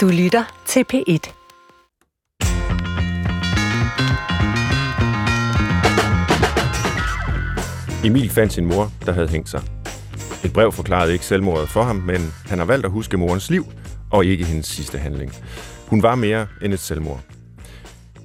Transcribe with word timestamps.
Du 0.00 0.08
lytter 0.08 0.62
til 0.66 0.84
P1. 0.92 1.32
Emil 8.04 8.30
fandt 8.30 8.52
sin 8.52 8.66
mor, 8.66 8.92
der 9.06 9.12
havde 9.12 9.28
hængt 9.28 9.48
sig. 9.48 9.62
Et 10.44 10.52
brev 10.52 10.72
forklarede 10.72 11.12
ikke 11.12 11.24
selvmordet 11.24 11.68
for 11.68 11.82
ham, 11.82 11.96
men 11.96 12.20
han 12.46 12.58
har 12.58 12.64
valgt 12.64 12.84
at 12.84 12.90
huske 12.90 13.16
morens 13.16 13.50
liv, 13.50 13.64
og 14.10 14.24
ikke 14.24 14.44
hendes 14.44 14.66
sidste 14.66 14.98
handling. 14.98 15.32
Hun 15.86 16.02
var 16.02 16.14
mere 16.14 16.46
end 16.62 16.72
et 16.72 16.80
selvmord. 16.80 17.20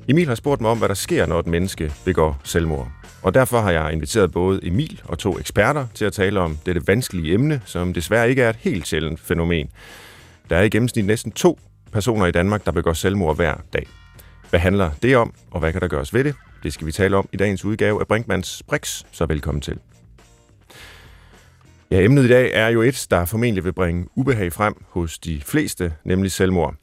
Emil 0.07 0.27
har 0.27 0.35
spurgt 0.35 0.61
mig 0.61 0.71
om, 0.71 0.77
hvad 0.77 0.89
der 0.89 0.95
sker, 0.95 1.25
når 1.25 1.39
et 1.39 1.47
menneske 1.47 1.93
begår 2.05 2.41
selvmord. 2.43 2.91
Og 3.21 3.33
derfor 3.33 3.61
har 3.61 3.71
jeg 3.71 3.93
inviteret 3.93 4.31
både 4.31 4.59
Emil 4.63 5.01
og 5.05 5.19
to 5.19 5.39
eksperter 5.39 5.87
til 5.93 6.05
at 6.05 6.13
tale 6.13 6.39
om 6.39 6.57
dette 6.65 6.87
vanskelige 6.87 7.33
emne, 7.33 7.61
som 7.65 7.93
desværre 7.93 8.29
ikke 8.29 8.41
er 8.41 8.49
et 8.49 8.59
helt 8.59 8.87
sjældent 8.87 9.19
fænomen. 9.19 9.69
Der 10.49 10.57
er 10.57 10.61
i 10.61 10.69
gennemsnit 10.69 11.05
næsten 11.05 11.31
to 11.31 11.59
personer 11.91 12.25
i 12.25 12.31
Danmark, 12.31 12.65
der 12.65 12.71
begår 12.71 12.93
selvmord 12.93 13.35
hver 13.35 13.55
dag. 13.73 13.87
Hvad 14.49 14.59
handler 14.59 14.91
det 15.01 15.17
om, 15.17 15.33
og 15.51 15.59
hvad 15.59 15.71
kan 15.71 15.81
der 15.81 15.87
gøres 15.87 16.13
ved 16.13 16.23
det? 16.23 16.35
Det 16.63 16.73
skal 16.73 16.87
vi 16.87 16.91
tale 16.91 17.17
om 17.17 17.29
i 17.31 17.37
dagens 17.37 17.65
udgave 17.65 17.99
af 17.99 18.07
Brinkmans 18.07 18.63
Brix, 18.67 19.03
så 19.11 19.25
velkommen 19.25 19.61
til. 19.61 19.79
Ja, 21.91 22.01
emnet 22.01 22.23
i 22.23 22.27
dag 22.27 22.51
er 22.53 22.67
jo 22.67 22.81
et, 22.81 23.07
der 23.11 23.25
formentlig 23.25 23.63
vil 23.63 23.73
bringe 23.73 24.07
ubehag 24.15 24.53
frem 24.53 24.83
hos 24.89 25.19
de 25.19 25.41
fleste, 25.41 25.93
nemlig 26.03 26.31
selvmord. 26.31 26.75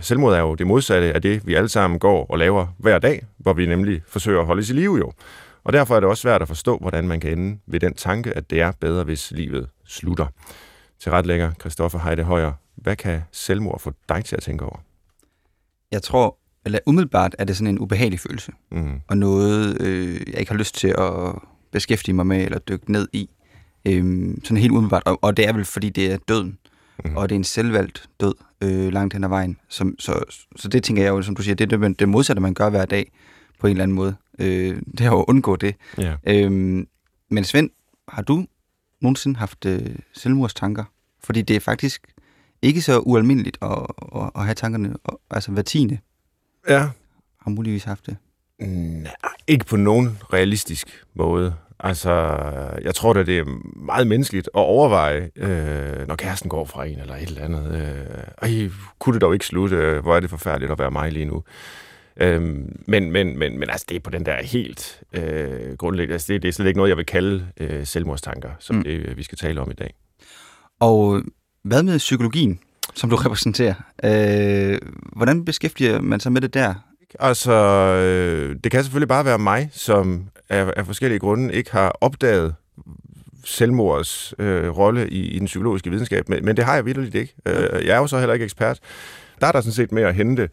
Selvmord 0.00 0.34
er 0.34 0.40
jo 0.40 0.54
det 0.54 0.66
modsatte 0.66 1.12
af 1.12 1.22
det, 1.22 1.46
vi 1.46 1.54
alle 1.54 1.68
sammen 1.68 1.98
går 1.98 2.26
og 2.26 2.38
laver 2.38 2.66
hver 2.78 2.98
dag, 2.98 3.26
hvor 3.38 3.52
vi 3.52 3.66
nemlig 3.66 4.02
forsøger 4.06 4.40
at 4.40 4.46
holde 4.46 4.60
os 4.60 4.70
i 4.70 4.72
live 4.72 4.96
jo. 4.96 5.12
Og 5.64 5.72
derfor 5.72 5.96
er 5.96 6.00
det 6.00 6.08
også 6.08 6.20
svært 6.20 6.42
at 6.42 6.48
forstå, 6.48 6.78
hvordan 6.78 7.08
man 7.08 7.20
kan 7.20 7.38
ende 7.38 7.58
ved 7.66 7.80
den 7.80 7.94
tanke, 7.94 8.36
at 8.36 8.50
det 8.50 8.60
er 8.60 8.72
bedre, 8.80 9.04
hvis 9.04 9.30
livet 9.30 9.68
slutter. 9.86 10.26
Til 11.00 11.12
retlægger 11.12 11.52
Christoffer 11.60 11.98
Heide 11.98 12.22
Højer, 12.22 12.52
hvad 12.76 12.96
kan 12.96 13.20
selvmord 13.32 13.80
få 13.80 13.92
dig 14.08 14.24
til 14.24 14.36
at 14.36 14.42
tænke 14.42 14.64
over? 14.64 14.78
Jeg 15.92 16.02
tror, 16.02 16.38
eller 16.64 16.78
umiddelbart 16.86 17.34
er 17.38 17.44
det 17.44 17.56
sådan 17.56 17.66
en 17.74 17.78
ubehagelig 17.78 18.20
følelse, 18.20 18.52
Mm. 18.72 19.00
og 19.08 19.18
noget, 19.18 19.80
øh, 19.82 20.20
jeg 20.30 20.38
ikke 20.40 20.52
har 20.52 20.58
lyst 20.58 20.74
til 20.74 20.94
at 20.98 21.34
beskæftige 21.72 22.14
mig 22.14 22.26
med 22.26 22.44
eller 22.44 22.58
dykke 22.58 22.92
ned 22.92 23.08
i. 23.12 23.30
Øhm, 23.84 24.40
sådan 24.44 24.56
helt 24.56 24.70
umiddelbart, 24.72 25.02
og, 25.06 25.18
og 25.22 25.36
det 25.36 25.48
er 25.48 25.52
vel, 25.52 25.64
fordi 25.64 25.88
det 25.90 26.12
er 26.12 26.16
døden, 26.28 26.58
Mhm. 27.04 27.16
og 27.16 27.28
det 27.28 27.34
er 27.34 27.38
en 27.38 27.44
selvvalgt 27.44 28.08
død 28.20 28.34
øh, 28.60 28.92
langt 28.92 29.14
hen 29.14 29.24
ad 29.24 29.28
vejen. 29.28 29.56
Som, 29.68 29.94
så, 29.98 30.24
så 30.56 30.68
det 30.68 30.82
tænker 30.84 31.02
jeg 31.02 31.10
jo, 31.10 31.22
som 31.22 31.36
du 31.36 31.42
siger, 31.42 31.54
det 31.54 31.72
er 31.72 31.78
det, 31.78 31.98
det 31.98 32.08
modsatte, 32.08 32.42
man 32.42 32.54
gør 32.54 32.70
hver 32.70 32.84
dag 32.84 33.12
på 33.60 33.66
en 33.66 33.70
eller 33.70 33.82
anden 33.82 33.94
måde. 33.94 34.16
Øh, 34.38 34.76
det 34.98 35.00
er 35.00 35.06
jo 35.10 35.20
at 35.20 35.24
undgå 35.28 35.56
det. 35.56 35.74
Ja. 35.98 36.16
Øhm, 36.26 36.86
men 37.30 37.44
Svend, 37.44 37.70
har 38.08 38.22
du 38.22 38.46
nogensinde 39.00 39.36
haft 39.38 39.64
øh, 39.66 39.96
selvmordstanker? 40.12 40.84
Fordi 41.24 41.42
det 41.42 41.56
er 41.56 41.60
faktisk 41.60 42.06
ikke 42.64 42.82
så 42.82 42.98
ualmindeligt 42.98 43.58
at, 43.62 43.86
at, 44.16 44.30
at 44.36 44.44
have 44.44 44.54
tankerne, 44.54 44.94
altså 45.30 45.52
hver 45.52 45.62
tiende 45.62 45.98
ja. 46.68 46.88
har 47.40 47.50
muligvis 47.50 47.84
haft 47.84 48.06
det. 48.06 48.16
Nej, 48.60 49.12
ikke 49.46 49.64
på 49.64 49.76
nogen 49.76 50.18
realistisk 50.32 51.04
måde. 51.14 51.54
Altså, 51.80 52.12
jeg 52.82 52.94
tror 52.94 53.12
da, 53.12 53.22
det 53.22 53.38
er 53.38 53.44
meget 53.76 54.06
menneskeligt 54.06 54.46
at 54.54 54.58
overveje, 54.60 55.30
øh, 55.36 56.08
når 56.08 56.16
kæresten 56.16 56.50
går 56.50 56.64
fra 56.64 56.84
en 56.84 56.98
eller 56.98 57.14
et 57.16 57.28
eller 57.28 57.42
andet. 57.44 57.74
Øh, 57.74 58.22
ej, 58.42 58.70
kunne 58.98 59.12
det 59.14 59.20
dog 59.20 59.32
ikke 59.32 59.46
slutte? 59.46 59.76
Øh, 59.76 60.02
Hvor 60.02 60.16
er 60.16 60.20
det 60.20 60.30
forfærdeligt 60.30 60.72
at 60.72 60.78
være 60.78 60.90
mig 60.90 61.12
lige 61.12 61.24
nu? 61.24 61.42
Øhm, 62.16 62.76
men, 62.86 63.10
men, 63.12 63.38
men, 63.38 63.58
men 63.58 63.70
altså, 63.70 63.86
det 63.88 63.96
er 63.96 64.00
på 64.00 64.10
den 64.10 64.26
der 64.26 64.42
helt 64.42 65.02
øh, 65.12 65.76
grundlæggende. 65.76 66.12
Altså, 66.12 66.32
det, 66.32 66.42
det 66.42 66.48
er 66.48 66.52
slet 66.52 66.66
ikke 66.66 66.76
noget, 66.78 66.88
jeg 66.90 66.96
vil 66.96 67.06
kalde 67.06 67.46
øh, 67.60 67.86
selvmordstanker, 67.86 68.50
som 68.58 68.76
Mm. 68.76 68.78
mm. 68.78 68.84
det, 68.84 69.16
vi 69.16 69.22
skal 69.22 69.38
tale 69.38 69.60
om 69.60 69.70
i 69.70 69.74
dag. 69.74 69.94
Og 70.80 71.22
hvad 71.64 71.82
med 71.82 71.98
psykologien, 71.98 72.58
som 72.94 73.10
du 73.10 73.16
repræsenterer? 73.16 73.74
Øh, 74.04 74.78
hvordan 75.12 75.44
beskæftiger 75.44 76.00
man 76.00 76.20
sig 76.20 76.32
med 76.32 76.40
det 76.40 76.54
der? 76.54 76.74
Altså, 77.20 77.52
øh, 77.52 78.56
det 78.64 78.72
kan 78.72 78.82
selvfølgelig 78.84 79.08
bare 79.08 79.24
være 79.24 79.38
mig, 79.38 79.68
som 79.72 80.24
af, 80.48 80.72
af 80.76 80.86
forskellige 80.86 81.18
grunde 81.18 81.54
ikke 81.54 81.72
har 81.72 81.88
opdaget 82.00 82.54
selvmords 83.44 84.34
øh, 84.38 84.68
rolle 84.68 85.08
i, 85.08 85.20
i 85.28 85.38
den 85.38 85.46
psykologiske 85.46 85.90
videnskab, 85.90 86.28
men, 86.28 86.44
men 86.44 86.56
det 86.56 86.64
har 86.64 86.74
jeg 86.74 86.86
virkelig 86.86 87.14
ikke. 87.14 87.34
Øh, 87.46 87.86
jeg 87.86 87.94
er 87.94 87.98
jo 87.98 88.06
så 88.06 88.18
heller 88.18 88.32
ikke 88.32 88.44
ekspert. 88.44 88.78
Der 89.40 89.46
er 89.46 89.52
der 89.52 89.60
sådan 89.60 89.72
set 89.72 89.92
mere 89.92 90.08
at 90.08 90.14
hente 90.14 90.48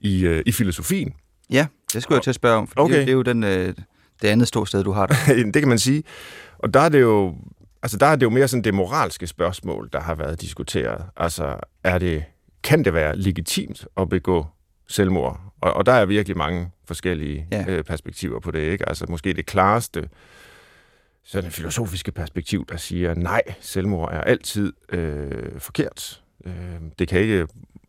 i, 0.00 0.26
øh, 0.26 0.42
i 0.46 0.52
filosofien. 0.52 1.12
Ja, 1.50 1.66
det 1.92 2.02
skulle 2.02 2.16
jeg 2.16 2.22
til 2.22 2.30
at 2.30 2.34
spørge 2.34 2.56
om, 2.58 2.66
for 2.68 2.80
okay. 2.80 2.94
Det, 2.94 3.08
er 3.08 3.12
jo- 3.12 3.22
det 3.22 3.28
er 3.28 3.32
jo 3.42 3.56
den, 3.56 3.68
øh, 3.68 3.74
det 4.22 4.28
andet 4.28 4.48
ståsted, 4.48 4.84
du 4.84 4.92
har 4.92 5.06
der. 5.06 5.14
det 5.54 5.54
kan 5.54 5.68
man 5.68 5.78
sige. 5.78 6.02
Og 6.58 6.74
der 6.74 6.80
er 6.80 6.88
det 6.88 7.00
jo, 7.00 7.34
altså 7.84 7.96
der 7.96 8.06
er 8.06 8.16
det 8.16 8.22
jo 8.22 8.30
mere 8.30 8.48
sådan 8.48 8.64
det 8.64 8.74
moralske 8.74 9.26
spørgsmål, 9.26 9.88
der 9.92 10.00
har 10.00 10.14
været 10.14 10.40
diskuteret. 10.40 11.04
Altså, 11.16 11.56
er 11.84 11.98
det, 11.98 12.24
kan 12.62 12.84
det 12.84 12.94
være 12.94 13.16
legitimt 13.16 13.86
at 13.96 14.08
begå 14.08 14.46
selvmord? 14.88 15.40
Og, 15.60 15.72
og 15.72 15.86
der 15.86 15.92
er 15.92 16.04
virkelig 16.06 16.36
mange 16.36 16.70
forskellige 16.84 17.46
Ja. 17.52 17.64
øh, 17.68 17.84
perspektiver 17.84 18.40
på 18.40 18.50
det, 18.50 18.58
ikke? 18.60 18.88
Altså 18.88 19.06
måske 19.08 19.32
det 19.32 19.46
klareste 19.46 20.08
sådan 21.24 21.50
filosofiske 21.50 22.12
perspektiv, 22.12 22.66
der 22.68 22.76
siger, 22.76 23.14
nej, 23.14 23.42
selvmord 23.60 24.12
er 24.12 24.20
altid 24.20 24.72
øh, 24.88 25.60
forkert. 25.60 26.22
Øh, 26.44 26.54
det 26.98 27.08
kan 27.08 27.20
ikke 27.20 27.46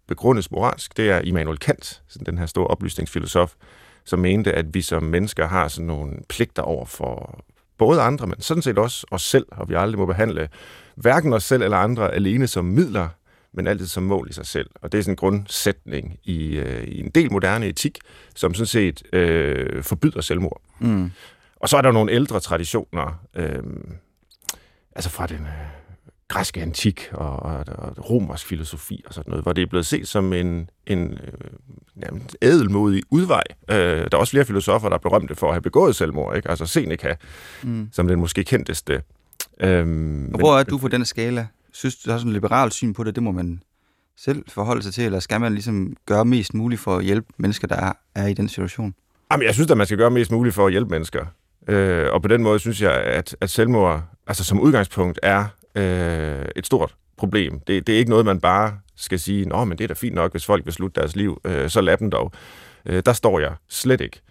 begrundes 0.07 0.51
moralsk. 0.51 0.97
Det 0.97 1.09
er 1.09 1.21
Immanuel 1.21 1.57
Kant, 1.57 2.01
sådan 2.07 2.25
den 2.25 2.37
her 2.37 2.45
store 2.45 2.67
oplysningsfilosof, 2.67 3.53
som 4.05 4.19
mente, 4.19 4.53
at 4.53 4.73
vi 4.73 4.81
som 4.81 5.03
mennesker 5.03 5.47
har 5.47 5.67
sådan 5.67 5.87
nogle 5.87 6.13
pligter 6.29 6.63
over 6.63 6.85
for 6.85 7.39
både 7.77 8.01
andre, 8.01 8.27
men 8.27 8.41
sådan 8.41 8.63
set 8.63 8.77
også 8.77 9.07
os 9.11 9.21
selv, 9.21 9.45
og 9.51 9.69
vi 9.69 9.73
aldrig 9.73 9.99
må 9.99 10.05
behandle 10.05 10.49
hverken 10.95 11.33
os 11.33 11.43
selv 11.43 11.63
eller 11.63 11.77
andre 11.77 12.13
alene 12.13 12.47
som 12.47 12.65
midler, 12.65 13.07
men 13.53 13.67
altid 13.67 13.87
som 13.87 14.03
mål 14.03 14.27
i 14.29 14.33
sig 14.33 14.45
selv. 14.45 14.69
Og 14.81 14.91
det 14.91 14.97
er 14.97 15.01
sådan 15.01 15.11
en 15.11 15.15
grundsætning 15.15 16.19
i, 16.23 16.55
øh, 16.55 16.83
i 16.83 16.99
en 16.99 17.09
del 17.09 17.31
moderne 17.31 17.67
etik, 17.67 17.99
som 18.35 18.53
sådan 18.53 18.67
set 18.67 19.03
øh, 19.13 19.83
forbyder 19.83 20.21
selvmord. 20.21 20.61
Mm. 20.79 21.11
Og 21.55 21.69
så 21.69 21.77
er 21.77 21.81
der 21.81 21.91
nogle 21.91 22.11
ældre 22.11 22.39
traditioner, 22.39 23.19
øh, 23.35 23.63
altså 24.95 25.09
fra 25.09 25.27
den 25.27 25.41
øh, 25.41 25.84
græske 26.27 26.61
antik 26.61 27.09
og, 27.13 27.39
og, 27.39 27.63
og 27.67 28.09
romersk 28.09 28.45
filosofi 28.47 29.03
og 29.07 29.13
sådan 29.13 29.29
noget, 29.29 29.43
hvor 29.45 29.53
det 29.53 29.61
er 29.61 29.65
blevet 29.67 29.85
set 29.85 30.07
som 30.07 30.33
en, 30.33 30.69
en 30.87 31.11
øh, 32.03 32.19
ædelmodig 32.41 33.03
udvej. 33.09 33.43
Øh, 33.71 33.77
der 33.77 34.07
er 34.11 34.17
også 34.17 34.31
flere 34.31 34.45
filosofer, 34.45 34.89
der 34.89 34.95
er 34.95 34.99
berømte 34.99 35.35
for 35.35 35.47
at 35.47 35.53
have 35.53 35.61
begået 35.61 35.95
selvmord, 35.95 36.35
ikke? 36.35 36.49
altså 36.49 36.65
Seneca, 36.65 37.15
Mm. 37.63 37.89
som 37.91 38.07
den 38.07 38.19
måske 38.19 38.43
kendteste. 38.43 39.01
Øh, 39.59 39.87
men, 39.87 40.33
Og 40.33 40.39
hvor 40.39 40.57
er 40.59 40.63
du 40.63 40.77
på 40.77 40.87
den 40.87 41.05
skala? 41.05 41.47
Synes 41.73 41.95
du, 41.95 42.11
er 42.11 42.17
sådan 42.17 42.29
en 42.29 42.33
liberal 42.33 42.71
syn 42.71 42.93
på 42.93 43.03
det? 43.03 43.15
Det 43.15 43.23
må 43.23 43.31
man 43.31 43.63
selv 44.17 44.45
forholde 44.47 44.83
sig 44.83 44.93
til, 44.93 45.05
eller 45.05 45.19
skal 45.19 45.41
man 45.41 45.53
ligesom 45.53 45.95
gøre 46.05 46.25
mest 46.25 46.53
muligt 46.53 46.81
for 46.81 46.95
at 46.97 47.03
hjælpe 47.03 47.27
mennesker, 47.37 47.67
der 47.67 47.75
er, 47.75 47.93
er 48.15 48.27
i 48.27 48.33
den 48.33 48.49
situation? 48.49 48.95
Jamen, 49.31 49.45
jeg 49.45 49.53
synes, 49.53 49.71
at 49.71 49.77
man 49.77 49.85
skal 49.85 49.97
gøre 49.97 50.11
mest 50.11 50.31
muligt 50.31 50.55
for 50.55 50.65
at 50.65 50.71
hjælpe 50.71 50.89
mennesker. 50.91 51.25
Øh, 51.67 52.07
og 52.13 52.21
på 52.21 52.27
den 52.27 52.43
måde 52.43 52.59
synes 52.59 52.81
jeg, 52.81 52.93
at, 52.93 53.35
at 53.41 53.49
selvmord 53.49 54.03
altså 54.27 54.43
som 54.43 54.59
udgangspunkt 54.59 55.19
er 55.23 55.45
øh, 55.75 56.45
et 56.55 56.65
stort 56.65 56.95
problem. 57.17 57.59
Det, 57.59 57.87
det 57.87 57.95
er 57.95 57.99
ikke 57.99 58.09
noget, 58.09 58.25
man 58.25 58.39
bare 58.39 58.79
skal 58.95 59.19
sige, 59.19 59.45
Nå, 59.45 59.65
men 59.65 59.77
det 59.77 59.83
er 59.83 59.87
da 59.87 59.93
fint 59.93 60.15
nok, 60.15 60.31
hvis 60.31 60.45
folk 60.45 60.65
vil 60.65 60.73
slutte 60.73 61.01
deres 61.01 61.15
liv, 61.15 61.41
øh, 61.45 61.69
så 61.69 61.81
lad 61.81 61.97
dem 61.97 62.11
dog. 62.11 62.31
Øh, 62.85 63.03
der 63.05 63.13
står 63.13 63.39
jeg 63.39 63.53
slet 63.69 64.01
ikke. 64.01 64.21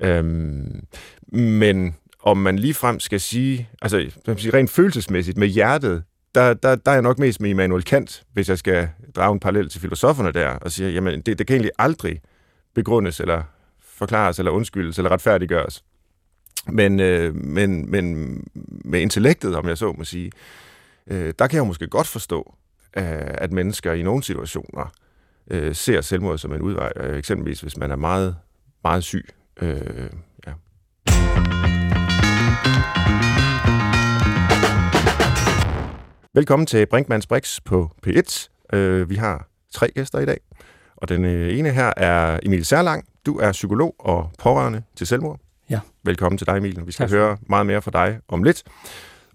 Øhm, 0.00 0.86
men 1.32 1.94
om 2.22 2.36
man 2.36 2.58
ligefrem 2.58 3.00
skal 3.00 3.20
sige, 3.20 3.68
altså 3.82 4.10
man 4.26 4.38
sige, 4.38 4.54
rent 4.54 4.70
følelsesmæssigt 4.70 5.38
med 5.38 5.48
hjertet, 5.48 6.04
der, 6.34 6.54
der, 6.54 6.74
der 6.74 6.90
er 6.90 6.94
jeg 6.94 7.02
nok 7.02 7.18
mest 7.18 7.40
med 7.40 7.50
Immanuel 7.50 7.84
Kant, 7.84 8.22
hvis 8.32 8.48
jeg 8.48 8.58
skal 8.58 8.88
drage 9.16 9.32
en 9.32 9.40
parallel 9.40 9.68
til 9.68 9.80
filosoferne 9.80 10.32
der, 10.32 10.48
og 10.48 10.72
sige, 10.72 10.90
jamen 10.90 11.20
det, 11.20 11.38
det 11.38 11.46
kan 11.46 11.54
egentlig 11.54 11.72
aldrig 11.78 12.20
begrundes, 12.74 13.20
eller 13.20 13.42
forklares, 13.80 14.38
eller 14.38 14.52
undskyldes, 14.52 14.98
eller 14.98 15.10
retfærdiggøres. 15.10 15.84
Men, 16.68 17.00
øh, 17.00 17.34
men, 17.34 17.90
men 17.90 18.36
med 18.84 19.00
intellektet, 19.00 19.56
om 19.56 19.68
jeg 19.68 19.78
så 19.78 19.92
må 19.98 20.04
sige, 20.04 20.26
øh, 20.26 20.65
der 21.10 21.46
kan 21.46 21.56
jeg 21.56 21.66
måske 21.66 21.86
godt 21.86 22.06
forstå, 22.06 22.54
øh, 22.96 23.04
at 23.18 23.52
mennesker 23.52 23.92
i 23.92 24.02
nogle 24.02 24.22
situationer 24.22 24.92
øh, 25.50 25.74
ser 25.74 26.00
selvmord 26.00 26.38
som 26.38 26.52
en 26.52 26.62
udvej. 26.62 26.92
Øh, 26.96 27.18
eksempelvis 27.18 27.60
hvis 27.60 27.76
man 27.76 27.90
er 27.90 27.96
meget, 27.96 28.36
meget 28.84 29.04
syg. 29.04 29.28
Øh, 29.62 30.10
ja. 30.46 30.52
Velkommen 36.34 36.66
til 36.66 36.86
Brinkmanns 36.86 37.26
Brix 37.26 37.60
på 37.64 37.90
P1. 38.06 38.48
Øh, 38.72 39.10
vi 39.10 39.14
har 39.14 39.48
tre 39.72 39.90
gæster 39.90 40.18
i 40.18 40.24
dag, 40.26 40.40
og 40.96 41.08
den 41.08 41.24
øh, 41.24 41.58
ene 41.58 41.70
her 41.70 41.92
er 41.96 42.40
Emil 42.42 42.64
Særlang. 42.64 43.04
Du 43.26 43.38
er 43.38 43.52
psykolog 43.52 43.94
og 43.98 44.30
pårørende 44.38 44.82
til 44.96 45.06
selvmord. 45.06 45.40
Ja. 45.70 45.80
Velkommen 46.02 46.38
til 46.38 46.46
dig, 46.46 46.56
Emil. 46.56 46.86
Vi 46.86 46.92
skal 46.92 47.08
Tak 47.08 47.16
høre 47.18 47.36
meget 47.48 47.66
mere 47.66 47.82
fra 47.82 47.90
dig 47.90 48.20
om 48.28 48.42
lidt. 48.42 48.62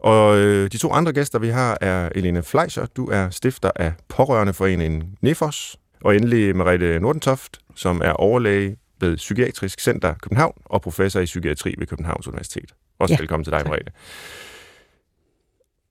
Og 0.02 0.38
øh, 0.38 0.72
de 0.72 0.78
to 0.78 0.92
andre 0.92 1.14
gæster, 1.14 1.40
vi 1.40 1.48
har, 1.48 1.78
er 1.82 2.10
Elene 2.16 2.44
Fleischer. 2.44 2.86
Du 2.86 3.06
er 3.06 3.30
stifter 3.30 3.72
af 3.76 3.94
Pårørendeforeningen 4.10 5.18
Nefos. 5.22 5.78
Og 6.04 6.16
endelig 6.16 6.56
Merete 6.56 7.00
Nordentoft, 7.00 7.60
som 7.76 8.02
er 8.04 8.12
overlæge 8.12 8.78
ved 9.02 9.18
Psykiatrisk 9.18 9.80
Center 9.80 10.14
København 10.22 10.62
og 10.66 10.82
professor 10.82 11.20
i 11.20 11.26
psykiatri 11.26 11.76
ved 11.78 11.88
Københavns 11.88 12.28
Universitet. 12.28 12.72
Også 13.00 13.14
ja, 13.14 13.18
velkommen 13.20 13.44
til 13.44 13.54
dig. 13.54 13.62
Merete. 13.66 13.92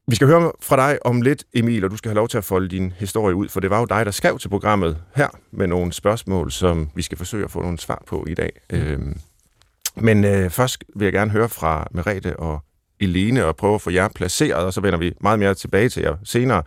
Vi 0.08 0.14
skal 0.16 0.28
høre 0.28 0.52
fra 0.60 0.76
dig 0.76 1.06
om 1.06 1.22
lidt, 1.22 1.44
Emil, 1.54 1.84
og 1.84 1.90
du 1.90 1.96
skal 1.96 2.08
have 2.08 2.16
lov 2.16 2.28
til 2.28 2.38
at 2.38 2.44
folde 2.44 2.68
din 2.68 2.92
historie 2.92 3.34
ud, 3.34 3.48
for 3.48 3.60
det 3.60 3.70
var 3.70 3.78
jo 3.78 3.84
dig, 3.84 4.06
der 4.06 4.10
skrev 4.10 4.38
til 4.38 4.48
programmet 4.48 4.98
her 5.16 5.28
med 5.50 5.66
nogle 5.66 5.92
spørgsmål, 5.92 6.52
som 6.52 6.90
vi 6.94 7.02
skal 7.02 7.18
forsøge 7.18 7.44
at 7.44 7.50
få 7.50 7.62
nogle 7.62 7.78
svar 7.78 8.02
på 8.06 8.26
i 8.28 8.34
dag. 8.34 8.50
Mm. 8.72 8.78
Øhm, 8.78 9.20
men 9.96 10.24
øh, 10.24 10.50
først 10.50 10.84
vil 10.96 11.04
jeg 11.04 11.12
gerne 11.12 11.30
høre 11.30 11.48
fra 11.48 11.88
Merete 11.90 12.36
og 12.36 12.60
Elene 13.00 13.44
og 13.44 13.56
prøve 13.56 13.74
at 13.74 13.80
få 13.80 13.90
jer 13.90 14.08
placeret, 14.08 14.64
og 14.64 14.72
så 14.72 14.80
vender 14.80 14.98
vi 14.98 15.12
meget 15.20 15.38
mere 15.38 15.54
tilbage 15.54 15.88
til 15.88 16.02
jer 16.02 16.16
senere. 16.24 16.62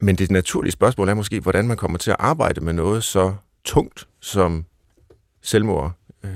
Men 0.00 0.16
det 0.16 0.30
naturlige 0.30 0.72
spørgsmål 0.72 1.08
er 1.08 1.14
måske, 1.14 1.40
hvordan 1.40 1.68
man 1.68 1.76
kommer 1.76 1.98
til 1.98 2.10
at 2.10 2.16
arbejde 2.18 2.60
med 2.60 2.72
noget 2.72 3.04
så 3.04 3.34
tungt 3.64 4.08
som 4.20 4.64
selvmord. 5.42 5.92
Øh, 6.24 6.30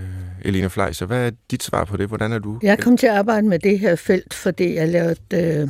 Elina 0.44 0.66
Fleischer, 0.66 1.06
hvad 1.06 1.26
er 1.26 1.30
dit 1.50 1.62
svar 1.62 1.84
på 1.84 1.96
det? 1.96 2.08
Hvordan 2.08 2.32
er 2.32 2.38
du? 2.38 2.58
Jeg 2.62 2.78
kom 2.78 2.96
til 2.96 3.06
at 3.06 3.14
arbejde 3.14 3.46
med 3.46 3.58
det 3.58 3.78
her 3.78 3.96
felt, 3.96 4.34
fordi 4.34 4.74
jeg 4.74 4.88
lavede 4.88 5.16
øh, 5.34 5.68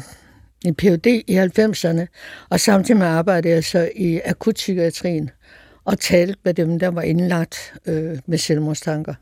en 0.65 0.75
Ph.D. 0.75 1.07
i 1.07 1.39
90'erne, 1.39 2.07
og 2.49 2.61
samtidig 2.61 2.99
med 2.99 3.07
arbejdede 3.07 3.55
jeg 3.55 3.65
så 3.65 3.91
i 3.97 4.21
akutpsykiatrien 4.25 5.31
og 5.85 6.01
talte 6.01 6.39
med 6.45 6.55
dem, 6.55 6.79
der 6.79 6.89
var 6.89 7.03
indlagt 7.03 7.75
øh, 7.87 8.19
med 8.27 8.39
selvmordstanker. 8.39 9.15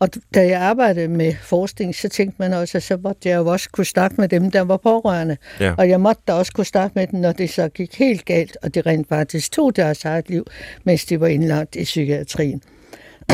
Og 0.00 0.08
da 0.34 0.46
jeg 0.46 0.60
arbejdede 0.60 1.08
med 1.08 1.34
forskning, 1.42 1.94
så 1.94 2.08
tænkte 2.08 2.36
man 2.38 2.52
også, 2.52 2.78
at 2.78 2.82
så 2.82 2.96
måtte 2.96 3.28
jeg 3.28 3.36
jo 3.36 3.46
også 3.46 3.70
kunne 3.70 3.84
snakke 3.84 4.20
med 4.20 4.28
dem, 4.28 4.50
der 4.50 4.60
var 4.60 4.76
pårørende. 4.76 5.36
Ja. 5.60 5.74
Og 5.78 5.88
jeg 5.88 6.00
måtte 6.00 6.22
da 6.26 6.32
også 6.32 6.52
kunne 6.52 6.66
snakke 6.66 6.92
med 6.94 7.06
dem, 7.06 7.20
når 7.20 7.32
det 7.32 7.50
så 7.50 7.68
gik 7.68 7.98
helt 7.98 8.24
galt, 8.24 8.56
og 8.62 8.74
det 8.74 8.86
rent 8.86 9.08
faktisk 9.08 9.52
tog 9.52 9.76
deres 9.76 10.04
eget 10.04 10.28
liv, 10.28 10.46
mens 10.84 11.04
de 11.04 11.20
var 11.20 11.26
indlagt 11.26 11.76
i 11.76 11.84
psykiatrien. 11.84 12.62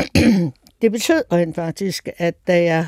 det 0.82 0.92
betød 0.92 1.22
rent 1.32 1.54
faktisk, 1.54 2.08
at 2.18 2.34
da 2.46 2.62
jeg 2.62 2.86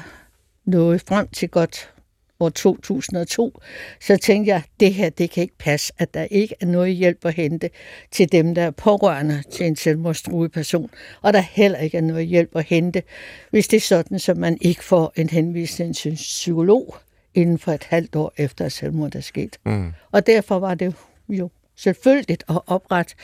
nåede 0.64 0.98
frem 0.98 1.28
til 1.28 1.48
godt 1.48 1.90
år 2.40 2.48
2002, 2.48 3.60
så 4.00 4.16
tænkte 4.16 4.50
jeg, 4.50 4.62
det 4.80 4.94
her, 4.94 5.10
det 5.10 5.30
kan 5.30 5.42
ikke 5.42 5.58
passe, 5.58 5.92
at 5.98 6.14
der 6.14 6.22
ikke 6.22 6.54
er 6.60 6.66
noget 6.66 6.94
hjælp 6.94 7.24
at 7.24 7.34
hente 7.34 7.70
til 8.10 8.32
dem, 8.32 8.54
der 8.54 8.62
er 8.62 8.70
pårørende 8.70 9.42
til 9.50 9.66
en 9.66 9.76
selvmordstruet 9.76 10.52
person, 10.52 10.90
og 11.22 11.32
der 11.32 11.40
heller 11.40 11.78
ikke 11.78 11.96
er 11.96 12.02
noget 12.02 12.26
hjælp 12.26 12.56
at 12.56 12.64
hente, 12.64 13.02
hvis 13.50 13.68
det 13.68 13.76
er 13.76 13.80
sådan, 13.80 14.18
så 14.18 14.34
man 14.34 14.58
ikke 14.60 14.84
får 14.84 15.12
en 15.16 15.28
henvisning 15.28 15.96
til 15.96 16.10
en 16.10 16.16
psykolog 16.16 16.96
inden 17.34 17.58
for 17.58 17.72
et 17.72 17.84
halvt 17.84 18.16
år 18.16 18.32
efter, 18.36 18.64
at 18.64 18.72
selvmord 18.72 19.14
er 19.14 19.20
sket. 19.20 19.56
Mm. 19.64 19.92
Og 20.12 20.26
derfor 20.26 20.58
var 20.58 20.74
det 20.74 20.94
jo 21.28 21.50
selvfølgeligt 21.76 22.44
at 22.48 22.60
oprette 22.66 23.14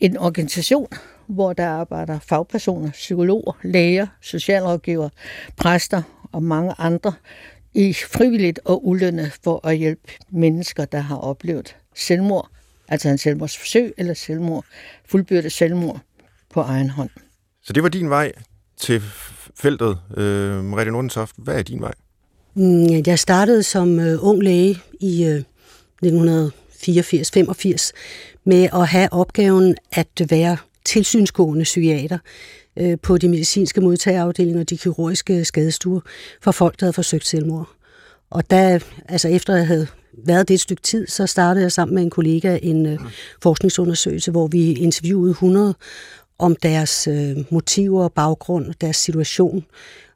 en 0.00 0.16
organisation, 0.16 0.88
hvor 1.26 1.52
der 1.52 1.68
arbejder 1.68 2.18
fagpersoner, 2.18 2.90
psykologer, 2.90 3.52
læger, 3.62 4.06
socialrådgiver, 4.20 5.08
præster 5.56 6.02
og 6.32 6.42
mange 6.42 6.74
andre, 6.78 7.12
i 7.74 7.92
frivilligt 7.92 8.60
og 8.64 8.86
ulønnet 8.86 9.38
for 9.44 9.66
at 9.66 9.76
hjælpe 9.76 10.12
mennesker, 10.30 10.84
der 10.84 11.00
har 11.00 11.16
oplevet 11.16 11.76
selvmord, 11.94 12.50
altså 12.88 13.08
en 13.08 13.18
selvmordsforsøg 13.18 13.94
eller 13.96 14.14
selvmord, 14.14 14.64
fuldbyrdet 15.08 15.52
selvmord 15.52 16.00
på 16.50 16.60
egen 16.60 16.90
hånd. 16.90 17.10
Så 17.62 17.72
det 17.72 17.82
var 17.82 17.88
din 17.88 18.10
vej 18.10 18.32
til 18.76 19.02
feltet. 19.54 19.98
Øh, 20.16 20.64
Mariette 20.64 20.92
Nordentoft, 20.92 21.34
hvad 21.38 21.54
er 21.54 21.62
din 21.62 21.80
vej? 21.80 21.92
Mm, 22.54 23.02
jeg 23.06 23.18
startede 23.18 23.62
som 23.62 23.98
uh, 23.98 24.28
ung 24.28 24.42
læge 24.42 24.78
i 25.00 25.26
uh, 25.26 25.34
øh, 25.34 25.42
1984-85 26.04 27.92
med 28.44 28.68
at 28.72 28.88
have 28.88 29.12
opgaven 29.12 29.76
at 29.92 30.22
være 30.30 30.56
tilsynsgående 30.84 31.64
psykiater 31.64 32.18
øh, 32.76 32.98
på 33.02 33.18
de 33.18 33.28
medicinske 33.28 33.80
modtagerafdelinger 33.80 34.60
og 34.60 34.70
de 34.70 34.78
kirurgiske 34.78 35.44
skadestuer 35.44 36.00
for 36.42 36.52
folk, 36.52 36.80
der 36.80 36.86
havde 36.86 36.92
forsøgt 36.92 37.26
selvmord. 37.26 37.68
Og 38.30 38.50
da, 38.50 38.80
altså 39.08 39.28
efter 39.28 39.56
jeg 39.56 39.66
havde 39.66 39.86
været 40.24 40.48
det 40.48 40.54
et 40.54 40.60
stykke 40.60 40.82
tid, 40.82 41.06
så 41.06 41.26
startede 41.26 41.62
jeg 41.62 41.72
sammen 41.72 41.94
med 41.94 42.02
en 42.02 42.10
kollega 42.10 42.58
en 42.62 42.86
øh, 42.86 42.98
forskningsundersøgelse, 43.42 44.30
hvor 44.30 44.46
vi 44.46 44.72
interviewede 44.72 45.30
100 45.30 45.74
om 46.38 46.56
deres 46.56 47.06
øh, 47.06 47.36
motiver, 47.50 48.08
baggrund, 48.08 48.74
deres 48.80 48.96
situation, 48.96 49.64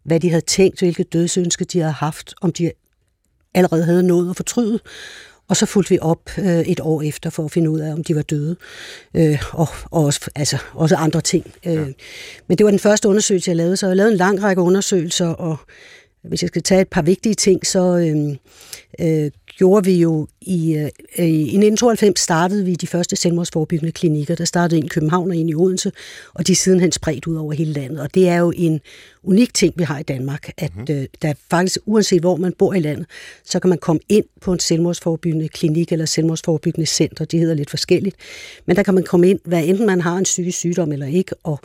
hvad 0.03 0.21
de 0.21 0.29
havde 0.29 0.45
tænkt, 0.45 0.79
hvilke 0.79 1.03
dødsønsker 1.03 1.65
de 1.65 1.79
havde 1.79 1.93
haft, 1.93 2.35
om 2.41 2.53
de 2.53 2.73
allerede 3.55 3.85
havde 3.85 4.03
noget 4.03 4.31
at 4.31 4.37
fortryde, 4.37 4.81
og 5.49 5.57
så 5.57 5.67
fulgte 5.67 5.91
vi 5.91 5.99
op 6.03 6.31
øh, 6.39 6.61
et 6.61 6.81
år 6.81 7.03
efter 7.03 7.31
for 7.31 7.45
at 7.45 7.51
finde 7.51 7.71
ud 7.71 7.81
af, 7.81 7.93
om 7.93 8.05
de 8.05 8.17
var 8.17 8.23
døde. 8.23 8.57
Øh, 9.15 9.43
og, 9.53 9.69
og 9.91 10.05
også, 10.05 10.31
altså, 10.35 10.59
også 10.73 10.97
andre 10.97 11.21
ting. 11.21 11.55
Øh, 11.67 11.75
ja. 11.75 11.85
Men 12.47 12.59
det 12.59 12.65
var 12.65 12.71
den 12.71 12.79
første 12.79 13.09
undersøgelse, 13.09 13.51
jeg 13.51 13.57
lavede. 13.57 13.77
Så 13.77 13.87
jeg 13.87 13.97
lavede 13.97 14.13
en 14.13 14.19
lang 14.19 14.43
række 14.43 14.63
undersøgelser, 14.63 15.29
og 15.29 15.57
hvis 16.23 16.43
jeg 16.43 16.49
skal 16.49 16.63
tage 16.63 16.81
et 16.81 16.89
par 16.89 17.03
vigtige 17.03 17.35
ting, 17.35 17.67
så 17.67 17.97
øh, 17.97 18.37
øh, 19.01 19.31
gjorde 19.47 19.85
vi 19.85 19.95
jo 19.95 20.27
i, 20.41 20.75
øh, 20.75 20.91
i 21.27 21.41
1992 21.41 22.21
startede 22.21 22.65
vi 22.65 22.75
de 22.75 22.87
første 22.87 23.17
selvmordsforebyggende 23.17 23.93
klinikker. 23.93 24.35
Der 24.35 24.45
startede 24.45 24.79
en 24.79 24.85
i 24.85 24.89
København 24.89 25.31
og 25.31 25.37
en 25.37 25.49
i 25.49 25.55
Odense, 25.55 25.93
og 26.35 26.47
de 26.47 26.53
er 26.53 26.57
sidenhen 26.57 26.93
spredt 26.93 27.27
ud 27.27 27.37
over 27.37 27.53
hele 27.53 27.73
landet. 27.73 28.01
Og 28.01 28.15
det 28.15 28.29
er 28.29 28.37
jo 28.37 28.53
en 28.57 28.81
unik 29.23 29.55
ting, 29.55 29.75
vi 29.77 29.85
har 29.85 29.99
i 29.99 30.03
Danmark, 30.03 30.51
at 30.59 30.73
mm. 30.77 30.95
øh, 30.95 31.07
der 31.23 31.35
faktisk, 31.51 31.79
uanset 31.87 32.21
hvor 32.21 32.37
man 32.37 32.53
bor 32.53 32.75
i 32.75 32.81
landet, 32.81 33.07
så 33.45 33.61
kan 33.61 33.69
man 33.69 33.79
komme 33.79 34.01
ind 34.09 34.25
på 34.41 34.53
en 34.53 34.59
selvmordsforebyggende 34.59 35.49
klinik 35.49 35.93
eller 35.93 36.05
selvmordsforebyggende 36.05 36.87
center. 36.87 37.25
De 37.25 37.39
hedder 37.39 37.55
lidt 37.55 37.71
forskelligt. 37.71 38.17
Men 38.67 38.77
der 38.77 38.83
kan 38.83 38.95
man 38.95 39.05
komme 39.05 39.31
ind, 39.31 39.41
hvad 39.45 39.65
enten 39.65 39.87
man 39.87 40.01
har 40.01 40.17
en 40.17 40.25
psykisk 40.25 40.59
sygdom 40.59 40.93
eller 40.93 41.07
ikke, 41.07 41.35
og 41.45 41.61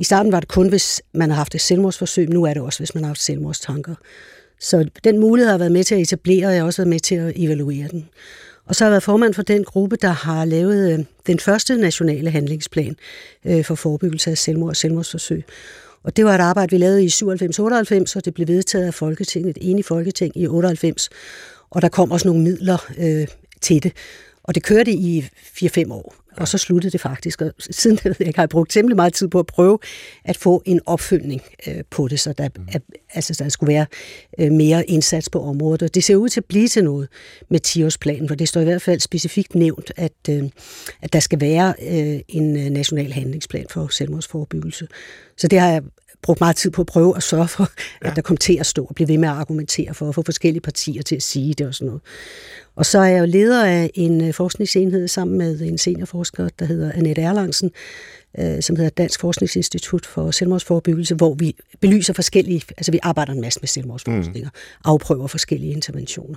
i 0.00 0.04
starten 0.04 0.32
var 0.32 0.40
det 0.40 0.48
kun, 0.48 0.68
hvis 0.68 1.02
man 1.12 1.30
har 1.30 1.36
haft 1.36 1.54
et 1.54 1.60
selvmordsforsøg, 1.60 2.28
nu 2.28 2.44
er 2.44 2.54
det 2.54 2.62
også, 2.62 2.80
hvis 2.80 2.94
man 2.94 3.04
har 3.04 3.08
haft 3.08 3.22
selvmordstanker. 3.22 3.94
Så 4.60 4.88
den 5.04 5.18
mulighed 5.18 5.48
har 5.48 5.54
jeg 5.54 5.60
været 5.60 5.72
med 5.72 5.84
til 5.84 5.94
at 5.94 6.00
etablere, 6.00 6.46
og 6.46 6.52
jeg 6.52 6.60
har 6.60 6.66
også 6.66 6.82
været 6.82 6.88
med 6.88 7.00
til 7.00 7.14
at 7.14 7.32
evaluere 7.36 7.88
den. 7.88 8.08
Og 8.66 8.74
så 8.74 8.84
har 8.84 8.88
jeg 8.88 8.92
været 8.92 9.02
formand 9.02 9.34
for 9.34 9.42
den 9.42 9.64
gruppe, 9.64 9.96
der 9.96 10.08
har 10.08 10.44
lavet 10.44 10.92
øh, 10.92 11.04
den 11.26 11.38
første 11.38 11.76
nationale 11.76 12.30
handlingsplan 12.30 12.96
øh, 13.44 13.64
for 13.64 13.74
forebyggelse 13.74 14.30
af 14.30 14.38
selvmord 14.38 14.68
og 14.68 14.76
selvmordsforsøg. 14.76 15.44
Og 16.02 16.16
det 16.16 16.24
var 16.24 16.34
et 16.34 16.40
arbejde, 16.40 16.70
vi 16.70 16.78
lavede 16.78 17.04
i 17.04 17.08
97-98, 17.08 18.16
og 18.16 18.24
det 18.24 18.34
blev 18.34 18.48
vedtaget 18.48 18.86
af 18.86 18.94
Folketinget, 18.94 19.56
et 19.56 19.70
enigt 19.70 19.86
Folketing 19.86 20.36
i 20.36 20.46
98. 20.46 21.08
Og 21.70 21.82
der 21.82 21.88
kom 21.88 22.10
også 22.10 22.28
nogle 22.28 22.42
midler 22.42 22.90
øh, 22.98 23.26
til 23.60 23.82
det. 23.82 23.92
Og 24.42 24.54
det 24.54 24.62
kørte 24.62 24.92
i 24.92 25.20
4-5 25.20 25.92
år. 25.92 26.14
Og 26.36 26.48
så 26.48 26.58
sluttede 26.58 26.92
det 26.92 27.00
faktisk, 27.00 27.42
og 27.42 27.52
siden 27.58 27.96
det, 27.96 28.20
jeg 28.20 28.32
har 28.36 28.46
brugt 28.46 28.70
temmelig 28.70 28.96
meget 28.96 29.12
tid 29.12 29.28
på 29.28 29.38
at 29.38 29.46
prøve 29.46 29.78
at 30.24 30.36
få 30.36 30.62
en 30.66 30.80
opfølgning 30.86 31.42
øh, 31.66 31.74
på 31.90 32.08
det, 32.08 32.20
så 32.20 32.32
der, 32.32 32.48
mm. 32.56 32.66
altså, 33.14 33.34
der 33.44 33.48
skulle 33.48 33.72
være 33.74 33.86
øh, 34.38 34.52
mere 34.52 34.86
indsats 34.86 35.30
på 35.30 35.42
området. 35.42 35.82
Og 35.82 35.94
det 35.94 36.04
ser 36.04 36.16
ud 36.16 36.28
til 36.28 36.40
at 36.40 36.44
blive 36.44 36.68
til 36.68 36.84
noget 36.84 37.08
med 37.50 37.60
10-årsplanen, 37.66 38.28
for 38.28 38.34
det 38.34 38.48
står 38.48 38.60
i 38.60 38.64
hvert 38.64 38.82
fald 38.82 39.00
specifikt 39.00 39.54
nævnt, 39.54 39.92
at, 39.96 40.12
øh, 40.30 40.44
at 41.02 41.12
der 41.12 41.20
skal 41.20 41.40
være 41.40 41.74
øh, 41.82 42.20
en 42.28 42.72
national 42.72 43.12
handlingsplan 43.12 43.66
for 43.70 43.88
selvmordsforebyggelse. 43.88 44.88
Så 45.36 45.48
det 45.48 45.60
har 45.60 45.68
jeg 45.68 45.82
brugt 46.22 46.40
meget 46.40 46.56
tid 46.56 46.70
på 46.70 46.82
at 46.82 46.86
prøve 46.86 47.16
at 47.16 47.22
sørge 47.22 47.48
for, 47.48 47.68
ja. 48.04 48.10
at 48.10 48.16
der 48.16 48.22
kom 48.22 48.36
til 48.36 48.56
at 48.60 48.66
stå 48.66 48.84
og 48.84 48.94
blive 48.94 49.08
ved 49.08 49.18
med 49.18 49.28
at 49.28 49.34
argumentere 49.34 49.94
for 49.94 50.08
at 50.08 50.14
få 50.14 50.22
forskellige 50.22 50.60
partier 50.60 51.02
til 51.02 51.16
at 51.16 51.22
sige 51.22 51.54
det 51.54 51.66
og 51.66 51.74
sådan 51.74 51.86
noget. 51.86 52.02
Og 52.80 52.86
så 52.86 52.98
er 52.98 53.04
jeg 53.04 53.20
jo 53.20 53.26
leder 53.26 53.64
af 53.64 53.90
en 53.94 54.24
øh, 54.24 54.34
forskningsenhed 54.34 55.08
sammen 55.08 55.38
med 55.38 55.60
en 55.60 55.78
seniorforsker, 55.78 56.48
der 56.58 56.64
hedder 56.64 56.92
Annette 56.92 57.22
Erlangsen, 57.22 57.70
øh, 58.38 58.62
som 58.62 58.76
hedder 58.76 58.90
Dansk 58.90 59.20
Forskningsinstitut 59.20 60.06
for 60.06 60.30
Selvmordsforebyggelse, 60.30 61.14
hvor 61.14 61.34
vi 61.34 61.56
belyser 61.80 62.12
forskellige, 62.12 62.62
altså 62.76 62.92
vi 62.92 62.98
arbejder 63.02 63.32
en 63.32 63.40
masse 63.40 63.60
med 63.60 63.68
selvmordsforskning 63.68 64.46
og 64.46 64.52
mm. 64.54 64.80
afprøver 64.84 65.26
forskellige 65.26 65.72
interventioner. 65.72 66.36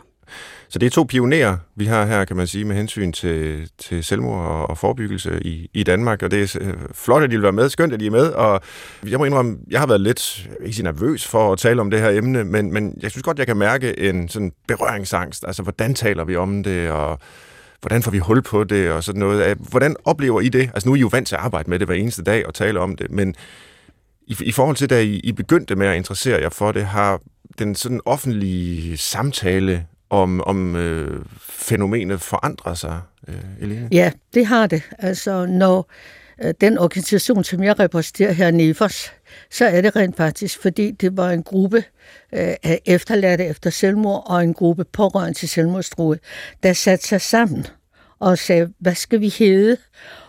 Så 0.69 0.79
det 0.79 0.85
er 0.85 0.89
to 0.89 1.03
pionerer, 1.03 1.57
vi 1.75 1.85
har 1.85 2.05
her, 2.05 2.25
kan 2.25 2.37
man 2.37 2.47
sige, 2.47 2.65
med 2.65 2.75
hensyn 2.75 3.11
til, 3.11 3.69
til 3.77 4.03
selvmord 4.03 4.45
og, 4.45 4.69
og 4.69 4.77
forebyggelse 4.77 5.39
i, 5.41 5.69
i 5.73 5.83
Danmark, 5.83 6.23
og 6.23 6.31
det 6.31 6.55
er 6.55 6.57
øh, 6.61 6.73
flot, 6.93 7.23
at 7.23 7.29
de 7.29 7.35
vil 7.35 7.43
være 7.43 7.51
med, 7.51 7.69
skønt, 7.69 7.93
at 7.93 7.99
de 7.99 8.05
er 8.05 8.11
med, 8.11 8.27
og 8.27 8.61
jeg 9.09 9.19
må 9.19 9.25
indrømme, 9.25 9.57
jeg 9.69 9.79
har 9.79 9.87
været 9.87 10.01
lidt, 10.01 10.49
ikke 10.61 10.75
sige 10.75 10.83
nervøs 10.83 11.27
for 11.27 11.53
at 11.53 11.59
tale 11.59 11.81
om 11.81 11.91
det 11.91 11.99
her 11.99 12.09
emne, 12.09 12.43
men, 12.43 12.73
men 12.73 12.97
jeg 13.01 13.11
synes 13.11 13.23
godt, 13.23 13.39
jeg 13.39 13.47
kan 13.47 13.57
mærke 13.57 13.99
en 13.99 14.29
sådan 14.29 14.51
berøringsangst, 14.67 15.43
altså 15.47 15.63
hvordan 15.63 15.93
taler 15.93 16.23
vi 16.23 16.32
om 16.37 16.63
det, 16.63 16.89
og 16.89 17.19
hvordan 17.81 18.03
får 18.03 18.11
vi 18.11 18.17
hul 18.17 18.41
på 18.41 18.63
det, 18.63 18.91
og 18.91 19.03
sådan 19.03 19.19
noget. 19.19 19.57
Hvordan 19.57 19.95
oplever 20.05 20.41
I 20.41 20.49
det? 20.49 20.69
Altså 20.73 20.89
nu 20.89 20.93
er 20.93 20.97
I 20.97 20.99
jo 20.99 21.09
vant 21.11 21.27
til 21.27 21.35
at 21.35 21.41
arbejde 21.41 21.69
med 21.69 21.79
det 21.79 21.87
hver 21.87 21.95
eneste 21.95 22.23
dag 22.23 22.47
og 22.47 22.53
tale 22.53 22.79
om 22.79 22.95
det, 22.95 23.11
men 23.11 23.35
i, 24.27 24.35
i 24.39 24.51
forhold 24.51 24.75
til, 24.75 24.89
da 24.89 25.01
I, 25.01 25.15
I 25.15 25.31
begyndte 25.31 25.75
med 25.75 25.87
at 25.87 25.95
interessere 25.95 26.41
jer 26.41 26.49
for 26.49 26.71
det, 26.71 26.85
har 26.85 27.21
den 27.59 27.75
sådan 27.75 28.01
offentlige 28.05 28.97
samtale 28.97 29.85
om, 30.09 30.41
om 30.41 30.75
øh, 30.75 31.25
fænomenet 31.39 32.21
forandrer 32.21 32.73
sig, 32.73 33.01
øh, 33.27 33.35
Elene? 33.61 33.87
Ja, 33.91 34.11
det 34.33 34.45
har 34.45 34.67
det. 34.67 34.81
Altså, 34.99 35.45
når 35.45 35.91
øh, 36.43 36.53
den 36.61 36.77
organisation, 36.77 37.43
som 37.43 37.63
jeg 37.63 37.79
repræsenterer 37.79 38.31
her, 38.31 38.51
NEFOS, 38.51 39.11
så 39.53 39.65
er 39.65 39.81
det 39.81 39.95
rent 39.95 40.17
faktisk, 40.17 40.61
fordi 40.61 40.91
det 40.91 41.17
var 41.17 41.31
en 41.31 41.43
gruppe 41.43 41.77
øh, 42.33 42.53
af 42.63 42.81
efterladte 42.85 43.45
efter 43.45 43.69
selvmord 43.69 44.23
og 44.25 44.43
en 44.43 44.53
gruppe 44.53 44.83
pårørende 44.83 45.39
til 45.39 45.49
selvmordstruet, 45.49 46.19
der 46.63 46.73
satte 46.73 47.07
sig 47.07 47.21
sammen 47.21 47.65
og 48.19 48.37
sagde, 48.37 48.73
hvad 48.79 48.95
skal 48.95 49.19
vi 49.21 49.29
hedde? 49.29 49.77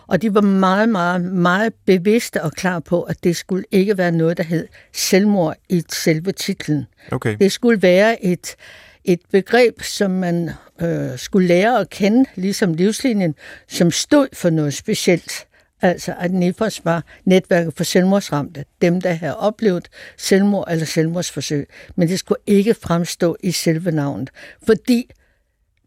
Og 0.07 0.21
de 0.21 0.33
var 0.33 0.41
meget, 0.41 0.89
meget, 0.89 1.21
meget 1.21 1.73
bevidste 1.85 2.43
og 2.43 2.51
klar 2.51 2.79
på, 2.79 3.01
at 3.01 3.23
det 3.23 3.35
skulle 3.35 3.65
ikke 3.71 3.97
være 3.97 4.11
noget, 4.11 4.37
der 4.37 4.43
hed 4.43 4.67
selvmord 4.93 5.55
i 5.69 5.83
selve 5.89 6.31
titlen. 6.31 6.85
Okay. 7.11 7.37
Det 7.39 7.51
skulle 7.51 7.81
være 7.81 8.25
et, 8.25 8.55
et 9.03 9.19
begreb, 9.31 9.81
som 9.81 10.11
man 10.11 10.51
øh, 10.81 11.17
skulle 11.17 11.47
lære 11.47 11.79
at 11.79 11.89
kende, 11.89 12.25
ligesom 12.35 12.73
livslinjen, 12.73 13.35
som 13.67 13.91
stod 13.91 14.27
for 14.33 14.49
noget 14.49 14.73
specielt. 14.73 15.47
Altså 15.81 16.15
at 16.19 16.31
NIFOS 16.31 16.85
var 16.85 17.03
netværket 17.25 17.73
for 17.77 17.83
selvmordsramte, 17.83 18.65
dem 18.81 19.01
der 19.01 19.13
havde 19.13 19.37
oplevet 19.37 19.89
selvmord 20.17 20.67
eller 20.71 20.85
selvmordsforsøg. 20.85 21.69
Men 21.95 22.07
det 22.07 22.19
skulle 22.19 22.39
ikke 22.47 22.73
fremstå 22.73 23.37
i 23.43 23.51
selve 23.51 23.91
navnet, 23.91 24.29
fordi 24.65 25.09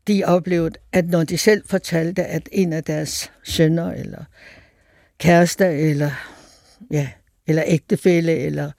de 0.09 0.25
oplevede, 0.25 0.75
at 0.93 1.09
når 1.09 1.25
de 1.25 1.39
selv 1.39 1.63
fortalte, 1.67 2.25
at 2.25 2.49
en 2.53 2.73
af 2.73 2.85
deres 2.85 3.33
sønner 3.45 3.93
eller 3.93 4.25
kærester 5.19 5.69
eller, 5.69 6.11
ja, 6.91 7.09
eller 7.47 7.63
ægtefælle 7.67 8.37
eller 8.37 8.71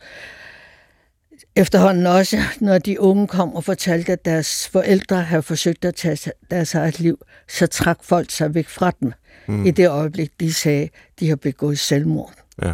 efterhånden 1.55 2.07
også, 2.07 2.37
når 2.59 2.77
de 2.77 2.99
unge 2.99 3.27
kom 3.27 3.55
og 3.55 3.63
fortalte, 3.63 4.11
at 4.11 4.25
deres 4.25 4.67
forældre 4.67 5.21
havde 5.21 5.43
forsøgt 5.43 5.85
at 5.85 5.95
tage 5.95 6.31
deres 6.51 6.75
eget 6.75 6.99
liv, 6.99 7.19
så 7.47 7.67
trak 7.67 8.03
folk 8.03 8.31
sig 8.31 8.53
væk 8.53 8.67
fra 8.67 8.91
dem 8.99 9.13
mm. 9.49 9.65
i 9.65 9.71
det 9.71 9.89
øjeblik, 9.89 10.31
de 10.39 10.53
sagde, 10.53 10.89
de 11.19 11.29
har 11.29 11.35
begået 11.35 11.79
selvmord. 11.79 12.33
Ja. 12.63 12.73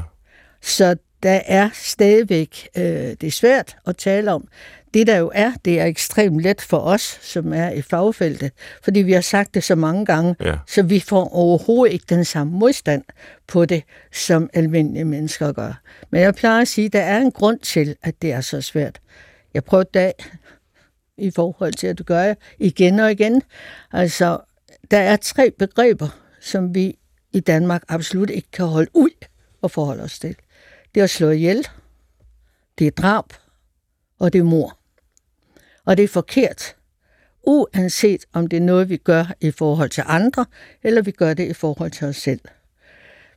Så 0.61 0.95
der 1.23 1.41
er 1.45 1.69
stadigvæk, 1.73 2.67
øh, 2.77 2.83
det 2.83 3.23
er 3.23 3.31
svært 3.31 3.77
at 3.87 3.97
tale 3.97 4.31
om. 4.31 4.47
Det 4.93 5.07
der 5.07 5.17
jo 5.17 5.31
er, 5.35 5.51
det 5.65 5.79
er 5.79 5.85
ekstremt 5.85 6.41
let 6.41 6.61
for 6.61 6.77
os, 6.77 7.19
som 7.21 7.53
er 7.53 7.69
i 7.69 7.81
fagfeltet, 7.81 8.51
fordi 8.83 8.99
vi 8.99 9.11
har 9.11 9.21
sagt 9.21 9.53
det 9.53 9.63
så 9.63 9.75
mange 9.75 10.05
gange, 10.05 10.35
Ja. 10.41 10.55
så 10.67 10.83
vi 10.83 10.99
får 10.99 11.35
overhovedet 11.35 11.93
ikke 11.93 12.05
den 12.09 12.25
samme 12.25 12.53
modstand 12.53 13.03
på 13.47 13.65
det, 13.65 13.83
som 14.11 14.49
almindelige 14.53 15.05
mennesker 15.05 15.51
gør. 15.51 15.81
Men 16.11 16.21
jeg 16.21 16.35
plejer 16.35 16.61
at 16.61 16.67
sige, 16.67 16.85
at 16.85 16.93
der 16.93 17.01
er 17.01 17.17
en 17.17 17.31
grund 17.31 17.59
til, 17.59 17.95
at 18.03 18.21
det 18.21 18.31
er 18.31 18.41
så 18.41 18.61
svært. 18.61 18.99
Jeg 19.53 19.63
prøvede 19.63 19.89
det 19.93 19.99
af 19.99 20.13
i 21.17 21.31
forhold 21.31 21.73
til, 21.73 21.87
at 21.87 21.97
du 21.97 22.03
gør 22.03 22.33
igen 22.59 22.99
og 22.99 23.11
igen. 23.11 23.41
Altså, 23.93 24.37
der 24.91 24.97
er 24.99 25.15
tre 25.15 25.51
begreber, 25.59 26.07
som 26.45 26.75
vi 26.75 26.97
i 27.33 27.39
Danmark 27.39 27.83
absolut 27.87 28.29
ikke 28.29 28.51
kan 28.51 28.65
holde 28.65 28.89
ud 28.93 29.25
og 29.61 29.71
forholde 29.71 30.03
os 30.03 30.19
til. 30.19 30.35
Det 30.95 30.99
er 31.01 31.03
at 31.03 31.09
slå 31.09 31.29
ihjel, 31.29 31.67
det 32.79 32.87
er 32.87 32.91
drab, 32.91 33.25
og 34.19 34.33
det 34.33 34.39
er 34.39 34.43
mor. 34.43 34.77
Og 35.85 35.97
det 35.97 36.03
er 36.03 36.07
forkert, 36.07 36.75
uanset 37.43 38.25
om 38.33 38.47
det 38.47 38.57
er 38.57 38.61
noget, 38.61 38.89
vi 38.89 38.97
gør 38.97 39.25
i 39.41 39.51
forhold 39.51 39.89
til 39.89 40.03
andre, 40.07 40.45
eller 40.83 41.01
vi 41.01 41.11
gør 41.11 41.33
det 41.33 41.47
i 41.49 41.53
forhold 41.53 41.91
til 41.91 42.07
os 42.07 42.15
selv. 42.17 42.39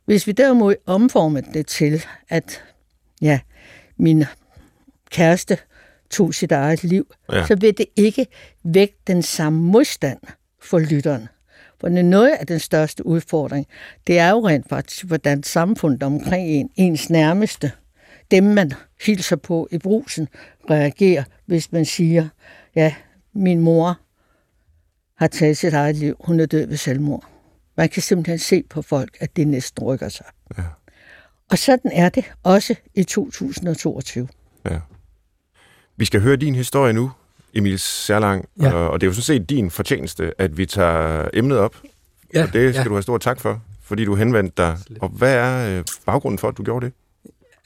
Hvis 0.05 0.27
vi 0.27 0.31
derimod 0.31 0.75
omformer 0.85 1.41
det 1.41 1.67
til, 1.67 2.05
at 2.29 2.63
ja, 3.21 3.39
min 3.97 4.23
kæreste 5.11 5.57
tog 6.09 6.33
sit 6.33 6.51
eget 6.51 6.83
liv, 6.83 7.13
Ja. 7.31 7.37
ja. 7.37 7.47
så 7.47 7.55
vil 7.55 7.77
det 7.77 7.85
ikke 7.95 8.27
vække 8.63 8.95
den 9.07 9.23
samme 9.23 9.59
modstand 9.61 10.19
for 10.61 10.79
lytteren. 10.79 11.27
For 11.81 11.89
noget 11.89 12.29
af 12.29 12.47
den 12.47 12.59
største 12.59 13.05
udfordring, 13.05 13.67
det 14.07 14.19
er 14.19 14.29
jo 14.29 14.47
rent 14.47 14.69
faktisk, 14.69 15.05
hvordan 15.05 15.43
samfundet 15.43 16.03
omkring 16.03 16.47
en, 16.47 16.69
ens 16.75 17.09
nærmeste, 17.09 17.71
dem 18.31 18.43
man 18.43 18.71
hilser 19.05 19.35
på 19.35 19.67
i 19.71 19.77
brusen, 19.77 20.27
reagerer, 20.69 21.23
hvis 21.45 21.71
man 21.71 21.85
siger, 21.85 22.27
ja, 22.75 22.95
min 23.33 23.59
mor 23.59 23.99
har 25.15 25.27
taget 25.27 25.57
sit 25.57 25.73
eget 25.73 25.95
liv, 25.95 26.15
hun 26.19 26.39
er 26.39 26.45
død 26.45 26.67
ved 26.67 26.77
selvmord. 26.77 27.25
Man 27.77 27.89
kan 27.89 28.01
simpelthen 28.01 28.39
se 28.39 28.63
på 28.69 28.81
folk, 28.81 29.17
at 29.19 29.35
det 29.35 29.47
næsten 29.47 29.83
rykker 29.83 30.09
sig. 30.09 30.25
Ja. 30.57 30.63
Og 31.49 31.57
sådan 31.57 31.91
er 31.93 32.09
det 32.09 32.31
også 32.43 32.75
i 32.95 33.03
2022. 33.03 34.27
Ja. 34.69 34.79
Vi 35.97 36.05
skal 36.05 36.21
høre 36.21 36.35
din 36.35 36.55
historie 36.55 36.93
nu, 36.93 37.11
Emil 37.53 37.79
Særlang, 37.79 38.45
Ja. 38.61 38.73
og, 38.73 38.89
og 38.89 39.01
det 39.01 39.07
er 39.07 39.09
jo 39.09 39.13
sådan 39.13 39.23
set 39.23 39.49
din 39.49 39.71
fortjeneste, 39.71 40.41
at 40.41 40.57
vi 40.57 40.65
tager 40.65 41.27
emnet 41.33 41.57
op, 41.57 41.75
Ja, 42.33 42.43
og 42.43 42.53
det 42.53 42.73
skal 42.73 42.81
ja. 42.81 42.83
du 42.89 42.93
have 42.93 43.01
stor 43.01 43.17
tak 43.17 43.39
for, 43.39 43.61
fordi 43.83 44.05
du 44.05 44.15
henvendte 44.15 44.53
dig. 44.57 44.77
Og 45.01 45.09
hvad 45.09 45.33
er 45.35 45.77
øh, 45.79 45.83
baggrunden 46.05 46.37
for, 46.39 46.47
at 46.47 46.57
du 46.57 46.63
gjorde 46.63 46.85
det? 46.85 46.93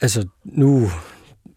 Altså, 0.00 0.26
nu... 0.44 0.90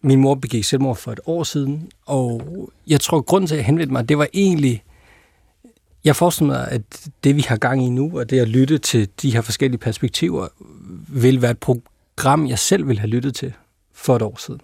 Min 0.00 0.20
mor 0.20 0.34
begik 0.34 0.64
selvmord 0.64 0.96
for 0.96 1.12
et 1.12 1.20
år 1.26 1.42
siden, 1.44 1.90
og 2.06 2.42
jeg 2.86 3.00
tror, 3.00 3.20
grunden 3.20 3.48
til, 3.48 3.54
at 3.54 3.58
jeg 3.58 3.66
henvendte 3.66 3.92
mig, 3.92 4.08
det 4.08 4.18
var 4.18 4.28
egentlig... 4.32 4.82
Jeg 6.04 6.16
forestiller 6.16 6.54
mig, 6.54 6.68
at 6.68 6.82
det, 7.24 7.36
vi 7.36 7.40
har 7.40 7.56
gang 7.56 7.86
i 7.86 7.90
nu, 7.90 8.18
og 8.18 8.30
det 8.30 8.40
at 8.40 8.48
lytte 8.48 8.78
til 8.78 9.08
de 9.22 9.32
her 9.32 9.40
forskellige 9.40 9.78
perspektiver, 9.78 10.48
vil 11.08 11.42
være 11.42 11.50
et 11.50 11.58
program, 11.58 12.46
jeg 12.46 12.58
selv 12.58 12.88
vil 12.88 12.98
have 12.98 13.08
lyttet 13.10 13.34
til 13.34 13.52
for 13.94 14.16
et 14.16 14.22
år 14.22 14.36
siden. 14.40 14.60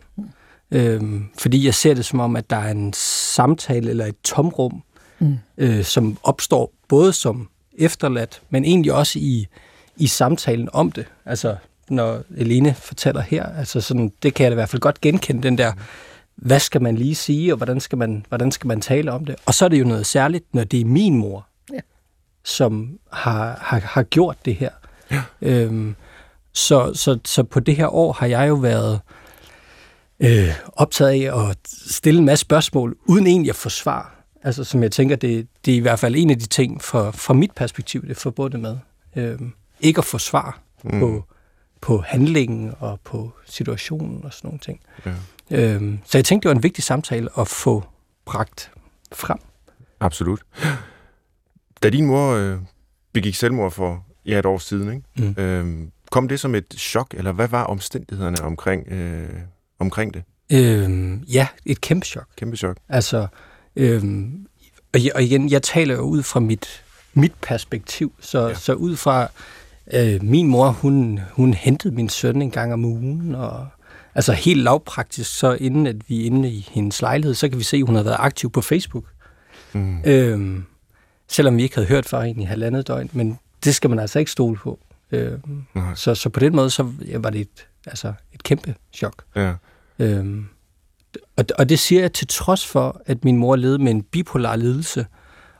Øhm, 0.74 1.24
fordi 1.38 1.64
jeg 1.66 1.74
ser 1.74 1.94
det 1.94 2.04
som 2.04 2.20
om, 2.20 2.36
at 2.36 2.50
der 2.50 2.56
er 2.56 2.70
en 2.70 2.92
samtale 2.96 3.90
eller 3.90 4.06
et 4.06 4.16
tomrum, 4.24 4.82
Mm. 5.18 5.38
øh, 5.58 5.84
som 5.84 6.18
opstår 6.22 6.72
både 6.88 7.12
som 7.12 7.48
efterladt, 7.78 8.42
men 8.50 8.64
egentlig 8.64 8.92
også 8.92 9.18
i, 9.18 9.46
i 9.96 10.06
samtalen 10.06 10.68
om 10.72 10.92
det. 10.92 11.06
Altså, 11.26 11.56
når 11.88 12.22
Eline 12.36 12.74
fortæller 12.74 13.20
her, 13.20 13.46
altså 13.58 13.80
sådan, 13.80 14.12
det 14.22 14.34
kan 14.34 14.44
jeg 14.44 14.50
da 14.50 14.54
i 14.54 14.54
hvert 14.54 14.68
fald 14.68 14.80
godt 14.80 15.00
genkende, 15.00 15.42
den 15.42 15.58
der, 15.58 15.72
hvad 16.36 16.60
skal 16.60 16.82
man 16.82 16.96
lige 16.96 17.14
sige, 17.14 17.52
og 17.52 17.56
hvordan 17.56 17.80
skal 17.80 17.98
man, 17.98 18.26
hvordan 18.28 18.52
skal 18.52 18.68
man 18.68 18.80
tale 18.80 19.12
om 19.12 19.24
det? 19.24 19.34
Og 19.46 19.54
så 19.54 19.64
er 19.64 19.68
det 19.68 19.80
jo 19.80 19.84
noget 19.84 20.06
særligt, 20.06 20.54
når 20.54 20.64
det 20.64 20.80
er 20.80 20.84
min 20.84 21.14
mor, 21.16 21.46
Ja. 21.72 21.80
som 22.44 22.98
har, 23.12 23.58
har, 23.62 23.78
har 23.80 24.02
gjort 24.02 24.36
det 24.44 24.54
her. 24.56 24.70
Ja. 25.10 25.22
Øhm, 25.42 25.96
så, 26.52 26.94
så, 26.94 27.18
så 27.24 27.42
på 27.42 27.60
det 27.60 27.76
her 27.76 27.86
år 27.94 28.12
har 28.12 28.26
jeg 28.26 28.48
jo 28.48 28.54
været 28.54 28.94
øh, 28.94 29.00
optaget 30.72 31.30
af 31.30 31.50
at 31.50 31.56
stille 31.86 32.18
en 32.18 32.26
masse 32.26 32.40
spørgsmål, 32.40 32.96
uden 33.06 33.26
egentlig 33.26 33.50
at 33.50 33.56
få 33.56 33.68
svar. 33.68 34.24
Altså, 34.42 34.64
som 34.64 34.82
jeg 34.82 34.92
tænker, 34.92 35.16
det, 35.16 35.48
det 35.64 35.72
er 35.72 35.76
i 35.76 35.80
hvert 35.80 35.98
fald 35.98 36.14
en 36.16 36.30
af 36.30 36.38
de 36.38 36.46
ting, 36.46 36.82
fra, 36.82 37.10
fra 37.10 37.34
mit 37.34 37.52
perspektiv, 37.56 38.02
det 38.02 38.10
er 38.10 38.14
forbundet 38.14 38.60
med. 38.60 38.78
Øhm, 39.16 39.52
ikke 39.80 39.98
at 39.98 40.04
få 40.04 40.18
svar 40.18 40.60
mm. 40.84 41.00
på, 41.00 41.24
på 41.80 41.98
handlingen 42.06 42.74
og 42.78 43.00
på 43.04 43.32
situationen 43.46 44.24
og 44.24 44.32
sådan 44.32 44.48
nogle 44.48 44.58
ting. 44.58 44.80
Ja. 45.06 45.14
Øhm, 45.50 45.98
så 46.04 46.18
jeg 46.18 46.24
tænkte, 46.24 46.48
det 46.48 46.54
var 46.54 46.56
en 46.56 46.62
vigtig 46.62 46.84
samtale 46.84 47.28
at 47.38 47.48
få 47.48 47.84
bragt 48.24 48.70
frem. 49.12 49.38
Absolut. 50.00 50.40
Da 51.82 51.90
din 51.90 52.06
mor 52.06 52.32
øh, 52.32 52.58
begik 53.12 53.34
selvmord 53.34 53.70
for 53.70 54.06
ja, 54.26 54.38
et 54.38 54.46
år 54.46 54.58
siden, 54.58 54.92
ikke? 54.92 55.34
Mm. 55.36 55.42
Øhm, 55.42 55.90
kom 56.10 56.28
det 56.28 56.40
som 56.40 56.54
et 56.54 56.74
chok, 56.78 57.14
eller 57.14 57.32
hvad 57.32 57.48
var 57.48 57.64
omstændighederne 57.64 58.42
omkring, 58.42 58.88
øh, 58.88 59.28
omkring 59.78 60.14
det? 60.14 60.22
Øhm, 60.52 61.22
ja, 61.32 61.46
et 61.66 61.80
kæmpe 61.80 62.06
chok. 62.06 62.26
Kæmpe 62.36 62.56
chok. 62.56 62.76
Altså, 62.88 63.26
øhm, 63.76 64.46
og, 65.14 65.22
igen, 65.22 65.50
jeg 65.50 65.62
taler 65.62 65.94
jo 65.94 66.00
ud 66.00 66.22
fra 66.22 66.40
mit, 66.40 66.84
mit 67.14 67.32
perspektiv, 67.42 68.12
så, 68.20 68.40
Ja. 68.40 68.48
ja. 68.48 68.54
så 68.54 68.72
ud 68.72 68.96
fra 68.96 69.28
øh, 69.94 70.22
min 70.22 70.46
mor, 70.48 70.68
hun, 70.70 71.20
hun 71.32 71.54
hentede 71.54 71.94
min 71.94 72.08
søn 72.08 72.42
en 72.42 72.50
gang 72.50 72.72
om 72.72 72.84
ugen, 72.84 73.34
og 73.34 73.66
altså 74.14 74.32
helt 74.32 74.62
lavpraktisk, 74.62 75.38
så 75.38 75.52
inden 75.52 75.86
at 75.86 76.08
vi 76.08 76.20
er 76.22 76.26
inde 76.26 76.50
i 76.50 76.68
hendes 76.72 77.02
lejlighed, 77.02 77.34
så 77.34 77.48
kan 77.48 77.58
vi 77.58 77.64
se, 77.64 77.76
at 77.76 77.82
hun 77.86 77.94
har 77.96 78.02
været 78.02 78.16
aktiv 78.18 78.50
på 78.50 78.60
Facebook. 78.60 79.04
Mm. 79.72 80.00
Øhm, 80.04 80.64
selvom 81.28 81.56
vi 81.56 81.62
ikke 81.62 81.74
havde 81.74 81.88
hørt 81.88 82.06
fra 82.06 82.24
hende 82.24 82.42
i 82.42 82.44
halvandet 82.44 82.88
døgn, 82.88 83.10
men 83.12 83.38
det 83.64 83.74
skal 83.74 83.90
man 83.90 83.98
altså 83.98 84.18
ikke 84.18 84.30
stole 84.30 84.56
på. 84.56 84.78
Øhm, 85.12 85.64
Nej. 85.74 85.94
så, 85.94 86.14
så 86.14 86.28
på 86.28 86.40
den 86.40 86.56
måde, 86.56 86.70
så 86.70 86.92
ja, 87.08 87.18
var 87.18 87.30
det 87.30 87.40
et, 87.40 87.66
altså 87.86 88.12
et 88.32 88.42
kæmpe 88.42 88.74
chok. 88.92 89.24
Ja. 89.36 89.54
Øhm, 89.98 90.46
og, 91.36 91.44
og 91.58 91.68
det 91.68 91.78
siger 91.78 92.00
jeg 92.00 92.12
til 92.12 92.26
trods 92.26 92.66
for, 92.66 93.00
at 93.06 93.24
min 93.24 93.36
mor 93.36 93.56
levede 93.56 93.78
med 93.78 93.90
en 93.92 94.02
bipolar 94.02 94.56
lidelse, 94.56 95.06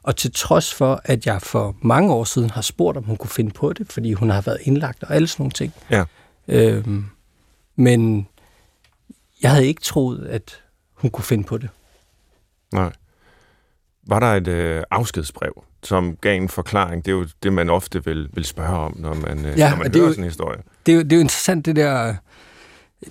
og 0.03 0.17
til 0.17 0.33
trods 0.35 0.75
for, 0.75 1.01
at 1.05 1.27
jeg 1.27 1.43
for 1.43 1.77
mange 1.83 2.13
år 2.13 2.25
siden 2.25 2.51
har 2.51 2.63
spurgt, 2.63 2.97
om 2.99 3.05
hun 3.05 3.17
kunne 3.17 3.31
finde 3.31 3.51
på 3.51 3.73
det, 3.73 3.93
fordi 3.93 4.13
hun 4.13 4.31
har 4.31 4.41
været 4.41 4.59
indlagt 4.63 5.03
og 5.05 5.15
alle 5.15 5.29
sådan 5.29 5.43
nogle 5.43 5.53
ting. 5.53 5.73
Ja. 5.91 6.05
Øhm, 6.49 7.05
men 7.77 8.29
jeg 9.43 9.51
havde 9.51 9.67
ikke 9.67 9.83
troet, 9.83 10.27
at 10.27 10.63
hun 10.95 11.11
kunne 11.11 11.25
finde 11.25 11.45
på 11.45 11.59
det. 11.59 11.71
Nej. 12.73 12.93
Var 14.07 14.21
der 14.21 14.27
et 14.27 14.49
øh, 14.49 14.83
afskedsbrev, 14.91 15.65
som 15.83 16.17
gav 16.17 16.37
en 16.37 16.49
forklaring? 16.49 17.05
Det 17.05 17.11
er 17.11 17.17
jo 17.17 17.27
det, 17.43 17.53
man 17.53 17.71
ofte 17.71 18.05
vil, 18.05 18.29
vil 18.33 18.45
spørge 18.45 18.77
om, 18.79 18.97
når 18.99 19.15
man, 19.15 19.45
øh, 19.47 19.59
Ja, 19.59 19.71
når 19.71 19.77
man 19.77 19.87
og 19.87 19.93
det 19.93 19.99
er 19.99 20.01
hører 20.01 20.09
jo- 20.09 20.13
sådan 20.13 20.25
en 20.25 20.31
historie. 20.31 20.63
Det 20.87 20.93
er, 20.93 20.97
jo, 20.97 21.03
det 21.03 21.13
er 21.13 21.17
jo 21.17 21.21
interessant, 21.21 21.67
det 21.67 21.77
der... 21.77 22.15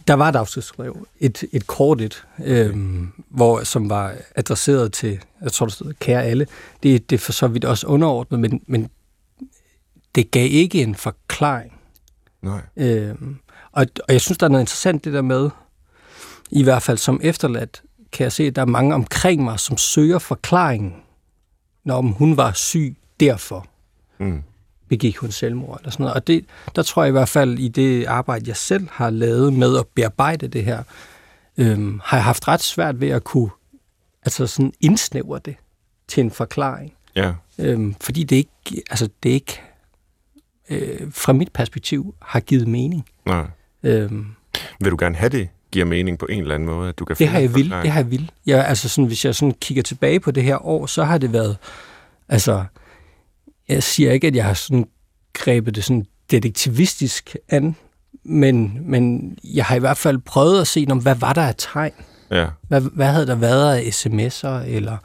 Der 0.07 0.13
var 0.13 0.29
et 0.29 0.35
afskedsbrev, 0.35 1.07
et, 1.19 1.43
et 1.51 1.67
kort 1.67 2.01
et, 2.01 2.25
øhm, 2.43 3.11
hvor, 3.29 3.63
som 3.63 3.89
var 3.89 4.13
adresseret 4.35 4.93
til, 4.93 5.19
jeg 5.41 5.51
tror, 5.51 5.65
der 5.65 5.71
stod, 5.71 5.93
kære 5.93 6.23
alle. 6.23 6.47
Det, 6.83 7.09
det 7.09 7.15
er 7.15 7.19
for 7.19 7.31
så 7.31 7.47
vidt 7.47 7.65
også 7.65 7.87
underordnet, 7.87 8.39
men, 8.39 8.61
men 8.67 8.89
det 10.15 10.31
gav 10.31 10.47
ikke 10.51 10.81
en 10.81 10.95
forklaring. 10.95 11.73
Nej. 12.41 12.61
Øhm, 12.77 13.37
og, 13.71 13.85
og 14.07 14.13
jeg 14.13 14.21
synes, 14.21 14.37
der 14.37 14.45
er 14.45 14.49
noget 14.49 14.63
interessant 14.63 15.05
det 15.05 15.13
der 15.13 15.21
med, 15.21 15.49
i 16.51 16.63
hvert 16.63 16.83
fald 16.83 16.97
som 16.97 17.19
efterladt, 17.23 17.81
kan 18.11 18.23
jeg 18.23 18.31
se, 18.31 18.43
at 18.43 18.55
der 18.55 18.61
er 18.61 18.65
mange 18.65 18.95
omkring 18.95 19.43
mig, 19.43 19.59
som 19.59 19.77
søger 19.77 20.19
forklaringen, 20.19 20.95
når 21.83 21.95
om 21.95 22.07
hun 22.07 22.37
var 22.37 22.53
syg 22.53 22.97
derfor 23.19 23.67
Mm. 24.19 24.43
Begik 24.89 25.17
hun 25.17 25.31
selvmord 25.31 25.79
eller 25.79 25.91
sådan 25.91 26.03
noget. 26.03 26.15
Og 26.15 26.27
det, 26.27 26.45
der 26.75 26.83
tror 26.83 27.03
jeg 27.03 27.09
i 27.09 27.11
hvert 27.11 27.29
fald 27.29 27.59
i 27.59 27.67
det 27.67 28.05
arbejde, 28.05 28.45
jeg 28.47 28.57
selv 28.57 28.87
har 28.91 29.09
lavet 29.09 29.53
med 29.53 29.77
at 29.77 29.87
bearbejde 29.95 30.47
det 30.47 30.63
her, 30.63 30.83
øhm, 31.57 31.99
har 32.03 32.17
jeg 32.17 32.23
haft 32.23 32.47
ret 32.47 32.61
svært 32.61 33.01
ved 33.01 33.09
at 33.09 33.23
kunne 33.23 33.49
altså 34.25 34.47
sådan 34.47 34.73
indsnævre 34.81 35.39
det 35.45 35.55
til 36.07 36.21
en 36.21 36.31
forklaring. 36.31 36.93
Ja. 37.15 37.33
Øhm, 37.59 37.95
fordi 38.01 38.23
det 38.23 38.35
ikke, 38.35 38.83
altså 38.89 39.09
det 39.23 39.29
ikke, 39.29 39.61
øh, 40.69 41.11
fra 41.11 41.33
mit 41.33 41.51
perspektiv, 41.51 42.15
har 42.21 42.39
givet 42.39 42.67
mening. 42.67 43.05
Nej. 43.25 43.45
Øhm, 43.83 44.25
Vil 44.79 44.91
du 44.91 44.97
gerne 44.99 45.15
have 45.15 45.29
det 45.29 45.49
giver 45.73 45.85
mening 45.85 46.19
på 46.19 46.25
en 46.25 46.41
eller 46.41 46.55
anden 46.55 46.69
måde, 46.69 46.89
at 46.89 46.99
du 46.99 47.05
kan 47.05 47.15
det 47.15 47.27
har 47.27 47.39
jeg 47.39 47.55
vil, 47.55 47.69
det 47.69 47.91
har 47.91 47.99
jeg 47.99 48.11
vil. 48.11 48.31
Ja, 48.47 48.61
altså 48.61 48.89
sådan, 48.89 49.05
hvis 49.05 49.25
jeg 49.25 49.35
sådan 49.35 49.55
kigger 49.61 49.83
tilbage 49.83 50.19
på 50.19 50.31
det 50.31 50.43
her 50.43 50.65
år, 50.65 50.85
så 50.85 51.03
har 51.03 51.17
det 51.17 51.33
været, 51.33 51.57
altså, 52.29 52.63
jeg 53.67 53.83
siger 53.83 54.11
ikke, 54.11 54.27
at 54.27 54.35
jeg 54.35 54.45
har 54.45 54.53
sådan 54.53 54.87
grebet 55.33 55.75
det 55.75 55.83
sådan 55.83 56.05
detektivistisk 56.31 57.35
an, 57.49 57.75
men, 58.23 58.77
men 58.81 59.37
jeg 59.43 59.65
har 59.65 59.75
i 59.75 59.79
hvert 59.79 59.97
fald 59.97 60.17
prøvet 60.17 60.61
at 60.61 60.67
se, 60.67 60.85
om 60.89 61.01
hvad 61.01 61.15
var 61.15 61.33
der 61.33 61.41
af 61.41 61.55
tegn? 61.57 61.93
Ja. 62.31 62.47
Hvad, 62.67 62.81
hvad 62.81 63.07
havde 63.07 63.27
der 63.27 63.35
været 63.35 63.75
af 63.75 63.81
sms'er 63.81 64.75
eller 64.75 64.97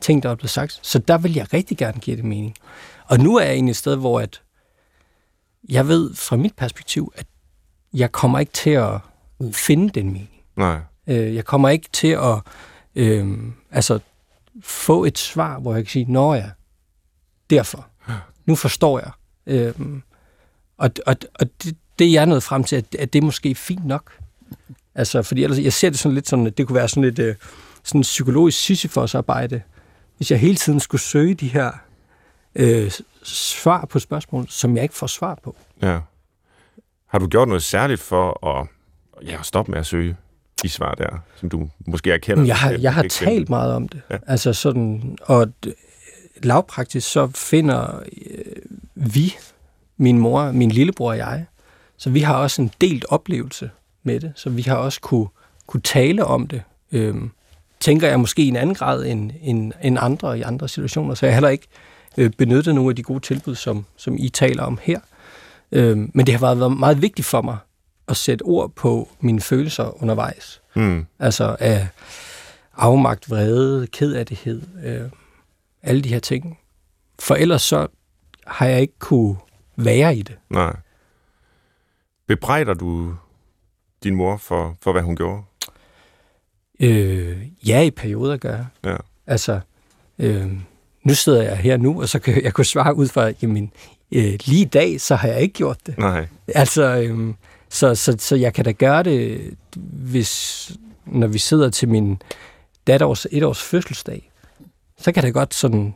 ting, 0.00 0.22
der 0.22 0.34
blevet 0.34 0.50
sagt? 0.50 0.80
Så 0.82 0.98
der 0.98 1.18
vil 1.18 1.34
jeg 1.34 1.52
rigtig 1.52 1.78
gerne 1.78 2.00
give 2.00 2.16
det 2.16 2.24
mening. 2.24 2.54
Og 3.06 3.18
nu 3.18 3.36
er 3.36 3.44
jeg 3.44 3.52
egentlig 3.52 3.70
et 3.70 3.76
sted, 3.76 3.96
hvor 3.96 4.20
at 4.20 4.42
jeg 5.68 5.88
ved 5.88 6.14
fra 6.14 6.36
mit 6.36 6.54
perspektiv, 6.56 7.12
at 7.16 7.26
jeg 7.94 8.12
kommer 8.12 8.38
ikke 8.38 8.52
til 8.52 8.70
at 8.70 9.00
finde 9.52 9.90
den 9.90 10.06
mening. 10.06 10.30
Nej. 10.56 10.78
Øh, 11.06 11.34
jeg 11.34 11.44
kommer 11.44 11.68
ikke 11.68 11.88
til 11.92 12.08
at 12.08 12.40
øh, 12.94 13.38
altså, 13.70 13.98
få 14.62 15.04
et 15.04 15.18
svar, 15.18 15.58
hvor 15.58 15.74
jeg 15.74 15.84
kan 15.84 15.90
sige, 15.90 16.12
nå 16.12 16.34
ja, 16.34 16.50
derfor. 17.50 17.88
Nu 18.46 18.54
forstår 18.54 18.98
jeg. 18.98 19.10
Øh, 19.46 19.74
og 20.78 20.90
og, 21.06 21.16
og 21.34 21.46
det, 21.62 21.76
det 21.98 22.06
er 22.06 22.12
jeg 22.12 22.26
nået 22.26 22.42
frem 22.42 22.64
til, 22.64 22.76
at, 22.76 22.84
at 22.98 23.12
det 23.12 23.18
er 23.18 23.24
måske 23.24 23.54
fint 23.54 23.86
nok. 23.86 24.18
Altså, 24.94 25.22
fordi 25.22 25.44
ellers, 25.44 25.58
jeg 25.58 25.72
ser 25.72 25.90
det 25.90 25.98
sådan 25.98 26.14
lidt 26.14 26.28
sådan, 26.28 26.46
at 26.46 26.58
det 26.58 26.66
kunne 26.66 26.76
være 26.76 26.88
sådan 26.88 27.02
lidt 27.02 27.18
øh, 27.18 27.34
sådan 27.84 28.00
psykologisk 28.00 28.58
Sisyfos-arbejde, 28.58 29.62
hvis 30.16 30.30
jeg 30.30 30.38
hele 30.38 30.56
tiden 30.56 30.80
skulle 30.80 31.00
søge 31.00 31.34
de 31.34 31.48
her 31.48 31.72
øh, 32.54 32.90
svar 33.22 33.84
på 33.84 33.98
spørgsmål, 33.98 34.46
som 34.48 34.76
jeg 34.76 34.82
ikke 34.82 34.94
får 34.94 35.06
svar 35.06 35.38
på. 35.42 35.56
Ja. 35.82 36.00
Har 37.06 37.18
du 37.18 37.26
gjort 37.26 37.48
noget 37.48 37.62
særligt 37.62 38.00
for 38.00 38.46
at 38.46 38.66
ja, 39.26 39.42
stoppe 39.42 39.70
med 39.70 39.78
at 39.78 39.86
søge 39.86 40.16
de 40.62 40.68
svar 40.68 40.94
der, 40.94 41.18
som 41.36 41.48
du 41.48 41.68
måske 41.86 42.12
erkender? 42.12 42.44
Jeg 42.44 42.56
har, 42.56 42.70
et 42.70 42.82
jeg 42.82 42.94
har 42.94 43.02
talt 43.10 43.48
meget 43.48 43.74
om 43.74 43.88
det. 43.88 44.00
Ja. 44.10 44.16
Altså 44.26 44.52
sådan, 44.52 45.18
og 45.22 45.52
lavpraktisk 46.42 47.12
så 47.12 47.26
finder 47.34 47.98
øh, 48.30 48.44
vi, 48.94 49.34
min 49.96 50.18
mor, 50.18 50.52
min 50.52 50.70
lillebror 50.70 51.10
og 51.10 51.18
jeg, 51.18 51.46
så 51.96 52.10
vi 52.10 52.20
har 52.20 52.34
også 52.34 52.62
en 52.62 52.70
delt 52.80 53.04
oplevelse 53.08 53.70
med 54.02 54.20
det, 54.20 54.32
så 54.36 54.50
vi 54.50 54.62
har 54.62 54.74
også 54.76 55.00
kunne, 55.00 55.26
kunne 55.66 55.80
tale 55.82 56.24
om 56.24 56.46
det. 56.46 56.62
Øhm, 56.92 57.30
tænker 57.80 58.08
jeg 58.08 58.20
måske 58.20 58.42
i 58.42 58.48
en 58.48 58.56
anden 58.56 58.74
grad 58.74 59.04
end, 59.04 59.30
end, 59.42 59.72
end 59.82 59.98
andre 60.00 60.38
i 60.38 60.42
andre 60.42 60.68
situationer, 60.68 61.14
så 61.14 61.26
jeg 61.26 61.34
heller 61.34 61.48
ikke 61.48 61.66
øh, 62.18 62.30
benyttet 62.38 62.74
nogle 62.74 62.90
af 62.90 62.96
de 62.96 63.02
gode 63.02 63.20
tilbud, 63.20 63.54
som, 63.54 63.84
som 63.96 64.16
I 64.18 64.28
taler 64.28 64.62
om 64.62 64.78
her. 64.82 65.00
Øhm, 65.72 66.10
men 66.14 66.26
det 66.26 66.34
har 66.34 66.40
været- 66.40 66.60
været 66.60 66.76
meget 66.76 67.02
vigtigt 67.02 67.26
for 67.26 67.42
mig 67.42 67.56
at 68.08 68.16
sætte 68.16 68.42
ord 68.42 68.70
på 68.70 69.08
mine 69.20 69.40
følelser 69.40 70.02
undervejs. 70.02 70.60
Mm. 70.76 71.06
Altså 71.18 71.56
af 71.60 71.88
afmagt, 72.76 73.30
vrede, 73.30 73.86
kedattighed, 73.86 74.62
øh, 74.84 75.00
alle 75.84 76.02
de 76.02 76.08
her 76.08 76.18
ting. 76.18 76.58
For 77.18 77.34
ellers 77.34 77.62
så 77.62 77.86
har 78.46 78.66
jeg 78.66 78.80
ikke 78.80 78.98
kunne 78.98 79.36
være 79.76 80.16
i 80.16 80.22
det. 80.22 80.38
Nej. 80.50 80.76
Bebrejder 82.26 82.74
du 82.74 83.14
din 84.04 84.14
mor 84.14 84.36
for, 84.36 84.76
for 84.82 84.92
hvad 84.92 85.02
hun 85.02 85.16
gjorde? 85.16 85.42
Øh, 86.80 87.46
ja, 87.68 87.82
i 87.82 87.90
perioder 87.90 88.36
gør 88.36 88.56
jeg. 88.56 88.66
Ja. 88.84 88.96
Altså, 89.26 89.60
øh, 90.18 90.52
nu 91.02 91.14
sidder 91.14 91.42
jeg 91.42 91.56
her 91.56 91.76
nu, 91.76 92.00
og 92.00 92.08
så 92.08 92.18
kan 92.18 92.44
jeg 92.44 92.52
kunne 92.52 92.64
svare 92.64 92.94
ud 92.94 93.08
fra, 93.08 93.32
jamen, 93.42 93.72
øh, 94.12 94.38
lige 94.44 94.62
i 94.62 94.68
dag, 94.68 95.00
så 95.00 95.14
har 95.14 95.28
jeg 95.28 95.40
ikke 95.40 95.54
gjort 95.54 95.86
det. 95.86 95.98
Nej. 95.98 96.26
Altså, 96.48 96.82
øhm, 96.82 97.34
så, 97.68 97.94
så, 97.94 98.16
så 98.18 98.36
jeg 98.36 98.54
kan 98.54 98.64
da 98.64 98.72
gøre 98.72 99.02
det, 99.02 99.40
hvis, 99.76 100.72
når 101.06 101.26
vi 101.26 101.38
sidder 101.38 101.70
til 101.70 101.88
min 101.88 102.22
datters 102.86 103.26
et 103.30 103.42
års 103.42 103.62
fødselsdag, 103.62 104.30
så 104.98 105.12
kan 105.12 105.22
det 105.22 105.34
godt 105.34 105.54
sådan, 105.54 105.94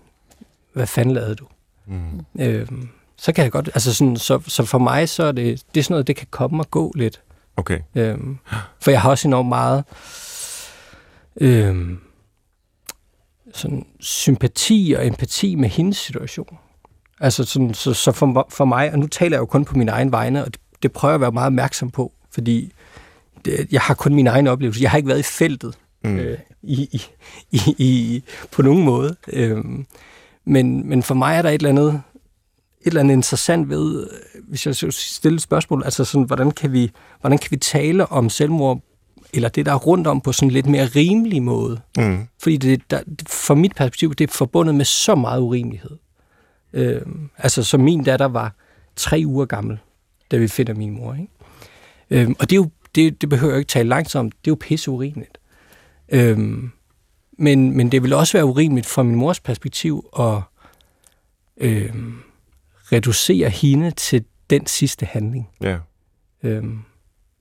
hvad 0.72 0.86
fanden 0.86 1.14
lavede 1.14 1.34
du? 1.34 1.46
Mm. 1.86 2.24
Øhm, 2.40 2.88
så 3.16 3.32
kan 3.32 3.44
jeg 3.44 3.52
godt, 3.52 3.70
altså 3.74 3.94
sådan, 3.94 4.16
så, 4.16 4.40
så 4.46 4.64
for 4.64 4.78
mig, 4.78 5.08
så 5.08 5.24
er 5.24 5.32
det, 5.32 5.62
det 5.74 5.80
er 5.80 5.84
sådan 5.84 5.92
noget, 5.92 6.06
det 6.06 6.16
kan 6.16 6.26
komme 6.30 6.62
og 6.62 6.70
gå 6.70 6.92
lidt. 6.94 7.22
Okay. 7.56 7.80
Øhm, 7.94 8.38
for 8.80 8.90
jeg 8.90 9.00
har 9.00 9.10
også 9.10 9.28
enormt 9.28 9.48
meget 9.48 9.84
øhm, 11.40 11.98
sådan 13.54 13.86
sympati 14.00 14.94
og 14.98 15.06
empati 15.06 15.54
med 15.54 15.68
hendes 15.68 15.96
situation. 15.96 16.58
Altså 17.20 17.44
sådan, 17.44 17.74
så, 17.74 17.94
så 17.94 18.12
for, 18.12 18.46
for 18.50 18.64
mig, 18.64 18.92
og 18.92 18.98
nu 18.98 19.06
taler 19.06 19.36
jeg 19.36 19.40
jo 19.40 19.46
kun 19.46 19.64
på 19.64 19.78
min 19.78 19.88
egen 19.88 20.12
vegne, 20.12 20.44
og 20.44 20.54
det, 20.54 20.60
det 20.82 20.92
prøver 20.92 21.12
jeg 21.12 21.14
at 21.14 21.20
være 21.20 21.32
meget 21.32 21.46
opmærksom 21.46 21.90
på, 21.90 22.12
fordi 22.30 22.72
det, 23.44 23.72
jeg 23.72 23.80
har 23.80 23.94
kun 23.94 24.14
min 24.14 24.26
egen 24.26 24.46
oplevelse. 24.46 24.82
Jeg 24.82 24.90
har 24.90 24.96
ikke 24.96 25.08
været 25.08 25.18
i 25.18 25.22
feltet 25.22 25.78
Mm. 26.04 26.16
øh, 26.16 26.38
i, 26.62 26.82
i, 26.82 27.02
i, 27.50 27.74
i, 27.78 28.22
på 28.52 28.62
nogen 28.62 28.84
måde. 28.84 29.16
Øhm, 29.32 29.86
men, 30.44 30.88
men 30.88 31.02
for 31.02 31.14
mig 31.14 31.36
er 31.36 31.42
der 31.42 31.48
et 31.48 31.54
eller 31.54 31.68
andet, 31.68 31.88
et 31.88 32.86
eller 32.86 33.00
andet 33.00 33.14
interessant 33.14 33.68
ved, 33.68 34.02
øh, 34.02 34.42
hvis 34.48 34.66
jeg 34.66 34.76
skal 34.76 34.92
stille 34.92 35.36
et 35.36 35.42
spørgsmål, 35.42 35.82
altså 35.84 36.04
sådan, 36.04 36.26
hvordan 36.26 36.50
kan 36.50 36.72
vi, 36.72 36.90
hvordan 37.20 37.38
kan 37.38 37.50
vi 37.50 37.56
tale 37.56 38.06
om 38.06 38.30
selvmord, 38.30 38.80
eller 39.34 39.48
det, 39.48 39.66
der 39.66 39.72
er 39.72 39.78
rundt 39.78 40.06
om, 40.06 40.20
på 40.20 40.32
sådan 40.32 40.48
en 40.48 40.52
lidt 40.52 40.66
mere 40.66 40.86
rimelig 40.86 41.42
måde? 41.42 41.80
Mm. 41.96 42.28
Fordi 42.42 42.56
det, 42.56 42.90
der, 42.90 43.00
fra 43.28 43.54
mit 43.54 43.74
perspektiv, 43.76 44.14
det 44.14 44.30
er 44.30 44.32
forbundet 44.32 44.74
med 44.74 44.84
så 44.84 45.14
meget 45.14 45.40
urimelighed. 45.40 45.96
Øhm, 46.72 47.30
altså, 47.38 47.62
som 47.62 47.80
min 47.80 48.04
datter 48.04 48.28
var 48.28 48.54
tre 48.96 49.22
uger 49.26 49.46
gammel, 49.46 49.78
da 50.30 50.36
vi 50.36 50.48
finder 50.48 50.74
min 50.74 50.90
mor. 50.90 51.14
Ikke? 51.14 51.28
Øhm, 52.10 52.36
og 52.38 52.50
det, 52.50 52.56
er 52.56 52.60
jo, 52.60 52.70
det, 52.94 53.20
det 53.20 53.28
behøver 53.28 53.52
jeg 53.52 53.58
ikke 53.58 53.68
tale 53.68 53.88
langt 53.88 54.16
om. 54.16 54.30
Det 54.30 54.46
er 54.46 54.50
jo 54.50 54.56
pisse 54.60 54.90
urimeligt. 54.90 55.38
Øhm, 56.12 56.70
men, 57.38 57.76
men 57.76 57.92
det 57.92 58.02
vil 58.02 58.12
også 58.12 58.38
være 58.38 58.44
urimeligt 58.44 58.86
fra 58.86 59.02
min 59.02 59.14
mors 59.14 59.40
perspektiv 59.40 60.08
at 60.18 60.40
øhm, 61.56 62.14
reducere 62.92 63.50
hende 63.50 63.90
til 63.90 64.24
den 64.50 64.66
sidste 64.66 65.06
handling. 65.06 65.48
Ja. 65.60 65.78
Øhm, 66.42 66.78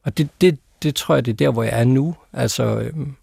og 0.04 0.18
det, 0.18 0.30
det, 0.42 0.60
det 0.84 0.96
tror 0.96 1.16
jeg, 1.16 1.26
det 1.26 1.32
er 1.32 1.36
der, 1.36 1.52
hvor 1.52 1.64
jeg 1.64 1.80
er 1.80 1.84
nu. 1.84 2.16
Altså, 2.34 2.80
øhm, 2.80 3.16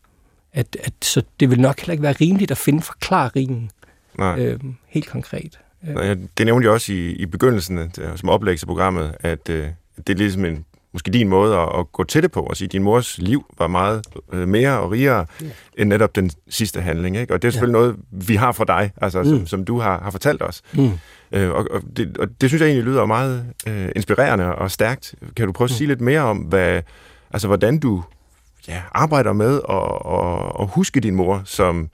at, 0.52 0.76
at, 0.82 0.92
så 1.02 1.22
det 1.40 1.50
vil 1.50 1.60
nok 1.60 1.80
heller 1.80 1.92
ikke 1.92 2.02
være 2.02 2.16
rimeligt 2.20 2.50
at 2.50 2.58
finde 2.58 2.82
forklaringen 2.82 3.70
Nej. 4.18 4.38
øhm, 4.38 4.74
helt 4.86 5.06
konkret. 5.06 5.58
Nå, 5.82 6.00
ja, 6.00 6.14
Det 6.38 6.46
nævnte 6.46 6.66
jeg 6.66 6.72
også 6.72 6.92
i, 6.92 7.10
i 7.10 7.26
begyndelsen 7.26 7.92
som 8.16 8.28
oplæg 8.28 8.58
til 8.58 8.66
programmet, 8.66 9.14
at 9.20 9.48
øh, 9.48 9.68
det 9.96 10.12
er 10.12 10.14
ligesom 10.14 10.44
en, 10.44 10.64
måske 10.94 11.10
din 11.10 11.28
måde 11.28 11.56
at, 11.58 11.68
at 11.78 11.92
gå 11.92 12.04
til 12.04 12.22
det 12.22 12.32
på, 12.32 12.40
og 12.40 12.56
sige, 12.56 12.66
at 12.66 12.72
din 12.72 12.82
mors 12.82 13.18
liv 13.18 13.44
var 13.58 13.66
meget 13.66 14.06
øh, 14.32 14.48
mere 14.48 14.80
og 14.80 14.90
rigere 14.90 15.26
Ja. 15.40 15.46
end 15.78 15.88
netop 15.88 16.16
den 16.16 16.30
sidste 16.48 16.80
handling. 16.80 17.16
Ikke? 17.16 17.34
Og 17.34 17.42
det 17.42 17.48
er 17.48 17.52
selvfølgelig 17.52 17.80
noget, 17.80 17.96
vi 18.10 18.34
har 18.36 18.52
for 18.52 18.64
dig, 18.64 18.90
altså, 18.96 19.22
mm. 19.22 19.28
som, 19.28 19.38
Mm. 19.38 19.46
som 19.46 19.64
du 19.64 19.78
har, 19.80 20.00
har 20.02 20.10
fortalt 20.10 20.42
os. 20.42 20.62
Mm. 20.72 20.90
Øh, 21.32 21.50
og, 21.50 21.66
og, 21.70 21.82
det, 21.96 22.18
og 22.18 22.28
det 22.40 22.50
synes 22.50 22.60
jeg 22.60 22.66
egentlig 22.68 22.84
lyder 22.84 23.06
meget 23.06 23.46
øh, 23.66 23.88
inspirerende 23.96 24.54
og 24.54 24.70
stærkt. 24.70 25.14
Kan 25.36 25.46
du 25.46 25.52
prøve 25.52 25.66
at 25.66 25.70
sige 25.70 25.88
lidt 25.88 26.00
mere 26.00 26.20
om, 26.20 26.36
hvad, 26.38 26.82
altså, 27.30 27.46
hvordan 27.48 27.78
du 27.78 28.02
ja, 28.68 28.82
arbejder 28.92 29.32
med 29.32 29.60
at, 29.70 30.62
at 30.62 30.68
huske 30.74 31.00
din 31.00 31.14
mor 31.14 31.42
som, 31.44 31.88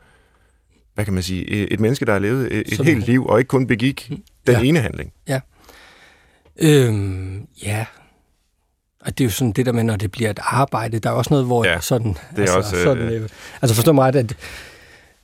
hvad 0.94 1.04
kan 1.04 1.14
man 1.14 1.22
sige, 1.22 1.44
et 1.72 1.80
menneske, 1.80 2.04
der 2.04 2.12
har 2.12 2.18
levet 2.18 2.54
et, 2.56 2.72
et 2.80 2.86
helt 2.86 3.06
liv, 3.06 3.26
og 3.26 3.38
ikke 3.38 3.48
kun 3.48 3.66
begik 3.66 4.08
den 4.46 4.54
Ja. 4.54 4.60
ene 4.62 4.78
handling? 4.78 5.12
Øhm, 6.62 7.46
ja. 7.64 7.84
Og 9.00 9.18
det 9.18 9.24
er 9.24 9.28
jo 9.28 9.30
sådan 9.30 9.52
det 9.52 9.66
der 9.66 9.72
med, 9.72 9.84
når 9.84 9.96
det 9.96 10.10
bliver 10.12 10.30
et 10.30 10.38
arbejde, 10.42 10.98
der 10.98 11.10
er 11.10 11.14
også 11.14 11.30
noget, 11.34 11.46
hvor 11.46 11.64
Ja, 11.64 11.80
sådan... 11.80 12.16
det 12.36 12.38
er 12.38 12.40
altså, 12.40 12.56
også, 12.56 12.76
øh, 12.76 12.82
Sådan, 12.82 13.08
øh, 13.08 13.28
altså 13.62 13.74
forstå 13.74 13.92
mig 13.92 14.04
ret, 14.04 14.16
at... 14.16 14.36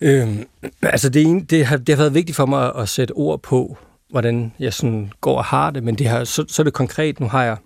Øhm, 0.00 0.46
altså 0.82 1.08
det, 1.08 1.22
ene, 1.22 1.40
det, 1.40 1.66
har, 1.66 1.76
det 1.76 1.88
har 1.94 2.02
været 2.02 2.14
vigtigt 2.14 2.36
for 2.36 2.46
mig 2.46 2.72
at 2.76 2.88
sætte 2.88 3.12
ord 3.12 3.40
på, 3.42 3.76
hvordan 4.10 4.52
jeg 4.58 4.72
sådan 4.72 5.12
går 5.20 5.38
og 5.38 5.44
har 5.44 5.70
det, 5.70 5.82
men 5.82 5.94
det 5.94 6.08
har, 6.08 6.24
så, 6.24 6.44
så 6.48 6.62
er 6.62 6.64
det 6.64 6.72
konkret, 6.72 7.20
nu 7.20 7.28
har 7.28 7.44
jeg... 7.44 7.56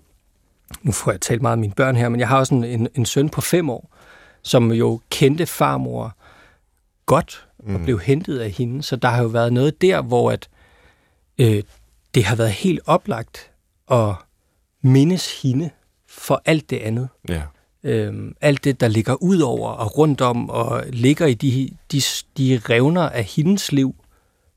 Nu 0.81 0.91
får 0.91 1.11
jeg 1.11 1.21
talt 1.21 1.41
meget 1.41 1.53
om 1.53 1.59
mine 1.59 1.73
børn 1.73 1.95
her, 1.95 2.09
men 2.09 2.19
jeg 2.19 2.27
har 2.27 2.37
også 2.37 2.55
en, 2.55 2.63
en, 2.63 2.87
en 2.95 3.05
søn 3.05 3.29
på 3.29 3.41
fem 3.41 3.69
år, 3.69 3.89
som 4.43 4.71
jo 4.71 4.99
kendte 5.09 5.45
farmor 5.45 6.15
godt 7.05 7.45
og 7.59 7.69
Mm. 7.71 7.83
blev 7.83 7.99
hentet 7.99 8.39
af 8.39 8.49
hende. 8.49 8.83
Så 8.83 8.95
der 8.95 9.07
har 9.07 9.21
jo 9.21 9.27
været 9.27 9.53
noget 9.53 9.81
der, 9.81 10.01
hvor 10.01 10.31
at, 10.31 10.49
øh, 11.37 11.63
det 12.15 12.23
har 12.25 12.35
været 12.35 12.51
helt 12.51 12.79
oplagt 12.85 13.51
at 13.91 14.13
mindes 14.83 15.41
hende 15.41 15.69
for 16.11 16.41
alt 16.45 16.69
det 16.69 16.77
andet. 16.77 17.09
Ja. 17.29 17.41
Øhm, 17.83 18.35
alt 18.41 18.63
det, 18.63 18.79
der 18.79 18.87
ligger 18.87 19.13
ud 19.13 19.39
over 19.39 19.69
og 19.69 19.97
rundt 19.97 20.21
om 20.21 20.49
og 20.49 20.83
ligger 20.89 21.25
i 21.25 21.33
de, 21.33 21.69
de, 21.91 22.01
de 22.37 22.61
revner 22.69 23.09
af 23.09 23.23
hendes 23.23 23.71
liv, 23.71 23.95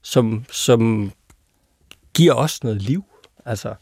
som, 0.03 0.45
som 0.51 1.13
giver 2.15 2.35
os 2.35 2.65
noget 2.65 2.83
liv, 2.83 3.05
altså 3.45 3.75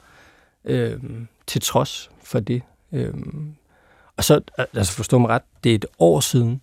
øhm, 0.64 1.28
til 1.46 1.60
trods 1.60 2.10
for 2.22 2.40
det. 2.40 2.62
Øhm, 2.92 3.54
og 4.16 4.24
så, 4.24 4.40
altså 4.74 4.92
forstå 4.92 5.18
mig 5.18 5.30
ret, 5.30 5.42
det 5.64 5.70
er 5.70 5.74
et 5.74 5.86
år 5.98 6.20
siden, 6.20 6.62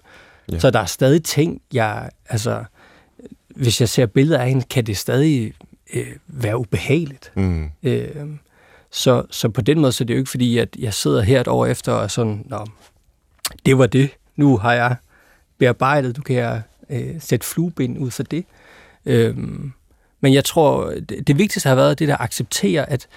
Ja. 0.52 0.60
Så 0.60 0.72
der 0.72 0.80
er 0.80 0.86
stadig 0.86 1.24
ting, 1.24 1.62
jeg, 1.74 2.10
altså, 2.30 2.64
hvis 3.56 3.82
jeg 3.82 3.90
ser 3.90 4.06
billeder 4.06 4.40
af 4.40 4.48
hende, 4.50 4.66
kan 4.70 4.86
det 4.86 4.98
stadig 4.98 5.54
øh, 5.94 6.16
være 6.28 6.58
ubehageligt. 6.58 7.32
Mm. 7.36 7.70
Øh, 7.84 8.16
så, 8.92 9.24
så 9.32 9.50
på 9.50 9.62
den 9.62 9.80
måde, 9.80 9.92
så 9.92 10.04
er 10.04 10.06
det 10.06 10.14
jo 10.14 10.20
ikke 10.20 10.30
fordi, 10.30 10.58
at 10.58 10.76
jeg 10.80 10.94
sidder 10.94 11.22
her 11.22 11.42
et 11.42 11.48
år 11.48 11.66
efter 11.66 11.92
og 11.92 12.12
sådan, 12.12 12.46
Nå, 12.46 12.66
det 13.66 13.78
var 13.78 13.88
det. 13.88 14.10
Nu 14.36 14.58
har 14.58 14.74
jeg 14.74 14.96
bearbejdet, 15.58 16.16
du 16.16 16.22
kan 16.22 16.36
jeg 16.36 16.62
øh, 16.90 17.16
sætte 17.20 17.46
flueben 17.46 17.98
ud 17.98 18.12
for 18.12 18.24
det. 18.24 18.46
Øh, 19.06 19.38
men 20.22 20.34
jeg 20.34 20.46
tror, 20.46 20.90
det, 21.10 21.28
det 21.28 21.38
vigtigste 21.38 21.70
har 21.70 21.76
været 21.76 22.00
det 22.00 22.08
der 22.08 22.18
at 22.18 22.22
acceptere, 22.22 22.90
at 22.90 23.08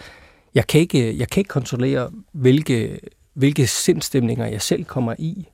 jeg 0.55 0.67
kan 0.67 0.81
ikke, 0.81 1.19
jeg 1.19 1.29
kan 1.29 1.41
ikke 1.41 1.49
kontrollere, 1.49 2.11
hvilke, 2.33 3.01
hvilke 3.35 3.67
sindstemninger 3.67 4.47
jeg 4.47 4.63
selv 4.63 4.85
kommer 4.85 5.15
i. 5.19 5.49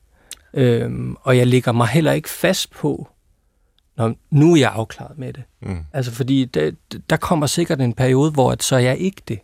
Øhm, 0.55 1.17
og 1.23 1.37
jeg 1.37 1.47
lægger 1.47 1.73
mig 1.73 1.89
heller 1.89 2.13
ikke 2.13 2.29
fast 2.29 2.71
på, 2.71 3.09
når 3.97 4.15
nu 4.31 4.53
er 4.53 4.57
jeg 4.57 4.73
afklaret 4.73 5.19
med 5.19 5.33
det. 5.33 5.43
Mm. 5.61 5.79
Altså 5.93 6.13
fordi 6.13 6.45
der, 6.45 6.71
der 7.11 7.17
kommer 7.17 7.47
sikkert 7.47 7.81
en 7.81 7.93
periode, 7.93 8.31
hvor 8.31 8.53
at 8.53 8.63
så 8.63 8.75
er 8.77 8.81
jeg 8.81 8.99
ikke 8.99 9.23
det. 9.29 9.39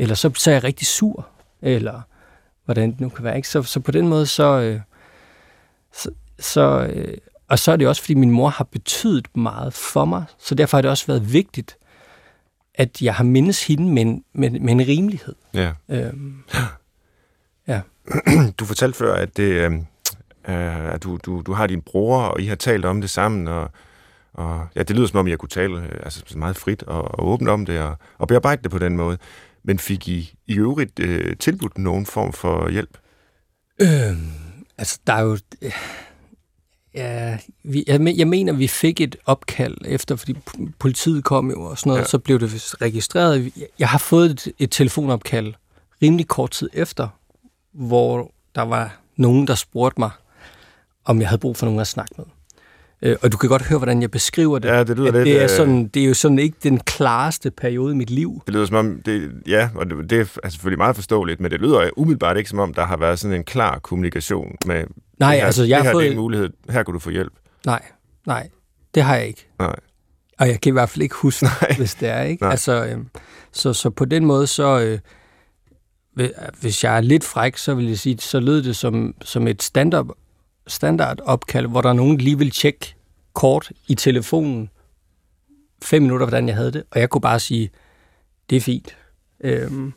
Eller 0.00 0.14
så, 0.14 0.30
så 0.36 0.50
er 0.50 0.54
jeg 0.54 0.64
rigtig 0.64 0.86
sur. 0.86 1.28
Eller 1.62 2.00
hvordan 2.64 2.92
det 2.92 3.00
nu 3.00 3.08
kan 3.08 3.24
være. 3.24 3.36
Ikke? 3.36 3.48
Så, 3.48 3.62
så 3.62 3.80
på 3.80 3.90
den 3.90 4.08
måde, 4.08 4.26
så, 4.26 4.60
øh, 4.60 4.80
så, 5.92 6.10
så 6.38 6.90
øh, 6.92 7.18
og 7.50 7.58
så 7.58 7.72
er 7.72 7.76
det 7.76 7.88
også, 7.88 8.02
fordi 8.02 8.14
min 8.14 8.30
mor 8.30 8.48
har 8.48 8.64
betydet 8.64 9.36
meget 9.36 9.74
for 9.74 10.04
mig, 10.04 10.24
så 10.38 10.54
derfor 10.54 10.76
har 10.76 10.82
det 10.82 10.90
også 10.90 11.06
været 11.06 11.32
vigtigt, 11.32 11.76
at 12.74 13.02
jeg 13.02 13.14
har 13.14 13.24
mindes 13.24 13.66
hende 13.66 13.92
med 13.92 14.02
en, 14.02 14.24
med, 14.32 14.50
med 14.50 14.72
en 14.72 14.88
rimelighed. 14.88 15.34
Ja. 15.54 15.72
Øhm, 15.88 16.42
ja. 17.68 17.80
Du 18.58 18.64
fortalte 18.64 18.98
før, 18.98 19.14
at, 19.14 19.36
det, 19.36 19.42
øh, 19.42 19.72
øh, 20.48 20.94
at 20.94 21.02
du, 21.02 21.18
du, 21.26 21.42
du 21.46 21.52
har 21.52 21.66
din 21.66 21.82
bror, 21.82 22.22
og 22.22 22.40
I 22.40 22.46
har 22.46 22.56
talt 22.56 22.84
om 22.84 23.00
det 23.00 23.10
sammen, 23.10 23.48
og, 23.48 23.70
og 24.32 24.66
ja, 24.76 24.82
det 24.82 24.96
lyder 24.96 25.06
som 25.06 25.18
om, 25.18 25.28
jeg 25.28 25.38
kunne 25.38 25.48
tale 25.48 25.82
altså, 26.02 26.38
meget 26.38 26.56
frit 26.56 26.82
og, 26.82 27.02
og 27.02 27.28
åbent 27.28 27.50
om 27.50 27.66
det, 27.66 27.80
og, 27.80 27.96
og 28.18 28.28
bearbejde 28.28 28.62
det 28.62 28.70
på 28.70 28.78
den 28.78 28.96
måde. 28.96 29.18
Men 29.62 29.78
fik 29.78 30.08
I 30.08 30.34
i 30.46 30.54
øvrigt 30.54 30.98
øh, 30.98 31.36
tilbudt 31.36 31.78
nogen 31.78 32.06
form 32.06 32.32
for 32.32 32.70
hjælp? 32.70 32.98
Øh, 33.80 34.16
altså, 34.78 34.98
der 35.06 35.12
er 35.12 35.20
jo... 35.20 35.38
Øh, 35.62 35.72
ja, 36.94 37.38
vi, 37.62 37.84
jeg, 37.86 38.14
jeg 38.16 38.28
mener, 38.28 38.52
vi 38.52 38.66
fik 38.66 39.00
et 39.00 39.16
opkald 39.26 39.76
efter, 39.84 40.16
fordi 40.16 40.36
politiet 40.78 41.24
kom 41.24 41.50
jo 41.50 41.62
og 41.62 41.78
sådan 41.78 41.90
noget, 41.90 42.00
ja. 42.00 42.06
så 42.06 42.18
blev 42.18 42.40
det 42.40 42.74
registreret. 42.82 43.52
Jeg 43.78 43.88
har 43.88 43.98
fået 43.98 44.30
et, 44.30 44.52
et 44.58 44.70
telefonopkald 44.70 45.54
rimelig 46.02 46.28
kort 46.28 46.50
tid 46.50 46.70
efter, 46.72 47.08
hvor 47.72 48.32
der 48.54 48.62
var 48.62 49.00
nogen, 49.16 49.46
der 49.46 49.54
spurgte 49.54 50.00
mig, 50.00 50.10
om 51.04 51.20
jeg 51.20 51.28
havde 51.28 51.40
brug 51.40 51.56
for 51.56 51.66
nogen 51.66 51.80
at 51.80 51.86
snakke 51.86 52.14
med. 52.18 52.24
Øh, 53.02 53.16
og 53.22 53.32
du 53.32 53.36
kan 53.36 53.48
godt 53.48 53.62
høre, 53.62 53.78
hvordan 53.78 54.02
jeg 54.02 54.10
beskriver 54.10 54.58
det. 54.58 54.68
Ja, 54.68 54.84
det 54.84 54.96
lyder 54.96 55.12
lidt... 55.12 55.26
Det 55.26 55.38
er, 55.38 55.42
øh, 55.42 55.48
sådan, 55.48 55.88
det 55.88 56.02
er 56.02 56.06
jo 56.06 56.14
sådan 56.14 56.38
ikke 56.38 56.56
den 56.62 56.80
klareste 56.80 57.50
periode 57.50 57.92
i 57.92 57.96
mit 57.96 58.10
liv. 58.10 58.42
Det 58.46 58.54
lyder 58.54 58.66
som 58.66 58.76
om, 58.76 59.02
det, 59.06 59.32
ja, 59.46 59.68
og 59.74 59.90
det, 59.90 60.10
det 60.10 60.20
er 60.42 60.48
selvfølgelig 60.48 60.78
meget 60.78 60.96
forståeligt, 60.96 61.40
men 61.40 61.50
det 61.50 61.60
lyder 61.60 61.90
umiddelbart 61.96 62.36
ikke 62.36 62.50
som 62.50 62.58
om, 62.58 62.74
der 62.74 62.84
har 62.84 62.96
været 62.96 63.18
sådan 63.18 63.36
en 63.36 63.44
klar 63.44 63.78
kommunikation 63.78 64.56
med... 64.66 64.84
Nej, 65.18 65.36
her, 65.36 65.46
altså 65.46 65.64
jeg 65.64 65.82
har 65.82 65.92
fået... 65.92 66.02
Det 66.02 66.08
er 66.08 66.12
en 66.12 66.18
mulighed, 66.18 66.48
her 66.70 66.82
kan 66.82 66.94
du 66.94 67.00
få 67.00 67.10
hjælp. 67.10 67.32
Nej, 67.66 67.82
nej, 68.26 68.48
det 68.94 69.02
har 69.02 69.16
jeg 69.16 69.26
ikke. 69.26 69.48
Nej. 69.58 69.76
Og 70.38 70.48
jeg 70.48 70.60
kan 70.60 70.70
i 70.70 70.72
hvert 70.72 70.88
fald 70.88 71.02
ikke 71.02 71.14
huske, 71.14 71.44
nej. 71.62 71.74
hvis 71.76 71.94
det 71.94 72.08
er, 72.08 72.22
ikke? 72.22 72.42
Nej. 72.42 72.50
Altså, 72.50 72.84
øh, 72.84 72.98
så, 73.52 73.72
så 73.72 73.90
på 73.90 74.04
den 74.04 74.24
måde, 74.24 74.46
så... 74.46 74.80
Øh, 74.80 74.98
hvis 76.60 76.84
jeg 76.84 76.96
er 76.96 77.00
lidt 77.00 77.24
fræk, 77.24 77.56
så 77.56 77.74
vil 77.74 77.88
jeg 77.88 77.98
sige, 77.98 78.18
så 78.18 78.40
lød 78.40 78.62
det 78.62 78.76
som, 78.76 79.14
som 79.22 79.46
et 79.46 79.62
stand-up 79.62 80.06
standard 80.70 81.18
opkald, 81.24 81.66
hvor 81.66 81.80
der 81.80 81.88
er 81.88 81.92
nogen 81.92 82.18
lige 82.18 82.38
vil 82.38 82.50
tjekke 82.50 82.94
kort 83.32 83.72
i 83.88 83.94
telefonen 83.94 84.70
fem 85.82 86.02
minutter, 86.02 86.26
hvordan 86.26 86.48
jeg 86.48 86.56
havde 86.56 86.72
det, 86.72 86.82
og 86.90 87.00
jeg 87.00 87.10
kunne 87.10 87.20
bare 87.20 87.40
sige, 87.40 87.70
det 88.50 88.56
er 88.56 88.60
fint. 88.60 88.96
Øhm, 89.40 89.92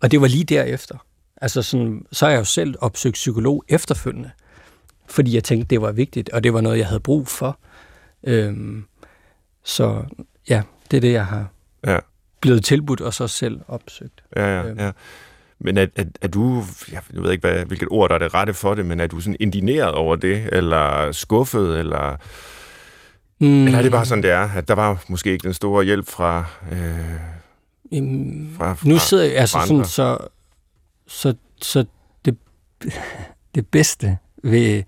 og 0.00 0.10
det 0.10 0.20
var 0.20 0.26
lige 0.26 0.44
derefter. 0.44 1.06
Altså 1.36 1.62
sådan, 1.62 2.06
så 2.12 2.26
er 2.26 2.30
jeg 2.30 2.38
jo 2.38 2.44
selv 2.44 2.74
opsøgt 2.80 3.14
psykolog 3.14 3.64
efterfølgende, 3.68 4.30
fordi 5.06 5.34
jeg 5.34 5.44
tænkte, 5.44 5.66
det 5.68 5.82
var 5.82 5.92
vigtigt, 5.92 6.30
og 6.30 6.44
det 6.44 6.54
var 6.54 6.60
noget, 6.60 6.78
jeg 6.78 6.86
havde 6.86 7.00
brug 7.00 7.28
for. 7.28 7.58
Øhm, 8.24 8.84
så 9.64 10.04
ja, 10.48 10.62
det 10.90 10.96
er 10.96 11.00
det, 11.00 11.12
jeg 11.12 11.26
har 11.26 11.48
ja. 11.86 11.98
blevet 12.40 12.64
tilbudt, 12.64 13.00
og 13.00 13.14
så 13.14 13.28
selv 13.28 13.60
opsøgt. 13.68 14.24
Ja, 14.36 14.46
ja, 14.46 14.68
øhm. 14.68 14.78
ja. 14.78 14.92
Men 15.60 15.78
er, 15.78 15.86
er, 15.96 16.04
er 16.20 16.28
du, 16.28 16.64
jeg 16.92 17.00
ved 17.10 17.32
ikke, 17.32 17.48
hvad, 17.48 17.64
hvilket 17.64 17.88
ord 17.90 18.08
der 18.08 18.14
er 18.14 18.18
det 18.18 18.34
rette 18.34 18.54
for 18.54 18.74
det, 18.74 18.86
men 18.86 19.00
er 19.00 19.06
du 19.06 19.20
sådan 19.20 19.36
indineret 19.40 19.92
over 19.92 20.16
det, 20.16 20.48
eller 20.52 21.12
skuffet, 21.12 21.78
eller... 21.78 22.16
Mm. 23.40 23.64
Eller 23.64 23.78
er 23.78 23.82
det 23.82 23.92
bare 23.92 24.06
sådan, 24.06 24.22
det 24.22 24.30
er, 24.30 24.50
at 24.50 24.68
der 24.68 24.74
var 24.74 25.04
måske 25.08 25.30
ikke 25.32 25.42
den 25.42 25.54
store 25.54 25.84
hjælp 25.84 26.08
fra... 26.08 26.44
Øh, 26.72 28.02
mm, 28.02 28.54
fra, 28.56 28.72
fra 28.72 28.88
nu 28.88 28.98
sidder 28.98 29.24
jeg 29.24 29.36
altså 29.36 29.58
sådan, 29.66 29.84
så, 29.84 30.18
så, 31.06 31.34
så 31.62 31.84
det, 32.24 32.36
det 33.54 33.66
bedste 33.66 34.18
ved, 34.42 34.82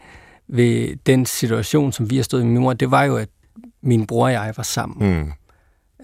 ved 0.49 0.97
den 1.07 1.27
situation, 1.27 1.93
som 1.93 2.11
vi 2.11 2.17
har 2.17 2.23
stået 2.23 2.43
i 2.43 2.45
min 2.45 2.61
mor, 2.61 2.73
det 2.73 2.91
var 2.91 3.03
jo, 3.03 3.17
at 3.17 3.29
min 3.83 4.07
bror 4.07 4.25
og 4.25 4.33
jeg 4.33 4.53
var 4.57 4.63
sammen. 4.63 5.19
Mm. 5.19 5.33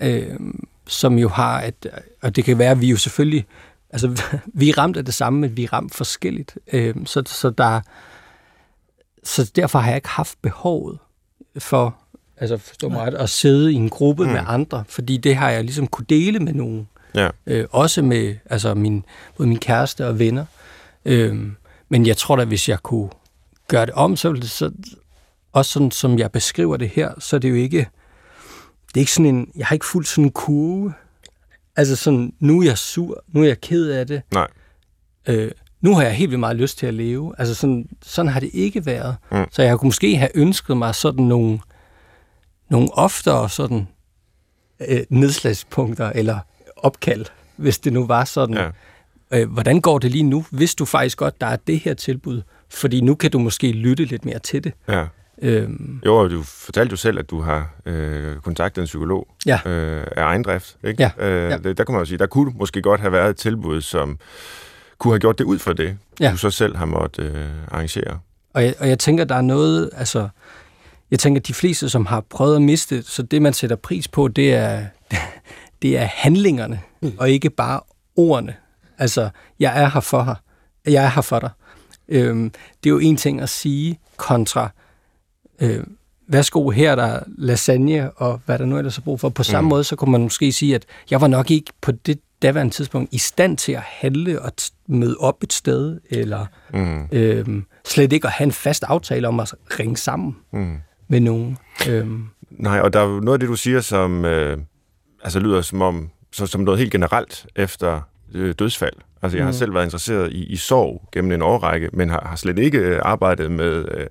Øh, 0.02 0.40
som 0.86 1.18
jo 1.18 1.28
har, 1.28 1.62
et, 1.62 1.86
og 2.22 2.36
det 2.36 2.44
kan 2.44 2.58
være, 2.58 2.70
at 2.70 2.80
vi 2.80 2.90
jo 2.90 2.96
selvfølgelig 2.96 3.46
altså, 3.90 4.22
vi 4.60 4.68
er 4.68 4.78
ramt 4.78 4.96
af 4.96 5.04
det 5.04 5.14
samme, 5.14 5.40
men 5.40 5.56
vi 5.56 5.64
er 5.64 5.72
ramt 5.72 5.94
forskelligt. 5.94 6.58
Øh, 6.72 6.94
så, 7.04 7.22
så, 7.26 7.50
der, 7.50 7.80
så 9.24 9.50
derfor 9.56 9.78
har 9.78 9.88
jeg 9.88 9.96
ikke 9.96 10.08
haft 10.08 10.42
behovet 10.42 10.98
for, 11.58 11.96
altså 12.36 12.56
forstå 12.56 12.88
mig 12.88 13.00
ret, 13.00 13.14
at 13.14 13.30
sidde 13.30 13.72
i 13.72 13.74
en 13.74 13.88
gruppe 13.88 14.24
mm. 14.24 14.30
med 14.30 14.40
andre, 14.46 14.84
fordi 14.88 15.16
det 15.16 15.36
har 15.36 15.50
jeg 15.50 15.64
ligesom 15.64 15.86
kunne 15.86 16.06
dele 16.08 16.38
med 16.38 16.52
nogen. 16.52 16.88
Ja. 17.14 17.28
Øh, 17.46 17.66
også 17.70 18.02
med 18.02 18.36
altså 18.50 18.74
min, 18.74 19.04
både 19.36 19.48
min 19.48 19.58
kæreste 19.58 20.06
og 20.06 20.18
venner. 20.18 20.44
Øh, 21.04 21.52
men 21.88 22.06
jeg 22.06 22.16
tror 22.16 22.36
da, 22.36 22.44
hvis 22.44 22.68
jeg 22.68 22.78
kunne 22.82 23.10
gøre 23.68 23.86
det 23.86 23.94
om, 23.94 24.16
så 24.16 24.28
ville 24.28 24.42
det 24.42 24.50
så, 24.50 24.70
også 25.52 25.72
sådan, 25.72 25.90
som 25.90 26.18
jeg 26.18 26.32
beskriver 26.32 26.76
det 26.76 26.88
her, 26.88 27.12
så 27.18 27.36
er 27.36 27.40
det 27.40 27.50
jo 27.50 27.54
ikke, 27.54 27.88
det 28.88 28.96
er 28.96 29.00
ikke 29.00 29.12
sådan 29.12 29.34
en, 29.34 29.50
jeg 29.56 29.66
har 29.66 29.74
ikke 29.74 29.86
fuldt 29.86 30.08
sådan 30.08 30.24
en 30.24 30.30
kurve, 30.30 30.92
Altså 31.76 31.96
sådan, 31.96 32.32
nu 32.40 32.60
er 32.60 32.64
jeg 32.64 32.78
sur, 32.78 33.24
nu 33.28 33.42
er 33.42 33.46
jeg 33.46 33.60
ked 33.60 33.90
af 33.90 34.06
det. 34.06 34.22
Nej. 34.32 34.48
Øh, 35.28 35.50
nu 35.80 35.94
har 35.94 36.02
jeg 36.02 36.14
helt 36.14 36.30
vildt 36.30 36.40
meget 36.40 36.56
lyst 36.56 36.78
til 36.78 36.86
at 36.86 36.94
leve. 36.94 37.34
Altså 37.38 37.54
sådan, 37.54 37.88
sådan 38.02 38.32
har 38.32 38.40
det 38.40 38.50
ikke 38.52 38.86
været. 38.86 39.16
Mm. 39.32 39.46
Så 39.50 39.62
jeg 39.62 39.78
kunne 39.78 39.86
måske 39.86 40.16
have 40.16 40.30
ønsket 40.34 40.76
mig 40.76 40.94
sådan 40.94 41.24
nogle, 41.24 41.60
nogle 42.70 42.88
oftere 42.92 43.50
sådan 43.50 43.88
øh, 44.88 45.00
nedslagspunkter 45.10 46.12
eller 46.14 46.38
opkald, 46.76 47.24
hvis 47.56 47.78
det 47.78 47.92
nu 47.92 48.06
var 48.06 48.24
sådan. 48.24 48.56
Ja. 48.56 48.70
Øh, 49.40 49.52
hvordan 49.52 49.80
går 49.80 49.98
det 49.98 50.10
lige 50.10 50.22
nu, 50.22 50.44
hvis 50.50 50.74
du 50.74 50.84
faktisk 50.84 51.18
godt, 51.18 51.40
der 51.40 51.46
er 51.46 51.56
det 51.56 51.80
her 51.80 51.94
tilbud? 51.94 52.42
Fordi 52.68 53.00
nu 53.00 53.14
kan 53.14 53.30
du 53.30 53.38
måske 53.38 53.72
lytte 53.72 54.04
lidt 54.04 54.24
mere 54.24 54.38
til 54.38 54.64
det. 54.64 54.72
Ja. 54.88 55.06
Øhm. 55.42 56.00
Jo, 56.06 56.28
du 56.28 56.42
fortalte 56.42 56.90
jo 56.90 56.96
selv, 56.96 57.18
at 57.18 57.30
du 57.30 57.40
har 57.40 57.70
øh, 57.86 58.36
kontaktet 58.36 58.82
en 58.82 58.86
psykolog 58.86 59.28
ja. 59.46 59.60
øh, 59.66 60.06
af 60.16 60.22
egen 60.22 60.42
drift. 60.42 60.76
Ikke? 60.84 61.10
Ja. 61.18 61.26
Øh, 61.28 61.50
ja. 61.50 61.56
Det, 61.56 61.78
der 61.78 61.84
kan 61.84 61.92
man 61.92 62.00
jo 62.00 62.04
sige, 62.04 62.18
der 62.18 62.26
kunne 62.26 62.52
måske 62.54 62.82
godt 62.82 63.00
have 63.00 63.12
været 63.12 63.30
et 63.30 63.36
tilbud, 63.36 63.80
som 63.80 64.18
kunne 64.98 65.12
have 65.12 65.20
gjort 65.20 65.38
det 65.38 65.44
ud 65.44 65.58
fra 65.58 65.72
det, 65.72 65.98
ja. 66.20 66.30
du 66.30 66.36
så 66.36 66.50
selv 66.50 66.76
har 66.76 66.86
måttet 66.86 67.24
øh, 67.34 67.46
arrangere. 67.70 68.18
Og 68.54 68.64
jeg, 68.64 68.74
og 68.78 68.88
jeg 68.88 68.98
tænker, 68.98 69.24
der 69.24 69.34
er 69.34 69.40
noget, 69.42 69.90
altså, 69.92 70.28
jeg 71.10 71.18
tænker, 71.18 71.40
de 71.40 71.54
fleste, 71.54 71.88
som 71.88 72.06
har 72.06 72.20
prøvet 72.20 72.56
at 72.56 72.62
miste, 72.62 73.02
så 73.02 73.22
det, 73.22 73.42
man 73.42 73.52
sætter 73.52 73.76
pris 73.76 74.08
på, 74.08 74.28
det 74.28 74.54
er, 74.54 74.84
det 75.82 75.98
er 75.98 76.04
handlingerne, 76.04 76.80
mm. 77.02 77.12
og 77.18 77.30
ikke 77.30 77.50
bare 77.50 77.80
ordene. 78.16 78.54
Altså, 78.98 79.28
jeg 79.60 79.82
er 79.82 79.90
her 79.90 80.00
for 80.00 80.22
her. 80.22 80.34
Jeg 80.86 81.04
er 81.04 81.08
her 81.08 81.22
for 81.22 81.38
dig. 81.38 81.50
Øhm, 82.08 82.50
det 82.84 82.90
er 82.90 82.94
jo 82.94 82.98
en 82.98 83.16
ting 83.16 83.40
at 83.40 83.48
sige 83.48 83.98
kontra, 84.16 84.70
øh, 85.60 85.84
værsgo, 86.28 86.70
her 86.70 86.90
er 86.90 86.94
der 86.94 87.20
lasagne, 87.38 88.10
og 88.10 88.40
hvad 88.46 88.58
der 88.58 88.64
nu 88.64 88.78
ellers 88.78 88.98
er 88.98 89.02
brug 89.02 89.20
for. 89.20 89.28
På 89.28 89.42
samme 89.42 89.66
mm. 89.66 89.68
måde, 89.68 89.84
så 89.84 89.96
kunne 89.96 90.12
man 90.12 90.20
måske 90.22 90.52
sige, 90.52 90.74
at 90.74 90.84
jeg 91.10 91.20
var 91.20 91.26
nok 91.26 91.50
ikke 91.50 91.72
på 91.80 91.92
det 91.92 92.20
daværende 92.42 92.74
tidspunkt 92.74 93.14
i 93.14 93.18
stand 93.18 93.56
til 93.56 93.72
at 93.72 93.82
handle 93.82 94.42
og 94.42 94.52
møde 94.86 95.16
op 95.20 95.42
et 95.42 95.52
sted, 95.52 96.00
eller 96.10 96.46
mm. 96.74 97.08
øh, 97.12 97.62
slet 97.84 98.12
ikke 98.12 98.26
at 98.26 98.32
have 98.32 98.44
en 98.44 98.52
fast 98.52 98.84
aftale 98.84 99.28
om 99.28 99.40
at 99.40 99.54
ringe 99.78 99.96
sammen 99.96 100.36
mm. 100.52 100.76
med 101.08 101.20
nogen. 101.20 101.58
Øh. 101.88 102.06
Nej, 102.50 102.80
og 102.80 102.92
der 102.92 103.00
er 103.00 103.20
noget 103.20 103.32
af 103.32 103.40
det, 103.40 103.48
du 103.48 103.56
siger, 103.56 103.80
som 103.80 104.24
øh, 104.24 104.58
altså 105.24 105.40
lyder 105.40 105.62
som 105.62 105.82
om, 105.82 106.10
så, 106.32 106.46
som 106.46 106.60
noget 106.60 106.78
helt 106.78 106.92
generelt 106.92 107.46
efter 107.56 108.00
øh, 108.34 108.54
dødsfald. 108.58 108.94
Altså, 109.22 109.38
jeg 109.38 109.44
har 109.44 109.52
mm. 109.52 109.58
selv 109.58 109.74
været 109.74 109.84
interesseret 109.84 110.32
i, 110.32 110.44
i 110.44 110.56
sorg 110.56 111.02
gennem 111.12 111.32
en 111.32 111.42
årrække, 111.42 111.90
men 111.92 112.10
har, 112.10 112.26
har 112.28 112.36
slet 112.36 112.58
ikke 112.58 112.78
øh, 112.78 113.00
arbejdet 113.02 113.50
med... 113.50 113.84
Øh, 113.94 114.06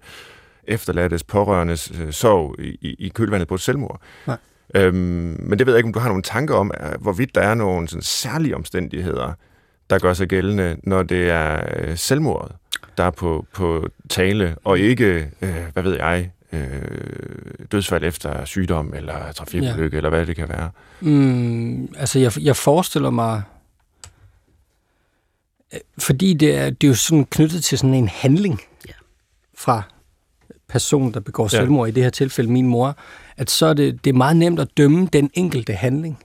efterladtes 0.68 1.24
pårørendes 1.24 1.92
øh, 2.02 2.14
sorg 2.14 2.60
i, 2.60 2.96
i 3.00 3.10
kølvandet 3.10 3.48
på 3.48 3.56
et 3.56 3.62
selvmord. 3.62 4.02
Nej. 4.28 4.38
Øhm, 4.76 5.38
men 5.40 5.60
det 5.60 5.68
ved 5.68 5.74
jeg 5.74 5.80
ikke, 5.80 5.88
om 5.88 5.94
du 5.94 6.00
har 6.00 6.08
nogle 6.08 6.24
tanker 6.24 6.56
om, 6.56 6.72
hvorvidt 7.00 7.36
der 7.36 7.42
er 7.42 7.54
nogle 7.54 7.88
sådan, 7.88 8.02
særlige 8.02 8.56
omstændigheder, 8.56 9.34
der 9.90 10.00
gør 10.00 10.14
sig 10.14 10.28
gældende, 10.28 10.78
når 10.84 11.04
det 11.04 11.30
er 11.30 11.64
øh, 11.78 11.98
selvmordet, 11.98 12.56
der 12.98 13.04
er 13.04 13.12
på, 13.12 13.46
på 13.54 13.88
tale, 14.10 14.56
og 14.64 14.80
ikke, 14.80 15.32
øh, 15.42 15.56
hvad 15.74 15.84
ved 15.84 15.96
jeg, 15.96 16.32
øh, 16.52 17.68
dødsfald 17.72 18.04
efter 18.04 18.46
sygdom, 18.46 18.94
eller 18.94 19.32
trafikulykke, 19.32 19.96
ja. 19.96 19.98
eller 19.98 20.10
hvad 20.10 20.26
det 20.26 20.36
kan 20.36 20.50
være? 20.50 20.70
Mm, 21.02 21.94
altså, 21.98 22.20
jeg, 22.20 22.32
jeg 22.42 22.56
forestiller 22.56 23.10
mig, 23.10 23.42
øh, 25.74 25.80
fordi 25.98 26.34
det 26.34 26.58
er, 26.58 26.70
det 26.70 26.84
er 26.84 26.88
jo 26.88 26.96
sådan 26.96 27.26
knyttet 27.26 27.64
til 27.64 27.78
sådan 27.78 27.94
en 27.94 28.08
handling 28.08 28.62
ja. 28.88 28.94
fra 29.58 29.84
personen, 30.70 31.14
der 31.14 31.20
begår 31.20 31.44
ja. 31.44 31.48
selvmord, 31.48 31.88
i 31.88 31.92
det 31.92 32.04
her 32.04 32.10
tilfælde 32.10 32.52
min 32.52 32.68
mor, 32.68 32.98
at 33.38 33.50
så 33.52 33.66
er 33.66 33.74
det, 33.74 34.06
det 34.06 34.10
er 34.10 34.18
meget 34.18 34.38
nemt 34.38 34.60
at 34.60 34.68
dømme 34.78 35.10
den 35.14 35.30
enkelte 35.34 35.74
handling, 35.74 36.24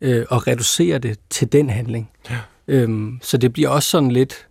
øh, 0.00 0.26
og 0.30 0.46
reducere 0.46 0.98
det 0.98 1.18
til 1.30 1.52
den 1.52 1.70
handling. 1.70 2.10
Ja. 2.30 2.38
Øhm, 2.68 3.18
så 3.22 3.36
det 3.36 3.52
bliver 3.52 3.68
også 3.68 3.88
sådan 3.88 4.10
lidt, 4.10 4.48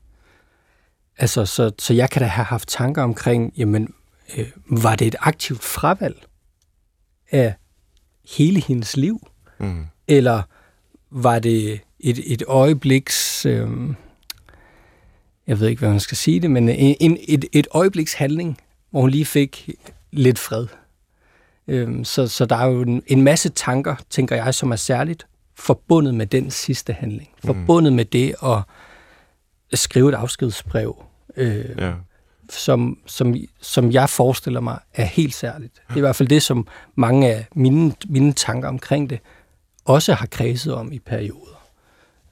altså, 1.18 1.46
så, 1.46 1.72
så 1.80 1.94
jeg 1.94 2.10
kan 2.10 2.22
da 2.22 2.28
have 2.28 2.46
haft 2.46 2.68
tanker 2.68 3.04
omkring, 3.04 3.54
jamen, 3.58 3.94
øh, 4.38 4.48
var 4.66 4.96
det 4.96 5.08
et 5.08 5.16
aktivt 5.20 5.64
fravalg 5.64 6.26
af 7.32 7.54
hele 8.38 8.60
hendes 8.60 8.98
liv? 8.98 9.28
Mm. 9.60 9.86
Eller 10.08 10.42
var 11.12 11.40
det 11.40 11.80
et, 12.00 12.34
et 12.34 12.44
øjebliks, 12.48 13.46
øh, 13.46 13.70
jeg 15.48 15.60
ved 15.60 15.68
ikke, 15.68 15.80
hvad 15.80 15.90
man 15.90 16.00
skal 16.00 16.18
sige 16.18 16.40
det, 16.40 16.52
men 16.52 16.70
en, 16.70 17.18
et, 17.28 17.46
et 17.52 17.68
øjebliks 17.72 18.14
handling, 18.14 18.58
hvor 18.92 19.02
hun 19.02 19.10
lige 19.10 19.26
fik 19.26 19.70
lidt 20.12 20.40
fred. 20.40 20.68
Øh, 21.68 22.06
så, 22.06 22.28
så 22.28 22.46
der 22.46 22.56
er 22.56 22.66
jo 22.66 22.82
en, 22.82 23.04
en 23.08 23.22
masse 23.22 23.50
tanker, 23.50 23.96
tænker 24.10 24.36
jeg, 24.36 24.56
som 24.56 24.72
er 24.72 24.76
særligt 24.76 25.28
forbundet 25.56 26.16
med 26.16 26.26
den 26.26 26.52
sidste 26.52 26.94
handling. 26.94 27.30
Mm. 27.44 27.48
Forbundet 27.48 27.94
med 27.94 28.06
det 28.06 28.36
at 28.44 28.60
skrive 29.80 30.10
et 30.10 30.16
afskedsbrev. 30.16 31.04
Øh, 31.38 31.66
ja 31.78 31.94
som, 32.52 32.98
som, 33.06 33.36
som 33.62 33.92
jeg 33.92 34.10
forestiller 34.10 34.60
mig 34.60 34.80
er 34.94 35.06
helt 35.06 35.34
særligt. 35.34 35.74
Det 35.74 35.94
er 35.94 35.98
i 35.98 36.00
hvert 36.00 36.16
fald 36.16 36.30
det, 36.30 36.44
som 36.44 36.68
mange 36.96 37.34
af 37.34 37.46
mine, 37.56 37.94
mine 38.10 38.34
tanker 38.34 38.70
omkring 38.70 39.10
det 39.10 39.20
også 39.86 40.14
har 40.14 40.26
kredset 40.26 40.74
om 40.74 40.92
i 40.92 41.00
perioder. 41.00 41.61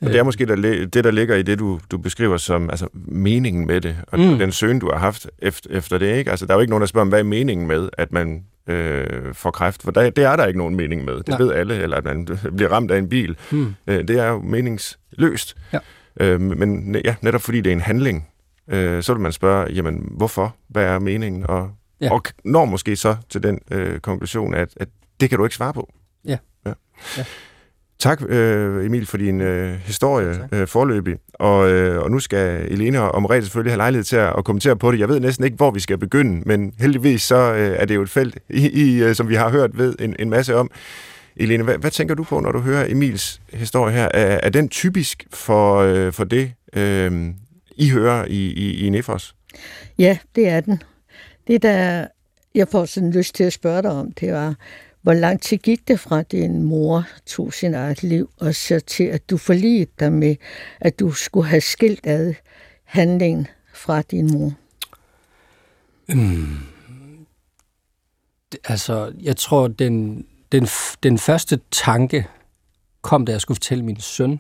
Og 0.02 0.08
det 0.08 0.20
er 0.20 0.24
måske 0.24 0.46
det, 0.46 1.04
der 1.04 1.12
ligger 1.12 1.36
i 1.36 1.42
det, 1.42 1.60
du, 1.60 1.80
du 1.92 1.98
beskriver 1.98 2.38
som 2.38 2.70
altså, 2.70 2.88
meningen 2.94 3.68
med 3.68 3.82
det, 3.82 3.98
og 4.08 4.20
mm. 4.20 4.40
den 4.40 4.52
søgen, 4.52 4.80
du 4.80 4.90
har 4.92 4.98
haft 4.98 5.30
efter, 5.40 5.70
efter 5.70 5.98
det. 5.98 6.18
Ikke? 6.18 6.32
Altså, 6.32 6.46
der 6.46 6.54
er 6.54 6.58
jo 6.58 6.62
ikke 6.62 6.72
nogen, 6.72 6.82
der 6.82 6.88
spørger, 6.88 7.08
hvad 7.10 7.20
er 7.20 7.24
meningen 7.24 7.68
med, 7.68 7.90
at 7.98 8.12
man 8.12 8.44
øh, 8.68 9.34
får 9.34 9.52
kræft? 9.52 9.84
For 9.84 9.92
der, 9.92 10.10
det 10.10 10.24
er 10.24 10.36
der 10.36 10.46
ikke 10.46 10.58
nogen 10.58 10.76
mening 10.76 11.06
med. 11.06 11.16
Det 11.16 11.28
Nej. 11.28 11.38
ved 11.38 11.54
alle, 11.54 11.76
eller 11.82 11.98
at 11.98 12.04
man 12.04 12.28
bliver 12.58 12.72
ramt 12.72 12.92
af 12.92 12.98
en 12.98 13.10
bil. 13.10 13.38
Mm. 13.52 13.76
Øh, 13.88 14.08
det 14.08 14.20
er 14.20 14.28
jo 14.28 14.40
meningsløst. 14.40 15.56
Ja. 15.74 15.80
Øh, 16.20 16.42
men 16.42 16.96
ja, 17.06 17.16
netop 17.22 17.42
fordi 17.42 17.62
det 17.62 17.70
er 17.70 17.74
en 17.74 17.82
handling, 17.82 18.28
øh, 18.70 19.04
så 19.04 19.14
vil 19.14 19.22
man 19.22 19.32
spørge, 19.32 19.72
jamen, 19.74 20.08
hvorfor? 20.12 20.56
Hvad 20.68 20.84
er 20.84 21.00
meningen? 21.00 21.46
Og, 21.50 21.72
ja. 22.02 22.14
og 22.14 22.24
når 22.46 22.66
måske 22.66 22.96
så 22.96 23.16
til 23.30 23.44
den 23.44 23.60
øh, 23.72 24.00
konklusion, 24.00 24.54
at, 24.54 24.70
at 24.78 24.88
det 25.20 25.30
kan 25.30 25.38
du 25.38 25.44
ikke 25.44 25.56
svare 25.56 25.74
på. 25.74 25.94
Ja. 26.26 26.38
ja. 26.66 26.74
ja. 27.18 27.24
Tak, 28.00 28.22
øh, 28.30 28.86
Emil, 28.86 29.06
for 29.06 29.18
din 29.18 29.42
øh, 29.42 29.80
historie 29.80 30.48
øh, 30.52 30.68
forløbig. 30.68 31.16
Og, 31.34 31.72
øh, 31.72 32.02
og 32.02 32.12
nu 32.12 32.20
skal 32.20 32.72
Elena 32.72 33.00
og 33.00 33.22
Merete 33.22 33.46
selvfølgelig 33.46 33.72
have 33.72 33.78
lejlighed 33.78 34.04
til 34.04 34.16
at, 34.16 34.34
at 34.38 34.46
kommentere 34.46 34.76
på 34.76 34.92
det. 34.92 35.00
Jeg 35.00 35.10
ved 35.10 35.20
næsten 35.20 35.46
ikke, 35.46 35.58
hvor 35.58 35.72
vi 35.72 35.80
skal 35.80 35.98
begynde, 35.98 36.42
men 36.46 36.74
heldigvis 36.80 37.22
så 37.22 37.54
øh, 37.54 37.76
er 37.80 37.86
det 37.86 37.96
jo 37.96 38.02
et 38.02 38.10
felt, 38.10 38.38
i, 38.50 38.70
i, 38.70 39.04
øh, 39.04 39.16
som 39.16 39.30
vi 39.30 39.36
har 39.36 39.50
hørt 39.50 39.78
ved 39.78 39.96
en, 40.00 40.16
en 40.20 40.30
masse 40.30 40.56
om. 40.56 40.72
Elena, 41.36 41.64
hvad, 41.64 41.78
hvad 41.78 41.92
tænker 41.92 42.16
du 42.16 42.24
på, 42.24 42.40
når 42.40 42.52
du 42.52 42.60
hører 42.60 42.86
Emils 42.90 43.42
historie 43.54 43.94
her? 43.94 44.10
Er, 44.14 44.40
er 44.44 44.50
den 44.50 44.70
typisk 44.70 45.28
for, 45.34 45.78
øh, 45.78 46.14
for 46.14 46.24
det, 46.24 46.54
øh, 46.76 47.30
i 47.76 47.90
hører 47.90 48.26
i, 48.26 48.52
i, 48.52 48.86
i 48.86 48.90
Nefos? 48.90 49.36
Ja, 49.98 50.18
det 50.36 50.48
er 50.48 50.60
den. 50.60 50.84
Det, 51.48 51.62
der 51.62 52.08
jeg 52.56 52.68
får 52.68 52.86
sådan 52.86 53.12
lyst 53.12 53.36
til 53.36 53.44
at 53.44 53.54
spørge 53.54 53.82
dig 53.82 53.92
om, 53.92 54.12
det 54.12 54.34
var, 54.34 54.56
hvor 55.02 55.14
lang 55.14 55.42
tid 55.42 55.58
gik 55.58 55.88
det 55.88 56.00
fra, 56.00 56.20
at 56.20 56.32
din 56.32 56.64
mor 56.64 57.08
tog 57.26 57.54
sin 57.54 57.74
eget 57.74 58.04
liv, 58.04 58.30
og 58.38 58.56
så 58.56 58.80
til, 58.80 59.04
at 59.04 59.30
du 59.30 59.38
forligede 59.38 59.92
dig 60.00 60.14
med, 60.14 60.36
at 60.80 61.00
du 61.00 61.12
skulle 61.12 61.48
have 61.48 61.62
skilt 61.62 62.08
ad 62.08 62.34
handlingen 62.84 63.48
fra 63.74 64.02
din 64.02 64.32
mor? 64.34 64.54
Mm. 66.10 66.58
Altså, 68.64 69.14
jeg 69.22 69.38
tror, 69.38 69.68
den, 69.68 70.26
den, 70.52 70.68
den 71.04 71.18
første 71.18 71.60
tanke 71.72 72.28
kom, 73.02 73.26
da 73.26 73.32
jeg 73.32 73.42
skulle 73.42 73.56
fortælle 73.56 73.86
min 73.86 74.00
søn, 74.00 74.40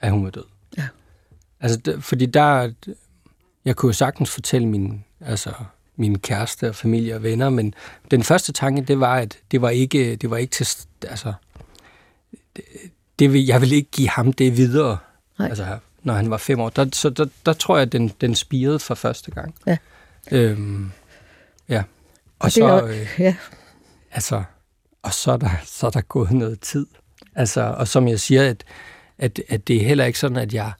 at 0.00 0.10
hun 0.10 0.24
var 0.24 0.30
død. 0.30 0.44
Ja. 0.76 0.88
Altså, 1.60 2.00
fordi 2.00 2.26
der... 2.26 2.72
Jeg 3.64 3.76
kunne 3.76 3.88
jo 3.88 3.92
sagtens 3.92 4.30
fortælle 4.30 4.68
min, 4.68 5.04
altså, 5.20 5.52
min 6.00 6.18
kæreste 6.18 6.68
og 6.68 6.74
familie 6.74 7.14
og 7.14 7.22
venner, 7.22 7.50
men 7.50 7.74
den 8.10 8.22
første 8.22 8.52
tanke, 8.52 8.82
det 8.82 9.00
var, 9.00 9.16
at 9.16 9.38
det 9.50 9.62
var 9.62 9.70
ikke, 9.70 10.16
det 10.16 10.30
var 10.30 10.36
ikke 10.36 10.50
til... 10.50 10.66
Altså, 11.02 11.32
det, 12.56 12.64
det 13.18 13.32
vil, 13.32 13.46
jeg 13.46 13.60
vil 13.60 13.72
ikke 13.72 13.90
give 13.90 14.08
ham 14.08 14.32
det 14.32 14.56
videre, 14.56 14.98
Nej. 15.38 15.48
altså, 15.48 15.78
når 16.02 16.14
han 16.14 16.30
var 16.30 16.36
fem 16.36 16.60
år. 16.60 16.70
Der, 16.70 16.86
så 16.92 17.10
der, 17.10 17.26
der 17.46 17.52
tror 17.52 17.76
jeg, 17.76 17.82
at 17.82 17.92
den, 17.92 18.12
den 18.20 18.34
spirede 18.34 18.78
for 18.78 18.94
første 18.94 19.30
gang. 19.30 19.54
Ja. 19.66 19.76
Øhm, 20.30 20.92
ja. 21.68 21.78
Og, 21.78 21.84
og 22.38 22.52
så... 22.52 22.64
Er, 22.64 22.84
øh, 22.84 23.08
ja. 23.18 23.36
Altså, 24.12 24.42
og 25.02 25.14
så 25.14 25.32
er, 25.32 25.36
der, 25.36 25.50
så 25.64 25.86
er 25.86 25.90
der 25.90 26.00
gået 26.00 26.30
noget 26.30 26.60
tid. 26.60 26.86
Altså, 27.34 27.60
og 27.60 27.88
som 27.88 28.08
jeg 28.08 28.20
siger, 28.20 28.50
at, 28.50 28.64
at, 29.18 29.40
at 29.48 29.68
det 29.68 29.76
er 29.76 29.86
heller 29.86 30.04
ikke 30.04 30.18
sådan, 30.18 30.36
at 30.36 30.54
jeg 30.54 30.72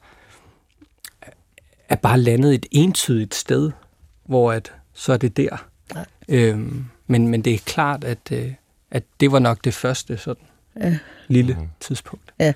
er 1.89 1.97
bare 1.97 2.21
landet 2.21 2.55
et 2.55 2.67
entydigt 2.71 3.35
sted, 3.35 3.71
hvor 4.25 4.53
at, 4.53 4.73
så 5.01 5.13
er 5.13 5.17
det 5.17 5.37
der. 5.37 5.67
Øhm, 6.29 6.85
men, 7.07 7.29
men 7.29 7.43
det 7.43 7.55
er 7.55 7.59
klart, 7.59 8.05
at, 8.05 8.19
øh, 8.33 8.53
at 8.91 9.03
det 9.21 9.33
var 9.33 9.39
nok 9.39 9.65
det 9.65 9.75
første 9.75 10.17
sådan 10.17 10.45
ja. 10.81 10.99
lille 11.29 11.57
mm. 11.61 11.67
tidspunkt. 11.81 12.33
Ja, 12.39 12.53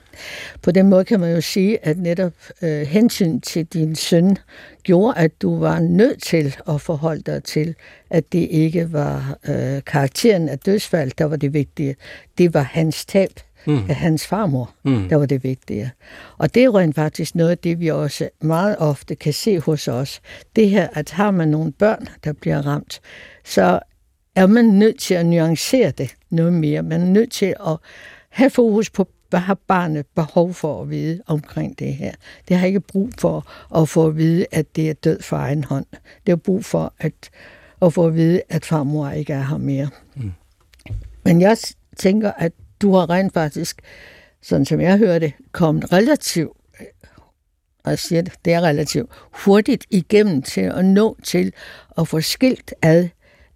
på 0.62 0.70
den 0.70 0.88
måde 0.88 1.04
kan 1.04 1.20
man 1.20 1.34
jo 1.34 1.40
sige, 1.40 1.86
at 1.86 1.98
netop 1.98 2.32
øh, 2.62 2.86
hensyn 2.86 3.40
til 3.40 3.64
din 3.66 3.96
søn 3.96 4.36
gjorde, 4.82 5.18
at 5.18 5.42
du 5.42 5.58
var 5.58 5.80
nødt 5.80 6.22
til 6.22 6.56
at 6.68 6.80
forholde 6.80 7.22
dig 7.22 7.44
til, 7.44 7.74
at 8.10 8.32
det 8.32 8.48
ikke 8.50 8.92
var 8.92 9.38
øh, 9.48 9.84
karakteren 9.86 10.48
af 10.48 10.58
dødsfald, 10.58 11.12
der 11.18 11.24
var 11.24 11.36
det 11.36 11.52
vigtige. 11.52 11.96
Det 12.38 12.54
var 12.54 12.62
hans 12.62 13.04
tab 13.04 13.30
mm. 13.66 13.84
af 13.88 13.94
hans 13.94 14.26
farmor, 14.26 14.70
mm. 14.84 15.08
der 15.08 15.16
var 15.16 15.26
det 15.26 15.44
vigtige. 15.44 15.90
Og 16.38 16.54
det 16.54 16.64
er 16.64 16.78
rent 16.78 16.94
faktisk 16.94 17.34
noget 17.34 17.50
af 17.50 17.58
det, 17.58 17.80
vi 17.80 17.88
også 17.88 18.28
meget 18.42 18.76
ofte 18.78 19.14
kan 19.14 19.32
se 19.32 19.60
hos 19.60 19.88
os. 19.88 20.20
Det 20.56 20.70
her, 20.70 20.88
at 20.92 21.10
har 21.10 21.30
man 21.30 21.48
nogle 21.48 21.72
børn, 21.72 22.08
der 22.24 22.32
bliver 22.32 22.66
ramt, 22.66 23.00
så 23.44 23.80
er 24.34 24.46
man 24.46 24.64
nødt 24.64 25.00
til 25.00 25.14
at 25.14 25.26
nuancere 25.26 25.90
det 25.90 26.14
noget 26.30 26.52
mere. 26.52 26.82
Man 26.82 27.00
er 27.00 27.06
nødt 27.06 27.32
til 27.32 27.54
at 27.66 27.76
have 28.28 28.50
fokus 28.50 28.90
på, 28.90 29.08
hvad 29.30 29.40
har 29.40 29.54
barnet 29.54 30.06
behov 30.06 30.54
for 30.54 30.82
at 30.82 30.90
vide 30.90 31.22
omkring 31.26 31.78
det 31.78 31.94
her. 31.94 32.12
Det 32.48 32.56
har 32.56 32.66
ikke 32.66 32.80
brug 32.80 33.10
for 33.18 33.46
at 33.80 33.88
få 33.88 34.06
at 34.06 34.16
vide, 34.16 34.46
at 34.52 34.76
det 34.76 34.90
er 34.90 34.94
død 34.94 35.22
for 35.22 35.36
egen 35.36 35.64
hånd. 35.64 35.86
Det 35.92 36.28
har 36.28 36.36
brug 36.36 36.64
for 36.64 36.92
at, 36.98 37.30
at 37.82 37.92
få 37.92 38.06
at 38.06 38.14
vide, 38.14 38.42
at 38.48 38.64
farmor 38.64 39.10
ikke 39.10 39.32
er 39.32 39.42
her 39.42 39.56
mere. 39.56 39.88
Mm. 40.16 40.32
Men 41.24 41.40
jeg 41.40 41.56
tænker, 41.96 42.32
at 42.32 42.52
du 42.82 42.94
har 42.94 43.10
rent 43.10 43.32
faktisk, 43.32 43.82
sådan 44.42 44.64
som 44.64 44.80
jeg 44.80 44.98
hører 44.98 45.18
det, 45.18 45.32
kommet 45.52 45.92
relativt, 45.92 46.56
og 47.84 47.90
jeg 47.90 47.98
siger 47.98 48.22
det, 48.22 48.32
det 48.44 48.52
er 48.52 48.60
relativt 48.60 49.10
hurtigt 49.32 49.86
igennem 49.90 50.42
til 50.42 50.60
at 50.60 50.84
nå 50.84 51.16
til 51.22 51.52
at 51.98 52.08
få 52.08 52.20
skilt 52.20 52.74
ad, 52.82 53.08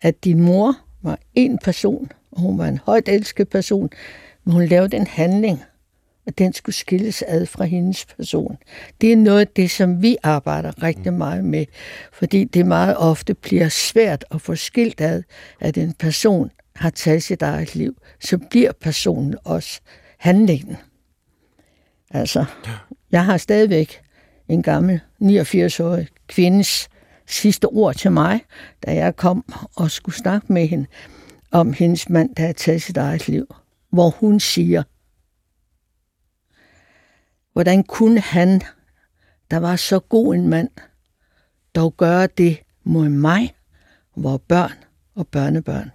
at 0.03 0.25
din 0.25 0.41
mor 0.41 0.75
var 1.03 1.19
en 1.35 1.59
person, 1.59 2.13
og 2.33 2.41
hun 2.41 2.59
var 2.59 2.67
en 2.67 2.81
højt 2.85 3.09
elsket 3.09 3.49
person, 3.49 3.91
men 4.45 4.53
hun 4.53 4.67
lavede 4.67 4.97
en 4.97 5.07
handling, 5.07 5.63
og 6.27 6.39
den 6.39 6.53
skulle 6.53 6.77
skilles 6.77 7.25
ad 7.27 7.47
fra 7.47 7.65
hendes 7.65 8.07
person. 8.17 8.59
Det 9.01 9.13
er 9.13 9.17
noget 9.17 9.41
af 9.41 9.49
det, 9.49 9.71
som 9.71 10.03
vi 10.03 10.17
arbejder 10.23 10.83
rigtig 10.83 11.13
meget 11.13 11.45
med, 11.45 11.67
fordi 12.13 12.45
det 12.45 12.67
meget 12.67 12.97
ofte 12.97 13.35
bliver 13.35 13.69
svært 13.69 14.25
at 14.31 14.41
få 14.41 14.55
skilt 14.55 15.01
ad, 15.01 15.23
at 15.61 15.79
en 15.79 15.93
person 15.93 16.51
har 16.79 16.91
taget 16.91 17.23
sit 17.23 17.43
eget 17.43 17.75
liv, 17.75 17.97
så 18.21 18.39
bliver 18.51 18.73
personen 18.73 19.35
også 19.45 19.81
handlingen. 20.19 20.77
Altså, 22.11 22.45
jeg 23.13 23.25
har 23.25 23.37
stadigvæk 23.37 24.01
en 24.49 24.63
gammel 24.63 25.01
89-årig 25.23 26.09
kvindes 26.27 26.89
sidste 27.27 27.65
ord 27.67 27.95
til 27.95 28.13
mig, 28.13 28.41
da 28.87 28.95
jeg 28.95 29.17
kom 29.17 29.45
og 29.77 29.91
skulle 29.91 30.17
snakke 30.17 30.53
med 30.53 30.67
hende 30.67 30.87
om 31.51 31.73
hendes 31.73 32.09
mand, 32.09 32.35
der 32.35 32.47
har 32.47 32.53
taget 32.53 32.83
sit 32.83 32.97
eget 32.97 33.29
liv. 33.29 33.55
Hvor 33.91 34.11
hun 34.11 34.41
siger, 34.41 34.83
hvordan 37.53 37.83
kunne 37.83 38.21
han, 38.21 38.61
der 39.51 39.57
var 39.57 39.77
så 39.77 39.99
god 39.99 40.35
en 40.35 40.49
mand, 40.49 40.69
dog 41.75 41.97
gøre 41.97 42.27
det 42.27 42.59
mod 42.85 43.09
mig, 43.09 43.55
vores 44.17 44.43
børn 44.49 44.85
og 45.15 45.27
børnebørn. 45.27 45.91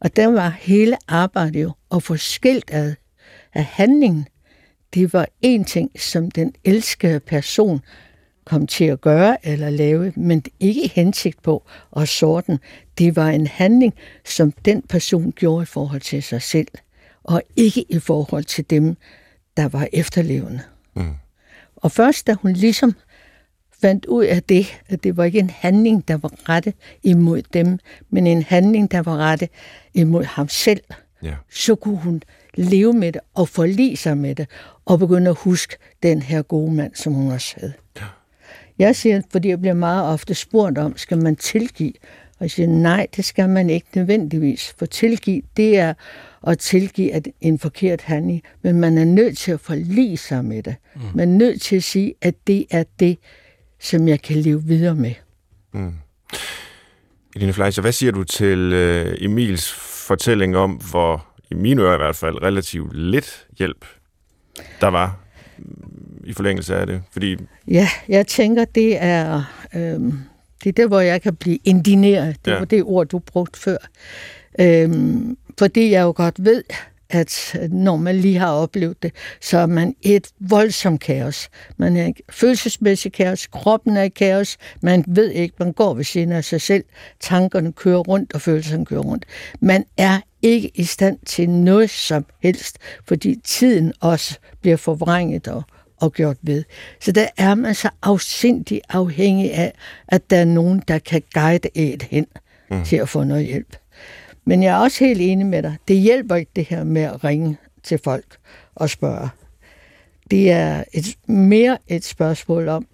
Og 0.00 0.16
der 0.16 0.26
var 0.26 0.48
hele 0.48 0.96
arbejdet 1.08 1.62
jo 1.62 1.72
at 1.94 2.02
få 2.02 2.16
skilt 2.16 2.70
ad 2.72 2.94
af 3.54 3.64
handlingen. 3.64 4.28
Det 4.94 5.12
var 5.12 5.28
en 5.42 5.64
ting, 5.64 5.90
som 6.00 6.30
den 6.30 6.54
elskede 6.64 7.20
person 7.20 7.80
kom 8.44 8.66
til 8.66 8.84
at 8.84 9.00
gøre 9.00 9.46
eller 9.46 9.70
lave, 9.70 10.12
men 10.16 10.42
ikke 10.60 10.88
hensigt 10.94 11.42
på 11.42 11.66
at 11.96 12.08
sorten. 12.08 12.58
Det 12.98 13.16
var 13.16 13.28
en 13.28 13.46
handling, 13.46 13.94
som 14.24 14.52
den 14.52 14.82
person 14.82 15.32
gjorde 15.32 15.62
i 15.62 15.66
forhold 15.66 16.00
til 16.00 16.22
sig 16.22 16.42
selv, 16.42 16.68
og 17.24 17.42
ikke 17.56 17.84
i 17.88 17.98
forhold 17.98 18.44
til 18.44 18.70
dem, 18.70 18.96
der 19.56 19.68
var 19.68 19.88
efterlevende. 19.92 20.60
Mm. 20.94 21.14
Og 21.76 21.92
først 21.92 22.26
da 22.26 22.34
hun 22.34 22.52
ligesom 22.52 22.94
fandt 23.80 24.06
ud 24.06 24.24
af 24.24 24.42
det, 24.42 24.66
at 24.88 25.04
det 25.04 25.16
var 25.16 25.24
ikke 25.24 25.38
en 25.38 25.50
handling, 25.50 26.08
der 26.08 26.16
var 26.16 26.48
rette 26.48 26.72
imod 27.02 27.42
dem, 27.52 27.78
men 28.10 28.26
en 28.26 28.42
handling, 28.42 28.90
der 28.90 29.02
var 29.02 29.16
rette 29.16 29.48
imod 29.94 30.24
ham 30.24 30.48
selv, 30.48 30.80
ja. 31.22 31.34
så 31.50 31.74
kunne 31.74 31.96
hun 31.96 32.22
leve 32.54 32.92
med 32.92 33.12
det 33.12 33.20
og 33.34 33.48
forlige 33.48 33.96
sig 33.96 34.18
med 34.18 34.34
det, 34.34 34.48
og 34.84 34.98
begynde 34.98 35.30
at 35.30 35.36
huske 35.36 35.76
den 36.02 36.22
her 36.22 36.42
gode 36.42 36.72
mand, 36.72 36.94
som 36.94 37.12
hun 37.12 37.32
også 37.32 37.54
havde. 37.60 37.72
Ja. 37.96 38.04
Jeg 38.78 38.96
siger, 38.96 39.22
fordi 39.30 39.48
jeg 39.48 39.60
bliver 39.60 39.74
meget 39.74 40.04
ofte 40.04 40.34
spurgt 40.34 40.78
om, 40.78 40.96
skal 40.96 41.18
man 41.18 41.36
tilgive? 41.36 41.92
Og 42.38 42.42
jeg 42.42 42.50
siger, 42.50 42.68
nej, 42.68 43.06
det 43.16 43.24
skal 43.24 43.48
man 43.48 43.70
ikke 43.70 43.86
nødvendigvis. 43.94 44.74
For 44.78 44.86
tilgive, 44.86 45.42
det 45.56 45.78
er 45.78 45.94
at 46.46 46.58
tilgive 46.58 47.12
at 47.12 47.28
en 47.40 47.58
forkert 47.58 48.00
handling, 48.00 48.42
men 48.62 48.80
man 48.80 48.98
er 48.98 49.04
nødt 49.04 49.38
til 49.38 49.52
at 49.52 49.60
forlige 49.60 50.16
sig 50.16 50.44
med 50.44 50.62
det. 50.62 50.74
Mm. 50.94 51.00
Man 51.14 51.28
er 51.28 51.36
nødt 51.36 51.62
til 51.62 51.76
at 51.76 51.82
sige, 51.82 52.14
at 52.22 52.34
det 52.46 52.66
er 52.70 52.84
det, 53.00 53.18
som 53.80 54.08
jeg 54.08 54.22
kan 54.22 54.36
leve 54.36 54.64
videre 54.64 54.94
med. 54.94 55.14
Mm. 55.72 55.92
Eline 57.36 57.52
Fleischer, 57.52 57.82
hvad 57.82 57.92
siger 57.92 58.12
du 58.12 58.24
til 58.24 58.72
uh, 58.72 59.24
Emils 59.24 59.72
fortælling 60.06 60.56
om, 60.56 60.70
hvor 60.90 61.26
i 61.50 61.54
mine 61.54 61.82
ører 61.82 61.94
i 61.94 61.96
hvert 61.96 62.16
fald 62.16 62.42
relativt 62.42 62.96
lidt 62.96 63.46
hjælp, 63.58 63.84
der 64.80 64.86
var 64.88 65.18
i 66.24 66.32
forlængelse 66.32 66.76
af 66.76 66.86
det? 66.86 67.02
Fordi... 67.10 67.36
Ja, 67.68 67.88
jeg 68.08 68.26
tænker, 68.26 68.64
det 68.64 69.02
er, 69.02 69.42
øhm, 69.74 70.18
det 70.64 70.68
er 70.68 70.72
der, 70.72 70.86
hvor 70.86 71.00
jeg 71.00 71.22
kan 71.22 71.36
blive 71.36 71.58
indineret. 71.64 72.36
Det 72.44 72.50
ja. 72.50 72.58
var 72.58 72.64
det 72.64 72.82
ord, 72.82 73.06
du 73.06 73.18
brugte 73.18 73.60
før. 73.60 73.76
Øhm, 74.60 75.36
fordi 75.58 75.90
jeg 75.90 76.02
jo 76.02 76.12
godt 76.16 76.44
ved, 76.44 76.62
at 77.10 77.56
når 77.70 77.96
man 77.96 78.16
lige 78.16 78.38
har 78.38 78.52
oplevet 78.52 79.02
det, 79.02 79.12
så 79.40 79.58
er 79.58 79.66
man 79.66 79.94
et 80.02 80.28
voldsomt 80.40 81.00
kaos. 81.00 81.48
Man 81.76 81.96
er 81.96 82.12
følelsesmæssig 82.30 83.12
kaos, 83.12 83.46
kroppen 83.46 83.96
er 83.96 84.02
i 84.02 84.08
kaos, 84.08 84.56
man 84.82 85.04
ved 85.08 85.30
ikke, 85.30 85.54
man 85.58 85.72
går 85.72 85.94
ved 85.94 86.04
siden 86.04 86.32
af 86.32 86.44
sig 86.44 86.60
selv, 86.60 86.84
tankerne 87.20 87.72
kører 87.72 87.98
rundt, 87.98 88.34
og 88.34 88.40
følelserne 88.40 88.86
kører 88.86 89.00
rundt. 89.00 89.24
Man 89.60 89.84
er 89.96 90.20
ikke 90.42 90.70
i 90.74 90.84
stand 90.84 91.18
til 91.26 91.50
noget 91.50 91.90
som 91.90 92.26
helst, 92.42 92.78
fordi 93.04 93.40
tiden 93.44 93.92
også 94.00 94.38
bliver 94.60 94.76
forvrænget 94.76 95.48
og, 95.48 95.62
og 96.00 96.12
gjort 96.12 96.36
ved. 96.42 96.64
Så 97.00 97.12
der 97.12 97.26
er 97.36 97.54
man 97.54 97.74
så 97.74 97.88
afsindig 98.02 98.80
afhængig 98.88 99.52
af, 99.52 99.72
at 100.08 100.30
der 100.30 100.36
er 100.36 100.44
nogen, 100.44 100.82
der 100.88 100.98
kan 100.98 101.22
guide 101.34 101.68
et 101.74 102.02
hen 102.02 102.26
mm. 102.70 102.84
til 102.84 102.96
at 102.96 103.08
få 103.08 103.24
noget 103.24 103.46
hjælp. 103.46 103.76
Men 104.46 104.62
jeg 104.62 104.74
er 104.74 104.78
også 104.78 105.04
helt 105.04 105.20
enig 105.20 105.46
med 105.46 105.62
dig. 105.62 105.76
Det 105.88 105.96
hjælper 105.96 106.34
ikke 106.34 106.50
det 106.56 106.64
her 106.64 106.84
med 106.84 107.02
at 107.02 107.24
ringe 107.24 107.56
til 107.82 107.98
folk 108.04 108.36
og 108.74 108.90
spørge. 108.90 109.28
Det 110.30 110.50
er 110.50 110.84
et, 110.92 111.04
mere 111.28 111.78
et 111.88 112.04
spørgsmål 112.04 112.68
om, 112.68 112.86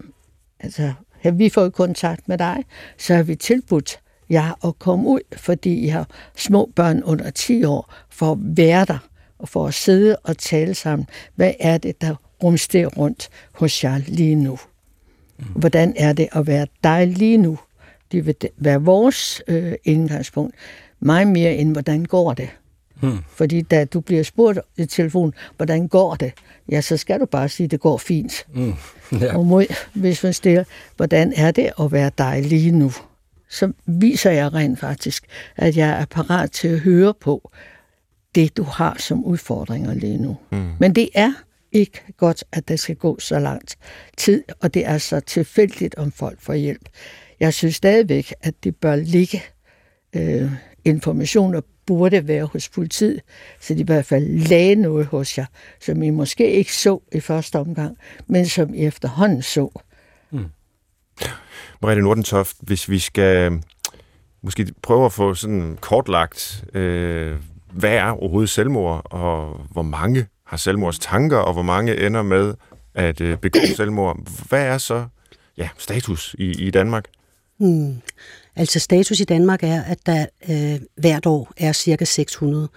altså 0.59 0.93
har 1.21 1.31
vi 1.31 1.49
fået 1.49 1.73
kontakt 1.73 2.27
med 2.27 2.37
dig, 2.37 2.63
så 2.97 3.15
har 3.15 3.23
vi 3.23 3.35
tilbudt 3.35 3.99
jer 4.29 4.67
at 4.67 4.79
komme 4.79 5.09
ud, 5.09 5.19
fordi 5.37 5.73
I 5.73 5.87
har 5.87 6.07
små 6.35 6.71
børn 6.75 7.03
under 7.03 7.29
10 7.29 7.63
år, 7.63 7.93
for 8.09 8.31
at 8.31 8.37
være 8.41 8.85
der 8.85 8.97
og 9.39 9.49
for 9.49 9.67
at 9.67 9.73
sidde 9.73 10.15
og 10.23 10.37
tale 10.37 10.73
sammen. 10.73 11.07
Hvad 11.35 11.53
er 11.59 11.77
det, 11.77 12.01
der 12.01 12.15
rumsterer 12.43 12.87
rundt 12.87 13.29
hos 13.53 13.83
jer 13.83 13.97
lige 14.07 14.35
nu? 14.35 14.57
Hvordan 15.55 15.93
er 15.97 16.13
det 16.13 16.27
at 16.31 16.47
være 16.47 16.67
dig 16.83 17.07
lige 17.07 17.37
nu? 17.37 17.59
Det 18.11 18.25
vil 18.25 18.35
være 18.57 18.81
vores 18.81 19.41
øh, 19.47 19.73
indgangspunkt 19.83 20.55
meget 21.05 21.27
mere 21.27 21.55
end, 21.55 21.71
hvordan 21.71 22.05
går 22.05 22.33
det? 22.33 22.49
Hmm. 23.01 23.17
Fordi 23.29 23.61
da 23.61 23.85
du 23.85 23.99
bliver 23.99 24.23
spurgt 24.23 24.59
i 24.77 24.85
telefon, 24.85 25.33
hvordan 25.57 25.87
går 25.87 26.15
det? 26.15 26.33
Ja, 26.71 26.81
så 26.81 26.97
skal 26.97 27.19
du 27.19 27.25
bare 27.25 27.49
sige, 27.49 27.67
det 27.67 27.79
går 27.79 27.97
fint. 27.97 28.45
Hmm. 28.53 28.73
Ja. 29.21 29.37
Og 29.37 29.45
mod, 29.45 29.65
hvis 29.93 30.23
man 30.23 30.33
stiller, 30.33 30.63
hvordan 30.95 31.33
er 31.35 31.51
det 31.51 31.71
at 31.79 31.91
være 31.91 32.11
dig 32.17 32.41
lige 32.41 32.71
nu? 32.71 32.91
Så 33.49 33.71
viser 33.85 34.31
jeg 34.31 34.53
rent 34.53 34.79
faktisk, 34.79 35.25
at 35.55 35.77
jeg 35.77 35.89
er 36.01 36.05
parat 36.05 36.51
til 36.51 36.67
at 36.67 36.79
høre 36.79 37.13
på 37.21 37.51
det, 38.35 38.57
du 38.57 38.63
har 38.63 38.95
som 38.99 39.23
udfordringer 39.25 39.93
lige 39.93 40.17
nu. 40.17 40.37
Hmm. 40.49 40.71
Men 40.79 40.95
det 40.95 41.09
er 41.13 41.33
ikke 41.71 42.01
godt, 42.17 42.43
at 42.51 42.67
der 42.67 42.75
skal 42.75 42.95
gå 42.95 43.19
så 43.19 43.39
langt 43.39 43.77
tid, 44.17 44.43
og 44.61 44.73
det 44.73 44.85
er 44.85 44.97
så 44.97 45.19
tilfældigt, 45.19 45.95
om 45.95 46.11
folk 46.11 46.41
får 46.41 46.53
hjælp. 46.53 46.89
Jeg 47.39 47.53
synes 47.53 47.75
stadigvæk, 47.75 48.33
at 48.41 48.53
det 48.63 48.75
bør 48.75 48.95
ligge 48.95 49.43
øh, 50.15 50.51
informationer 50.85 51.61
burde 51.85 52.27
være 52.27 52.45
hos 52.45 52.69
politiet, 52.69 53.21
så 53.59 53.73
de 53.73 53.79
i 53.79 53.83
hvert 53.83 54.05
fald 54.05 54.47
lagde 54.49 54.75
noget 54.75 55.05
hos 55.05 55.37
jer, 55.37 55.45
som 55.81 56.03
I 56.03 56.09
måske 56.09 56.51
ikke 56.51 56.75
så 56.75 56.99
i 57.11 57.19
første 57.19 57.59
omgang, 57.59 57.97
men 58.27 58.45
som 58.45 58.73
I 58.73 58.85
efterhånden 58.85 59.41
så. 59.41 59.81
Mm. 60.31 60.45
Mariette 61.81 62.03
Nordentoft, 62.03 62.55
hvis 62.61 62.89
vi 62.89 62.99
skal 62.99 63.61
måske 64.41 64.73
prøve 64.81 65.05
at 65.05 65.13
få 65.13 65.33
sådan 65.33 65.77
kortlagt, 65.81 66.65
øh, 66.73 67.35
hvad 67.71 67.93
er 67.93 68.09
overhovedet 68.09 68.49
selvmord, 68.49 69.01
og 69.05 69.61
hvor 69.71 69.81
mange 69.81 70.27
har 70.45 70.57
selvmordstanker, 70.57 71.37
og 71.37 71.53
hvor 71.53 71.61
mange 71.61 72.05
ender 72.05 72.21
med 72.21 72.53
at 72.93 73.21
øh, 73.21 73.37
begå 73.37 73.59
selvmord. 73.77 74.17
Hvad 74.49 74.65
er 74.65 74.77
så 74.77 75.05
ja, 75.57 75.69
status 75.77 76.35
i, 76.39 76.67
i 76.67 76.71
Danmark? 76.71 77.05
Hmm. 77.57 78.01
Altså 78.55 78.79
status 78.79 79.19
i 79.19 79.23
Danmark 79.23 79.63
er, 79.63 79.81
at 79.83 80.05
der 80.05 80.25
øh, 80.49 80.79
hvert 80.95 81.25
år 81.25 81.53
er 81.57 81.73
cirka 81.73 82.05
600, 82.05 82.69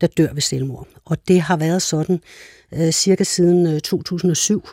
der 0.00 0.06
dør 0.06 0.32
ved 0.32 0.42
selvmord. 0.42 0.88
Og 1.04 1.28
det 1.28 1.40
har 1.40 1.56
været 1.56 1.82
sådan 1.82 2.20
øh, 2.74 2.90
cirka 2.90 3.24
siden 3.24 3.66
øh, 3.66 3.80
2007. 3.80 4.68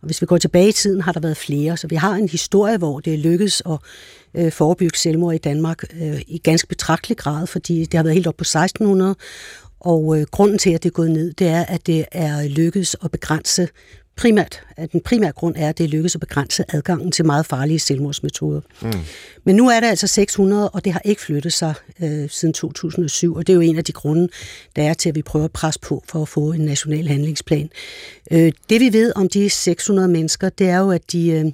Og 0.00 0.06
hvis 0.06 0.20
vi 0.20 0.26
går 0.26 0.38
tilbage 0.38 0.68
i 0.68 0.72
tiden, 0.72 1.00
har 1.00 1.12
der 1.12 1.20
været 1.20 1.36
flere. 1.36 1.76
Så 1.76 1.86
vi 1.86 1.94
har 1.94 2.14
en 2.14 2.28
historie, 2.28 2.78
hvor 2.78 3.00
det 3.00 3.14
er 3.14 3.18
lykkedes 3.18 3.62
at 3.66 3.78
øh, 4.34 4.52
forebygge 4.52 4.98
selvmord 4.98 5.34
i 5.34 5.38
Danmark 5.38 5.82
øh, 6.02 6.20
i 6.26 6.38
ganske 6.38 6.68
betragtelig 6.68 7.16
grad, 7.18 7.46
fordi 7.46 7.84
det 7.84 7.94
har 7.94 8.02
været 8.02 8.14
helt 8.14 8.26
op 8.26 8.36
på 8.36 8.42
1600. 8.42 9.16
Og 9.80 10.20
øh, 10.20 10.26
grunden 10.30 10.58
til, 10.58 10.70
at 10.70 10.82
det 10.82 10.88
er 10.88 10.92
gået 10.92 11.10
ned, 11.10 11.32
det 11.32 11.46
er, 11.46 11.64
at 11.64 11.86
det 11.86 12.04
er 12.12 12.48
lykkedes 12.48 12.96
at 13.04 13.10
begrænse 13.10 13.68
primært, 14.16 14.62
at 14.76 14.92
den 14.92 15.00
primære 15.00 15.32
grund 15.32 15.54
er, 15.58 15.68
at 15.68 15.78
det 15.78 15.90
lykkes 15.90 16.14
at 16.14 16.20
begrænse 16.20 16.64
adgangen 16.68 17.12
til 17.12 17.24
meget 17.24 17.46
farlige 17.46 17.78
selvmordsmetoder. 17.78 18.60
Mm. 18.82 18.92
Men 19.44 19.56
nu 19.56 19.68
er 19.68 19.80
der 19.80 19.88
altså 19.88 20.06
600, 20.06 20.68
og 20.68 20.84
det 20.84 20.92
har 20.92 21.00
ikke 21.04 21.22
flyttet 21.22 21.52
sig 21.52 21.74
øh, 22.02 22.30
siden 22.30 22.54
2007, 22.54 23.34
og 23.34 23.46
det 23.46 23.52
er 23.52 23.54
jo 23.54 23.60
en 23.60 23.78
af 23.78 23.84
de 23.84 23.92
grunde, 23.92 24.28
der 24.76 24.82
er 24.82 24.94
til, 24.94 25.08
at 25.08 25.14
vi 25.14 25.22
prøver 25.22 25.44
at 25.44 25.52
presse 25.52 25.80
på 25.80 26.04
for 26.08 26.22
at 26.22 26.28
få 26.28 26.52
en 26.52 26.60
national 26.60 27.08
handlingsplan. 27.08 27.70
Øh, 28.30 28.52
det 28.70 28.80
vi 28.80 28.92
ved 28.92 29.12
om 29.16 29.28
de 29.28 29.50
600 29.50 30.08
mennesker, 30.08 30.48
det 30.48 30.68
er 30.68 30.78
jo, 30.78 30.90
at 30.90 31.12
de... 31.12 31.30
Øh, 31.30 31.52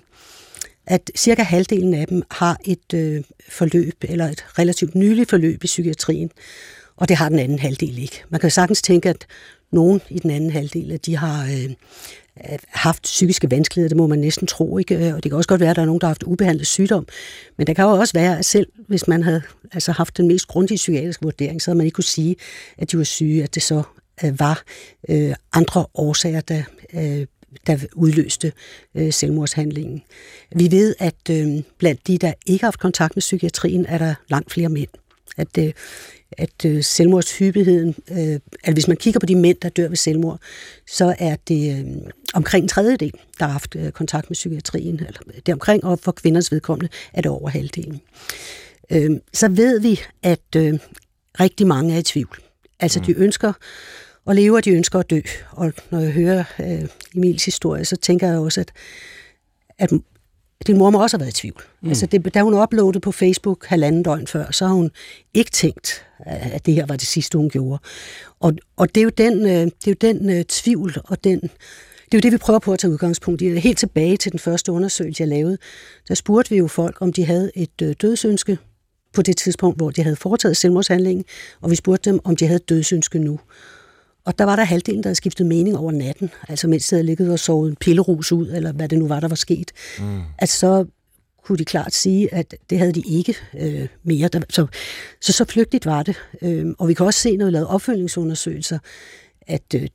at 0.86 1.10
cirka 1.16 1.42
halvdelen 1.42 1.94
af 1.94 2.06
dem 2.06 2.22
har 2.30 2.60
et 2.64 2.94
øh, 2.94 3.22
forløb, 3.48 3.94
eller 4.02 4.28
et 4.28 4.44
relativt 4.58 4.94
nyligt 4.94 5.30
forløb 5.30 5.64
i 5.64 5.66
psykiatrien, 5.66 6.30
og 6.96 7.08
det 7.08 7.16
har 7.16 7.28
den 7.28 7.38
anden 7.38 7.58
halvdel 7.58 7.98
ikke. 7.98 8.22
Man 8.28 8.40
kan 8.40 8.50
sagtens 8.50 8.82
tænke, 8.82 9.08
at 9.08 9.26
nogen 9.70 10.00
i 10.10 10.18
den 10.18 10.30
anden 10.30 10.50
halvdel, 10.50 10.92
at 10.92 11.06
de 11.06 11.16
har 11.16 11.44
øh, 11.44 11.70
Øh, 12.40 12.58
haft 12.68 13.02
psykiske 13.02 13.50
vanskeligheder, 13.50 13.88
det 13.88 13.96
må 13.96 14.06
man 14.06 14.18
næsten 14.18 14.46
tro, 14.46 14.78
ikke? 14.78 15.08
Øh, 15.08 15.14
og 15.14 15.22
det 15.22 15.30
kan 15.30 15.36
også 15.36 15.48
godt 15.48 15.60
være, 15.60 15.70
at 15.70 15.76
der 15.76 15.82
er 15.82 15.86
nogen, 15.86 16.00
der 16.00 16.06
har 16.06 16.10
haft 16.10 16.22
ubehandlet 16.22 16.66
sygdom, 16.66 17.06
men 17.58 17.66
det 17.66 17.76
kan 17.76 17.84
jo 17.84 17.90
også 17.90 18.14
være, 18.14 18.38
at 18.38 18.44
selv 18.44 18.66
hvis 18.88 19.08
man 19.08 19.22
havde 19.22 19.42
altså 19.72 19.92
haft 19.92 20.16
den 20.16 20.28
mest 20.28 20.46
grundige 20.46 20.76
psykiatriske 20.76 21.22
vurdering, 21.22 21.62
så 21.62 21.70
havde 21.70 21.76
man 21.76 21.86
ikke 21.86 21.94
kunne 21.94 22.04
sige, 22.04 22.36
at 22.78 22.92
de 22.92 22.98
var 22.98 23.04
syge, 23.04 23.42
at 23.42 23.54
det 23.54 23.62
så 23.62 23.82
øh, 24.24 24.40
var 24.40 24.62
øh, 25.08 25.34
andre 25.52 25.86
årsager, 25.94 26.40
der, 26.40 26.62
øh, 26.94 27.26
der 27.66 27.78
udløste 27.94 28.52
øh, 28.94 29.12
selvmordshandlingen. 29.12 30.02
Vi 30.56 30.70
ved, 30.70 30.94
at 30.98 31.30
øh, 31.30 31.62
blandt 31.78 32.06
de, 32.06 32.18
der 32.18 32.32
ikke 32.46 32.62
har 32.62 32.66
haft 32.66 32.80
kontakt 32.80 33.16
med 33.16 33.20
psykiatrien, 33.20 33.86
er 33.86 33.98
der 33.98 34.14
langt 34.28 34.52
flere 34.52 34.68
mænd. 34.68 34.88
At 35.36 35.58
øh, 35.58 35.72
at 36.38 36.64
øh, 36.66 36.84
selvmordshyppigheden, 36.84 37.94
øh, 38.10 38.40
at 38.64 38.72
hvis 38.72 38.88
man 38.88 38.96
kigger 38.96 39.20
på 39.20 39.26
de 39.26 39.36
mænd, 39.36 39.56
der 39.62 39.68
dør 39.68 39.88
ved 39.88 39.96
selvmord, 39.96 40.40
så 40.86 41.14
er 41.18 41.36
det 41.48 41.78
øh, 41.78 41.86
omkring 42.34 42.62
en 42.62 42.68
tredjedel, 42.68 43.12
der 43.38 43.44
har 43.44 43.52
haft 43.52 43.76
øh, 43.76 43.92
kontakt 43.92 44.30
med 44.30 44.34
psykiatrien, 44.34 44.94
eller 45.06 45.20
det 45.46 45.54
omkring, 45.54 45.84
og 45.84 45.98
for 45.98 46.12
kvinders 46.12 46.52
vedkommende 46.52 46.92
er 47.12 47.20
det 47.20 47.30
over 47.30 47.48
halvdelen. 47.48 48.00
Øh, 48.90 49.10
så 49.32 49.48
ved 49.48 49.80
vi, 49.80 50.00
at 50.22 50.56
øh, 50.56 50.78
rigtig 51.40 51.66
mange 51.66 51.94
er 51.94 51.98
i 51.98 52.02
tvivl. 52.02 52.38
Altså, 52.80 52.98
mm. 52.98 53.04
de 53.04 53.12
ønsker 53.12 53.52
at 54.26 54.36
leve, 54.36 54.56
og 54.56 54.64
de 54.64 54.70
ønsker 54.70 54.98
at 54.98 55.10
dø. 55.10 55.20
Og 55.50 55.72
når 55.90 56.00
jeg 56.00 56.12
hører 56.12 56.44
øh, 56.60 56.88
Emils 57.14 57.44
historie, 57.44 57.84
så 57.84 57.96
tænker 57.96 58.28
jeg 58.28 58.38
også, 58.38 58.60
at, 58.60 58.72
at 59.78 59.90
din 60.66 60.78
mor 60.78 60.90
må 60.90 61.02
også 61.02 61.16
have 61.16 61.20
været 61.20 61.38
i 61.38 61.40
tvivl. 61.40 61.62
Mm. 61.82 61.88
Altså, 61.88 62.06
det, 62.06 62.34
da 62.34 62.42
hun 62.42 62.54
uploadede 62.54 63.00
på 63.00 63.12
Facebook 63.12 63.66
halvanden 63.66 64.02
døgn 64.02 64.26
før, 64.26 64.50
så 64.50 64.66
har 64.66 64.74
hun 64.74 64.90
ikke 65.34 65.50
tænkt, 65.50 66.04
at 66.26 66.66
det 66.66 66.74
her 66.74 66.86
var 66.86 66.96
det 66.96 67.06
sidste, 67.06 67.38
hun 67.38 67.50
gjorde. 67.50 67.82
Og, 68.40 68.52
og 68.76 68.94
det 68.94 69.00
er 69.00 69.04
jo 69.04 69.10
den, 69.10 69.46
øh, 69.46 69.50
det 69.50 69.86
er 69.86 69.90
jo 69.90 69.94
den 70.00 70.38
uh, 70.38 70.42
tvivl 70.48 70.96
og 71.04 71.24
den 71.24 71.50
det 72.12 72.18
er 72.18 72.20
jo 72.20 72.30
det, 72.30 72.32
vi 72.32 72.38
prøver 72.38 72.58
på 72.58 72.72
at 72.72 72.78
tage 72.78 72.90
udgangspunkt 72.90 73.42
i. 73.42 73.58
Helt 73.58 73.78
tilbage 73.78 74.16
til 74.16 74.32
den 74.32 74.38
første 74.38 74.72
undersøgelse, 74.72 75.22
jeg 75.22 75.28
lavede, 75.28 75.58
der 76.08 76.14
spurgte 76.14 76.50
vi 76.50 76.56
jo 76.56 76.66
folk, 76.66 77.02
om 77.02 77.12
de 77.12 77.24
havde 77.24 77.50
et 77.54 77.82
øh, 77.82 77.94
dødsønske 78.02 78.58
på 79.12 79.22
det 79.22 79.36
tidspunkt, 79.36 79.78
hvor 79.78 79.90
de 79.90 80.02
havde 80.02 80.16
foretaget 80.16 80.56
selvmordshandlingen, 80.56 81.24
og 81.60 81.70
vi 81.70 81.76
spurgte 81.76 82.10
dem, 82.10 82.20
om 82.24 82.36
de 82.36 82.46
havde 82.46 82.56
et 82.56 82.68
dødsønske 82.68 83.18
nu. 83.18 83.40
Og 84.24 84.38
der 84.38 84.44
var 84.44 84.56
der 84.56 84.64
halvdelen, 84.64 85.02
der 85.02 85.08
havde 85.08 85.14
skiftet 85.14 85.46
mening 85.46 85.78
over 85.78 85.92
natten, 85.92 86.30
altså 86.48 86.68
mens 86.68 86.88
de 86.88 86.94
havde 86.94 87.06
ligget 87.06 87.32
og 87.32 87.38
sovet 87.38 87.70
en 87.70 87.76
pillerus 87.76 88.32
ud, 88.32 88.48
eller 88.48 88.72
hvad 88.72 88.88
det 88.88 88.98
nu 88.98 89.08
var, 89.08 89.20
der 89.20 89.28
var 89.28 89.36
sket. 89.36 89.70
Mm. 89.98 90.20
Altså 90.38 90.58
så 90.58 90.84
kunne 91.44 91.58
de 91.58 91.64
klart 91.64 91.94
sige, 91.94 92.34
at 92.34 92.54
det 92.70 92.78
havde 92.78 92.92
de 92.92 93.02
ikke 93.06 93.36
øh, 93.60 93.88
mere. 94.02 94.28
Så, 94.50 94.66
så 95.20 95.32
så 95.32 95.44
flygtigt 95.44 95.86
var 95.86 96.02
det. 96.02 96.16
Øh, 96.42 96.66
og 96.78 96.88
vi 96.88 96.94
kan 96.94 97.06
også 97.06 97.20
se, 97.20 97.36
når 97.36 97.46
vi 97.46 97.50
lavede 97.50 97.68
opfølgningsundersøgelser, 97.68 98.78
at 99.46 99.74
øh, 99.74 99.88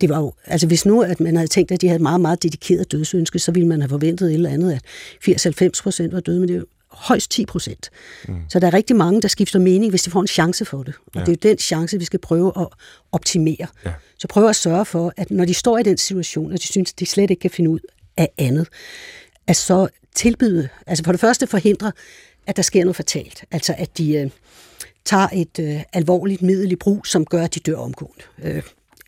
det 0.00 0.08
var 0.08 0.18
jo, 0.18 0.32
altså 0.44 0.66
hvis 0.66 0.86
nu, 0.86 1.02
at 1.02 1.20
man 1.20 1.36
havde 1.36 1.48
tænkt, 1.48 1.72
at 1.72 1.80
de 1.80 1.86
havde 1.88 1.96
et 1.96 2.02
meget, 2.02 2.20
meget 2.20 2.42
dedikeret 2.42 2.92
dødsønske, 2.92 3.38
så 3.38 3.52
ville 3.52 3.68
man 3.68 3.80
have 3.80 3.88
forventet 3.88 4.28
et 4.28 4.34
eller 4.34 4.50
andet, 4.50 4.72
at 4.72 4.82
80-90 5.46 5.82
procent 5.82 6.12
var 6.12 6.20
døde, 6.20 6.40
men 6.40 6.48
det 6.48 6.54
er 6.54 6.58
jo 6.58 6.66
højst 6.94 7.30
10 7.30 7.46
procent. 7.46 7.90
Mm. 8.28 8.34
Så 8.48 8.58
der 8.58 8.66
er 8.66 8.74
rigtig 8.74 8.96
mange, 8.96 9.22
der 9.22 9.28
skifter 9.28 9.58
mening, 9.58 9.90
hvis 9.90 10.02
de 10.02 10.10
får 10.10 10.20
en 10.20 10.26
chance 10.26 10.64
for 10.64 10.82
det. 10.82 10.94
Og 11.06 11.12
ja. 11.14 11.20
det 11.20 11.28
er 11.28 11.32
jo 11.32 11.50
den 11.50 11.58
chance, 11.58 11.98
vi 11.98 12.04
skal 12.04 12.20
prøve 12.20 12.52
at 12.56 12.66
optimere. 13.12 13.66
Ja. 13.84 13.92
Så 14.18 14.28
prøve 14.28 14.48
at 14.48 14.56
sørge 14.56 14.84
for, 14.84 15.12
at 15.16 15.30
når 15.30 15.44
de 15.44 15.54
står 15.54 15.78
i 15.78 15.82
den 15.82 15.98
situation, 15.98 16.52
og 16.52 16.58
de 16.58 16.66
synes, 16.66 16.92
at 16.92 17.00
de 17.00 17.06
slet 17.06 17.30
ikke 17.30 17.40
kan 17.40 17.50
finde 17.50 17.70
ud 17.70 17.80
af 18.16 18.28
andet, 18.38 18.68
at 19.46 19.56
så 19.56 19.88
tilbyde, 20.14 20.68
altså 20.86 21.04
for 21.04 21.12
det 21.12 21.20
første 21.20 21.46
forhindre, 21.46 21.92
at 22.46 22.56
der 22.56 22.62
sker 22.62 22.84
noget 22.84 22.96
fatalt. 22.96 23.44
Altså 23.50 23.74
at 23.78 23.98
de 23.98 24.14
øh, 24.16 24.30
tager 25.04 25.28
et 25.32 25.58
øh, 25.60 25.82
alvorligt 25.92 26.42
middel 26.42 26.72
i 26.72 26.76
brug, 26.76 27.06
som 27.06 27.24
gør, 27.24 27.44
at 27.44 27.54
de 27.54 27.60
dør 27.60 27.76
omgående. 27.76 28.22
Øh, 28.42 28.62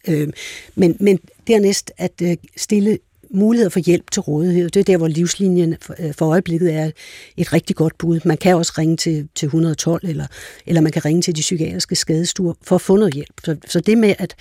øh, 0.08 0.28
men, 0.74 0.96
men 1.00 1.18
dernæst 1.46 1.92
at 1.98 2.12
øh, 2.22 2.36
stille 2.56 2.98
muligheder 3.30 3.70
for 3.70 3.80
hjælp 3.80 4.10
til 4.10 4.22
rådighed. 4.22 4.70
Det 4.70 4.80
er 4.80 4.84
der, 4.84 4.96
hvor 4.96 5.08
livslinjen 5.08 5.76
for 5.80 6.26
øh, 6.26 6.30
øjeblikket 6.30 6.74
er 6.74 6.90
et 7.36 7.52
rigtig 7.52 7.76
godt 7.76 7.98
bud. 7.98 8.20
Man 8.24 8.36
kan 8.36 8.56
også 8.56 8.72
ringe 8.78 8.96
til, 8.96 9.28
til 9.34 9.46
112, 9.46 10.00
eller, 10.08 10.26
eller 10.66 10.80
man 10.80 10.92
kan 10.92 11.04
ringe 11.04 11.22
til 11.22 11.36
de 11.36 11.40
psykiatriske 11.40 11.96
skadestuer 11.96 12.54
for 12.62 12.74
at 12.74 12.80
få 12.80 12.96
noget 12.96 13.14
hjælp. 13.14 13.40
Så, 13.44 13.56
så 13.66 13.80
det 13.80 13.98
med, 13.98 14.14
at 14.18 14.34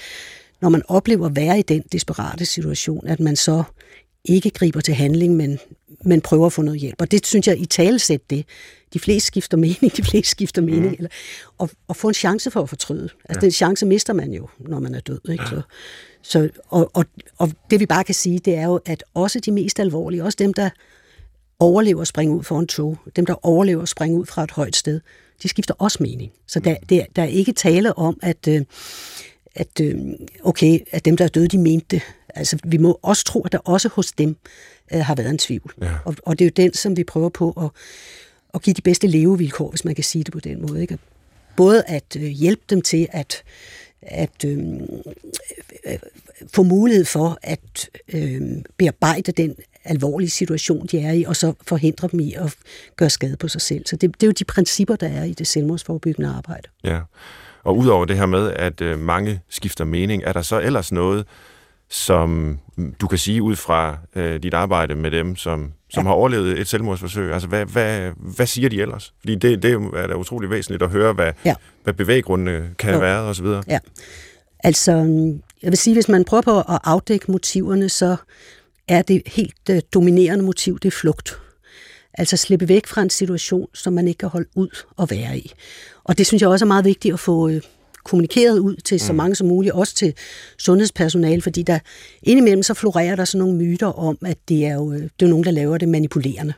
når 0.62 0.70
man 0.70 0.82
oplever 0.88 1.26
at 1.26 1.36
være 1.36 1.60
i 1.60 1.62
den 1.62 1.84
desperate 1.92 2.46
situation, 2.46 3.08
at 3.08 3.20
man 3.20 3.36
så 3.36 3.64
ikke 4.26 4.50
griber 4.50 4.82
til 4.82 4.94
handling, 4.94 5.36
men, 5.36 5.60
men 6.04 6.22
prøver 6.22 6.46
at 6.46 6.54
få 6.54 6.62
noget 6.62 6.80
hjælp. 6.80 7.02
Og 7.02 7.12
det 7.12 7.26
synes 7.26 7.48
jeg 7.48 7.60
i 7.60 7.66
talesæt 7.66 8.30
det. 8.30 8.46
De 8.94 9.00
fleste 9.00 9.28
skifter 9.28 9.58
mening, 9.58 9.98
de 9.98 10.04
fleste 10.04 10.32
skifter 10.32 10.62
mening. 10.62 10.86
Mm. 10.86 10.94
Eller, 10.98 11.10
og, 11.58 11.70
og 11.88 11.96
få 11.96 12.08
en 12.08 12.14
chance 12.14 12.52
for 12.52 12.62
at 12.62 12.70
fortryde. 12.70 13.10
Altså 13.30 13.40
ja. 13.42 13.46
den 13.46 13.52
chance 13.52 13.86
mister 13.86 14.14
man 14.14 14.34
jo, 14.34 14.50
når 14.60 14.80
man 14.80 14.96
er 14.96 15.00
død. 15.00 15.20
Ikke? 15.30 15.44
Så, 15.50 15.62
så, 16.22 16.50
og, 16.70 16.92
og, 16.94 17.06
og 17.38 17.52
det 17.70 17.80
vi 17.80 17.86
bare 17.86 18.04
kan 18.04 18.16
sige, 18.16 18.40
det 18.40 18.56
er 18.56 18.66
jo, 18.66 18.80
at 18.86 19.04
også 19.14 19.40
de 19.40 19.52
mest 19.52 19.80
alvorlige, 19.80 20.24
også 20.24 20.36
dem, 20.40 20.54
der 20.54 20.70
overlever 21.60 22.02
at 22.02 22.08
springe 22.08 22.36
ud 22.36 22.44
for 22.44 22.60
en 22.60 22.68
tog, 22.68 22.98
dem, 23.16 23.26
der 23.26 23.46
overlever 23.46 23.82
at 23.82 23.90
springe 23.90 24.20
ud 24.20 24.26
fra 24.26 24.44
et 24.44 24.52
højt 24.52 24.76
sted, 24.76 25.02
de 25.44 25.48
skifter 25.48 25.74
også 25.78 25.98
mening. 26.02 26.32
Så 26.48 26.60
der, 26.60 26.76
mm. 26.82 26.88
der, 26.88 27.06
der 27.16 27.22
er 27.22 27.28
ikke 27.28 27.52
tale 27.52 27.98
om, 27.98 28.20
at, 28.22 28.48
øh, 28.48 28.62
at 29.56 29.82
øh, 29.82 29.98
okay, 30.44 30.80
at 30.92 31.06
dem, 31.06 31.18
der 31.18 31.24
er 31.24 31.30
døde, 31.30 31.48
de 31.48 31.58
mente 31.58 31.86
det. 31.92 32.02
Altså, 32.36 32.58
vi 32.64 32.78
må 32.78 33.00
også 33.02 33.24
tro, 33.24 33.42
at 33.42 33.52
der 33.52 33.58
også 33.58 33.90
hos 33.90 34.12
dem 34.12 34.38
øh, 34.94 35.00
har 35.00 35.16
været 35.16 35.30
en 35.30 35.38
tvivl. 35.38 35.74
Ja. 35.82 35.92
Og, 36.06 36.16
og 36.26 36.40
det 36.40 36.46
er 36.46 36.50
jo 36.50 36.64
den, 36.64 36.74
som 36.74 36.98
vi 36.98 37.04
prøver 37.04 37.30
på 37.30 37.52
at, 37.52 37.70
at 38.54 38.62
give 38.62 38.74
de 38.74 38.82
bedste 38.82 39.08
levevilkår, 39.08 39.70
hvis 39.70 39.86
man 39.86 39.96
kan 39.96 40.04
sige 40.04 40.24
det 40.24 40.34
på 40.34 40.40
den 40.40 40.62
måde. 40.62 40.82
Ikke? 40.82 40.98
Både 41.58 41.84
at 41.88 42.16
øh, 42.20 42.24
hjælpe 42.24 42.64
dem 42.70 42.82
til 42.82 43.08
at, 43.12 43.44
at 44.02 44.46
øh, 44.46 44.58
øh, 45.86 45.98
få 46.54 46.64
mulighed 46.64 47.06
for 47.06 47.38
at 47.42 47.90
øh, 48.14 48.42
bearbejde 48.78 49.32
den 49.32 49.56
alvorlige 49.84 50.30
situation, 50.30 50.88
de 50.88 51.00
er 51.00 51.12
i, 51.12 51.24
og 51.24 51.36
så 51.36 51.54
forhindre 51.68 52.08
dem 52.12 52.20
i 52.20 52.34
at 52.34 52.56
gøre 52.96 53.10
skade 53.10 53.38
på 53.38 53.48
sig 53.48 53.62
selv. 53.62 53.86
Så 53.86 53.96
det, 53.96 54.14
det 54.14 54.24
er 54.24 54.28
jo 54.28 54.34
de 54.40 54.44
principper, 54.44 54.96
der 54.96 55.08
er 55.08 55.24
i 55.24 55.34
det 55.34 55.48
selvmordsforebyggende 55.48 56.30
arbejde. 56.30 56.68
Ja, 56.84 57.00
og 57.64 57.78
udover 57.78 58.06
det 58.06 58.18
her 58.18 58.26
med, 58.26 58.52
at 58.52 58.82
øh, 58.82 59.00
mange 59.00 59.42
skifter 59.50 59.86
mening, 59.86 60.24
er 60.24 60.34
der 60.34 60.42
så 60.42 60.60
ellers 60.62 60.92
noget, 60.92 61.26
som 61.90 62.60
du 63.02 63.08
kan 63.08 63.18
sige 63.18 63.42
ud 63.42 63.56
fra 63.56 63.98
øh, 64.16 64.44
dit 64.44 64.54
arbejde 64.54 64.96
med 64.96 65.12
dem, 65.12 65.36
som, 65.36 65.72
som 65.90 66.04
ja. 66.04 66.08
har 66.08 66.16
overlevet 66.16 66.60
et 66.60 66.68
selvmordsforsøg? 66.68 67.34
Altså, 67.34 67.48
hvad, 67.48 67.66
hvad, 67.66 68.12
hvad 68.18 68.46
siger 68.46 68.70
de 68.70 68.82
ellers? 68.82 69.14
Fordi 69.20 69.36
det, 69.36 69.64
det 69.64 69.74
er 69.74 70.08
da 70.08 70.14
utrolig 70.14 70.50
væsentligt 70.50 70.84
at 70.84 70.90
høre, 70.90 71.14
hvad, 71.14 71.32
ja. 71.46 71.56
hvad 71.84 71.94
bevæggrundene 71.94 72.70
kan 72.80 72.94
jo. 72.94 73.00
være, 73.00 73.22
og 73.22 73.36
så 73.36 73.44
videre. 73.44 73.64
Ja, 73.68 73.80
altså, 74.60 74.92
jeg 75.62 75.72
vil 75.72 75.78
sige, 75.78 75.94
hvis 75.94 76.10
man 76.10 76.26
prøver 76.26 76.42
på 76.42 76.60
at 76.60 76.80
afdække 76.84 77.32
motiverne, 77.32 77.90
så 77.90 78.16
er 78.88 79.02
det 79.02 79.22
helt 79.26 79.70
uh, 79.70 79.78
dominerende 79.94 80.46
motiv, 80.46 80.80
det 80.80 80.88
er 80.88 80.98
flugt. 80.98 81.40
Altså 82.14 82.38
slippe 82.38 82.68
væk 82.68 82.88
fra 82.88 83.02
en 83.02 83.10
situation, 83.10 83.68
som 83.74 83.94
man 83.94 84.08
ikke 84.08 84.18
kan 84.18 84.30
holde 84.30 84.50
ud 84.56 84.84
og 84.98 85.10
være 85.10 85.38
i. 85.38 85.54
Og 86.04 86.18
det 86.18 86.28
synes 86.28 86.42
jeg 86.42 86.50
også 86.50 86.66
er 86.66 86.68
meget 86.68 86.86
vigtigt 86.86 87.14
at 87.14 87.20
få, 87.20 87.48
uh, 87.48 87.56
kommunikeret 88.06 88.60
ud 88.60 88.76
til 88.76 89.00
så 89.00 89.12
mm. 89.12 89.18
mange 89.18 89.36
som 89.36 89.48
muligt, 89.48 89.74
også 89.74 89.96
til 89.96 90.14
sundhedspersonale, 90.58 91.42
fordi 91.42 91.64
der 91.64 91.80
indimellem 92.24 92.64
så 92.64 92.74
florerer 92.74 93.16
der 93.16 93.26
sådan 93.26 93.40
nogle 93.40 93.58
myter 93.58 93.88
om, 93.88 94.18
at 94.26 94.38
det 94.50 94.66
er 94.66 94.74
jo 94.74 94.94
det 94.94 95.22
er 95.22 95.28
nogen, 95.28 95.44
der 95.44 95.52
laver 95.52 95.78
det 95.78 95.90
manipulerende. 95.90 96.54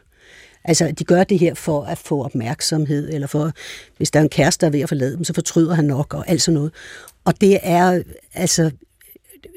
Altså, 0.64 0.92
de 1.00 1.04
gør 1.04 1.24
det 1.24 1.40
her 1.40 1.54
for 1.54 1.84
at 1.84 1.98
få 1.98 2.24
opmærksomhed, 2.24 3.10
eller 3.14 3.28
for, 3.28 3.52
hvis 3.98 4.12
der 4.12 4.20
er 4.20 4.24
en 4.24 4.30
kæreste, 4.30 4.62
der 4.62 4.68
er 4.68 4.72
ved 4.72 4.80
at 4.80 4.90
forlade 4.90 5.16
dem, 5.16 5.24
så 5.24 5.34
fortryder 5.34 5.74
han 5.74 5.86
nok, 5.86 6.14
og 6.14 6.30
alt 6.30 6.42
sådan 6.42 6.54
noget. 6.54 6.72
Og 7.26 7.42
det 7.42 7.60
er, 7.64 8.04
altså, 8.34 8.72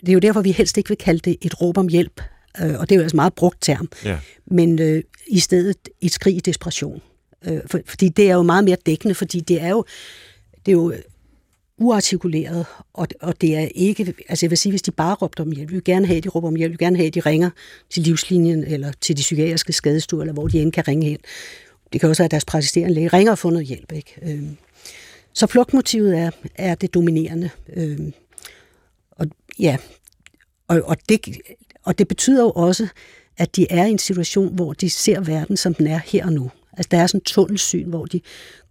det 0.01 0.09
er 0.09 0.13
jo 0.13 0.19
derfor, 0.19 0.41
vi 0.41 0.53
helst 0.53 0.79
ikke 0.79 0.89
vil 0.89 0.99
kalde 0.99 1.21
det 1.31 1.37
et 1.41 1.61
råb 1.61 1.79
om 1.79 1.89
hjælp, 1.89 2.23
øh, 2.63 2.79
og 2.79 2.89
det 2.89 2.95
er 2.95 2.97
jo 2.97 3.03
altså 3.03 3.17
meget 3.17 3.35
brugt 3.35 3.59
term, 3.61 3.89
ja. 4.05 4.19
men 4.47 4.79
øh, 4.79 5.03
i 5.27 5.39
stedet 5.39 5.77
et 6.01 6.13
skrig 6.13 6.37
i 6.37 6.41
desperation. 6.41 7.03
Øh, 7.47 7.61
for, 7.67 7.81
fordi 7.87 8.09
det 8.09 8.31
er 8.31 8.35
jo 8.35 8.43
meget 8.43 8.65
mere 8.65 8.77
dækkende, 8.87 9.15
fordi 9.15 9.41
det 9.41 9.63
er 9.63 9.69
jo, 9.69 9.85
det 10.67 10.73
er 10.73 10.77
jo 10.77 10.95
uartikuleret, 11.81 12.67
og, 12.95 13.09
og 13.21 13.41
det 13.41 13.57
er 13.57 13.69
ikke, 13.75 14.15
altså 14.29 14.47
jeg 14.47 14.51
vil 14.51 14.59
sige, 14.59 14.73
hvis 14.73 14.83
de 14.83 14.91
bare 14.91 15.15
råbte 15.15 15.41
om 15.41 15.53
hjælp, 15.53 15.71
vi 15.71 15.75
vil 15.75 15.85
gerne 15.85 16.07
have, 16.07 16.17
at 16.17 16.25
de 16.25 16.29
råber 16.29 16.49
om 16.49 16.55
hjælp, 16.55 16.71
vi 16.71 16.73
vil 16.73 16.79
gerne 16.79 16.97
have, 16.97 17.07
at 17.07 17.15
de 17.15 17.21
ringer 17.21 17.51
til 17.91 18.03
livslinjen, 18.03 18.65
eller 18.65 18.93
til 19.01 19.17
de 19.17 19.21
psykiatriske 19.21 19.73
skadestuer, 19.73 20.21
eller 20.21 20.33
hvor 20.33 20.49
de 20.49 20.61
end 20.61 20.73
kan 20.73 20.89
ringe 20.89 21.09
hen. 21.09 21.19
Det 21.93 22.01
kan 22.01 22.09
også 22.09 22.23
være, 22.23 22.27
at 22.27 22.31
deres 22.31 22.45
praktiserende 22.45 22.95
læge 22.95 23.09
ringer 23.09 23.33
og 23.33 23.39
får 23.39 23.51
noget 23.51 23.67
hjælp. 23.67 23.93
Ikke? 23.93 24.15
Øhm, 24.23 24.57
så 25.33 25.47
flugtmotivet 25.47 26.19
er, 26.19 26.31
er 26.55 26.75
det 26.75 26.95
dominerende. 26.95 27.51
Øhm, 27.77 28.13
og 29.11 29.27
ja, 29.59 29.77
og, 30.69 30.83
og, 30.85 30.97
det, 31.09 31.39
og 31.83 31.99
det 31.99 32.09
betyder 32.09 32.43
jo 32.43 32.51
også, 32.51 32.89
at 33.39 33.57
de 33.57 33.67
er 33.71 33.87
i 33.87 33.91
en 33.91 33.99
situation, 33.99 34.55
hvor 34.55 34.73
de 34.73 34.91
ser 34.91 35.21
verden, 35.21 35.57
som 35.57 35.75
den 35.75 35.87
er 35.87 36.01
her 36.05 36.25
og 36.25 36.33
nu. 36.33 36.51
Altså 36.81 36.89
der 36.91 36.99
er 36.99 37.07
sådan 37.07 37.19
en 37.19 37.25
tunnelsyn, 37.25 37.89
hvor 37.89 38.05
de 38.05 38.21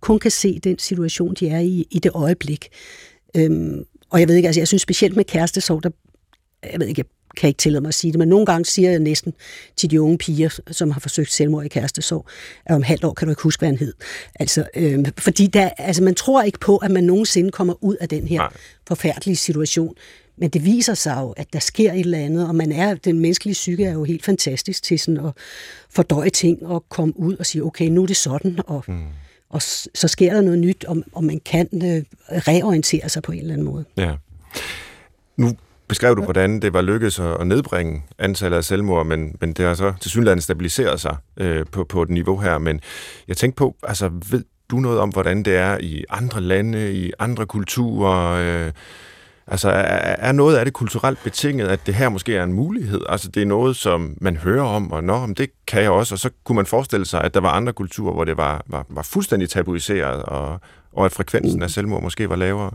kun 0.02 0.20
kan 0.20 0.32
se 0.32 0.60
den 0.64 0.80
situation, 0.80 1.34
de 1.34 1.50
er 1.50 1.60
i 1.60 1.88
i 1.92 2.00
det 2.00 2.12
øjeblik. 2.14 2.68
Øhm, 3.36 3.84
og 4.10 4.20
jeg 4.20 4.28
ved 4.28 4.36
ikke, 4.36 4.48
altså 4.48 4.62
jeg 4.62 4.68
synes 4.68 4.82
specielt 4.82 5.16
med 5.16 5.26
kærestesorg, 5.26 5.84
der, 5.84 5.90
jeg 6.72 6.80
ved 6.80 6.88
ikke, 6.88 7.00
jeg 7.00 7.06
kan 7.38 7.48
ikke 7.48 7.58
tillade 7.58 7.82
mig 7.82 7.88
at 7.88 7.94
sige 7.94 8.12
det, 8.12 8.20
men 8.20 8.28
nogle 8.28 8.46
gange 8.46 8.66
siger 8.66 8.90
jeg 8.90 9.00
næsten 9.00 9.34
til 9.78 9.92
de 9.92 10.02
unge 10.02 10.18
piger, 10.18 10.60
som 10.72 10.92
har 10.92 11.00
forsøgt 11.00 11.32
selvmord 11.32 11.66
i 11.66 11.68
kærestesorg, 11.68 12.26
at 12.66 12.76
om 12.76 12.84
halvt 12.84 13.04
år 13.04 13.14
kan 13.14 13.28
du 13.28 13.32
ikke 13.32 13.42
huske, 13.42 13.62
hvad 13.62 13.70
han 13.70 13.78
hed. 13.78 13.94
Altså, 14.36 14.68
øhm, 14.76 15.06
fordi 15.18 15.48
der, 15.48 15.70
altså, 15.78 16.04
man 16.04 16.16
tror 16.16 16.42
ikke 16.42 16.60
på, 16.60 16.78
at 16.78 16.92
man 16.92 17.04
nogensinde 17.04 17.52
kommer 17.52 17.84
ud 17.84 17.96
af 17.96 18.10
den 18.10 18.28
her 18.28 18.38
Nej. 18.38 18.54
forfærdelige 18.88 19.36
situation. 19.36 19.96
Men 20.40 20.50
det 20.50 20.66
viser 20.66 20.94
sig 20.94 21.18
jo, 21.22 21.34
at 21.38 21.54
der 21.54 21.60
sker 21.60 21.94
et 21.94 22.00
eller 22.00 22.18
andet, 22.18 22.48
og 22.48 22.56
man 22.56 22.72
er, 22.72 22.94
den 22.94 23.20
menneskelige 23.20 23.54
psyke 23.54 23.86
er 23.86 23.94
jo 23.94 24.04
helt 24.04 24.26
fantastisk 24.26 24.84
til 24.84 25.00
sådan 25.00 25.26
at 25.26 25.32
fordøje 25.90 26.30
ting 26.30 26.66
og 26.66 26.86
komme 26.90 27.20
ud 27.20 27.36
og 27.36 27.46
sige, 27.46 27.64
okay, 27.64 27.88
nu 27.88 28.02
er 28.02 28.08
det 28.08 28.18
sådan, 28.18 28.60
og, 28.68 28.84
mm. 28.88 29.04
og 29.50 29.62
så 29.62 30.08
sker 30.08 30.34
der 30.34 30.42
noget 30.42 30.60
nyt, 30.60 30.86
og, 30.86 31.04
og 31.14 31.24
man 31.24 31.42
kan 31.46 31.70
øh, 31.74 32.04
reorientere 32.32 33.10
sig 33.10 33.24
på 33.24 33.32
en 33.32 33.40
eller 33.40 33.54
anden 33.54 33.66
måde. 33.66 33.86
Ja. 33.98 34.14
Nu 35.38 35.52
beskrev 35.88 36.16
du, 36.16 36.24
hvordan 36.24 36.62
det 36.62 36.74
var 36.74 36.82
lykkedes 36.82 37.20
at 37.20 37.48
nedbringe 37.48 38.04
antallet 38.20 38.58
af 38.58 38.64
selvmord, 38.64 39.06
men, 39.06 39.36
men 39.42 39.54
det 39.54 39.66
har 39.66 39.74
så 39.74 39.94
til 40.02 40.12
synligheden 40.12 40.42
stabiliseret 40.42 41.02
sig 41.02 41.16
øh, 41.38 41.66
på, 41.72 41.84
på 41.84 42.02
et 42.04 42.10
niveau 42.10 42.38
her. 42.38 42.58
Men 42.58 42.80
jeg 43.28 43.38
tænkte 43.38 43.58
på, 43.58 43.76
altså 43.84 44.12
ved 44.32 44.44
du 44.70 44.80
noget 44.80 45.00
om, 45.00 45.10
hvordan 45.10 45.44
det 45.44 45.56
er 45.56 45.78
i 45.78 46.06
andre 46.10 46.42
lande, 46.42 46.94
i 46.94 47.12
andre 47.20 47.46
kulturer? 47.46 48.66
Øh, 48.66 48.72
Altså, 49.52 49.70
er, 49.70 50.16
er 50.20 50.32
noget 50.32 50.58
af 50.58 50.66
det 50.66 50.74
kulturelt 50.74 51.24
betinget, 51.24 51.68
at 51.68 51.80
det 51.86 51.96
her 51.96 52.10
måske 52.10 52.36
er 52.36 52.44
en 52.44 52.54
mulighed? 52.54 53.02
Altså, 53.10 53.30
det 53.30 53.42
er 53.42 53.46
noget, 53.46 53.76
som 53.76 54.18
man 54.22 54.38
hører 54.38 54.64
om, 54.64 54.92
og 54.92 55.04
nå, 55.04 55.28
det 55.38 55.50
kan 55.68 55.82
jeg 55.82 55.92
også, 55.92 56.16
og 56.16 56.20
så 56.20 56.30
kunne 56.44 56.56
man 56.56 56.66
forestille 56.66 57.06
sig, 57.06 57.22
at 57.22 57.34
der 57.34 57.40
var 57.40 57.50
andre 57.50 57.74
kulturer, 57.74 58.14
hvor 58.14 58.24
det 58.24 58.38
var, 58.38 58.64
var, 58.68 58.86
var 58.90 59.02
fuldstændig 59.02 59.50
tabuiseret, 59.50 60.24
og, 60.24 60.60
og 60.94 61.06
at 61.06 61.12
frekvensen 61.12 61.62
af 61.62 61.70
selvmord 61.70 62.04
måske 62.04 62.30
var 62.30 62.36
lavere? 62.36 62.72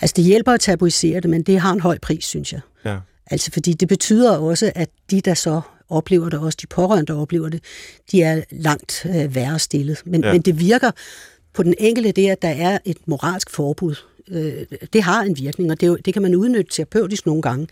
Altså, 0.00 0.14
det 0.16 0.24
hjælper 0.24 0.52
at 0.52 0.60
tabuisere 0.60 1.20
det, 1.20 1.30
men 1.30 1.42
det 1.42 1.60
har 1.60 1.72
en 1.72 1.80
høj 1.80 1.98
pris, 2.02 2.24
synes 2.24 2.52
jeg. 2.52 2.60
Ja. 2.84 2.96
Altså, 3.26 3.52
fordi 3.52 3.72
det 3.72 3.88
betyder 3.88 4.38
også, 4.38 4.72
at 4.74 4.88
de, 5.10 5.20
der 5.20 5.34
så 5.34 5.60
oplever 5.88 6.28
det, 6.28 6.38
også 6.38 6.58
de 6.62 6.66
pårørende, 6.66 7.06
der 7.12 7.20
oplever 7.20 7.48
det, 7.48 7.64
de 8.12 8.22
er 8.22 8.42
langt 8.50 9.06
øh, 9.06 9.34
værre 9.34 9.58
stillet. 9.58 10.02
Men, 10.06 10.24
ja. 10.24 10.32
men 10.32 10.42
det 10.42 10.60
virker 10.60 10.90
på 11.54 11.62
den 11.62 11.74
enkelte 11.78 12.12
det, 12.12 12.30
at 12.30 12.42
der 12.42 12.48
er 12.48 12.78
et 12.84 12.96
moralsk 13.06 13.50
forbud 13.50 13.94
Øh, 14.30 14.78
det 14.92 15.02
har 15.02 15.22
en 15.22 15.36
virkning, 15.38 15.70
og 15.70 15.80
det, 15.80 16.06
det 16.06 16.12
kan 16.12 16.22
man 16.22 16.34
udnytte 16.34 16.72
terapeutisk 16.72 17.26
nogle 17.26 17.42
gange, 17.42 17.66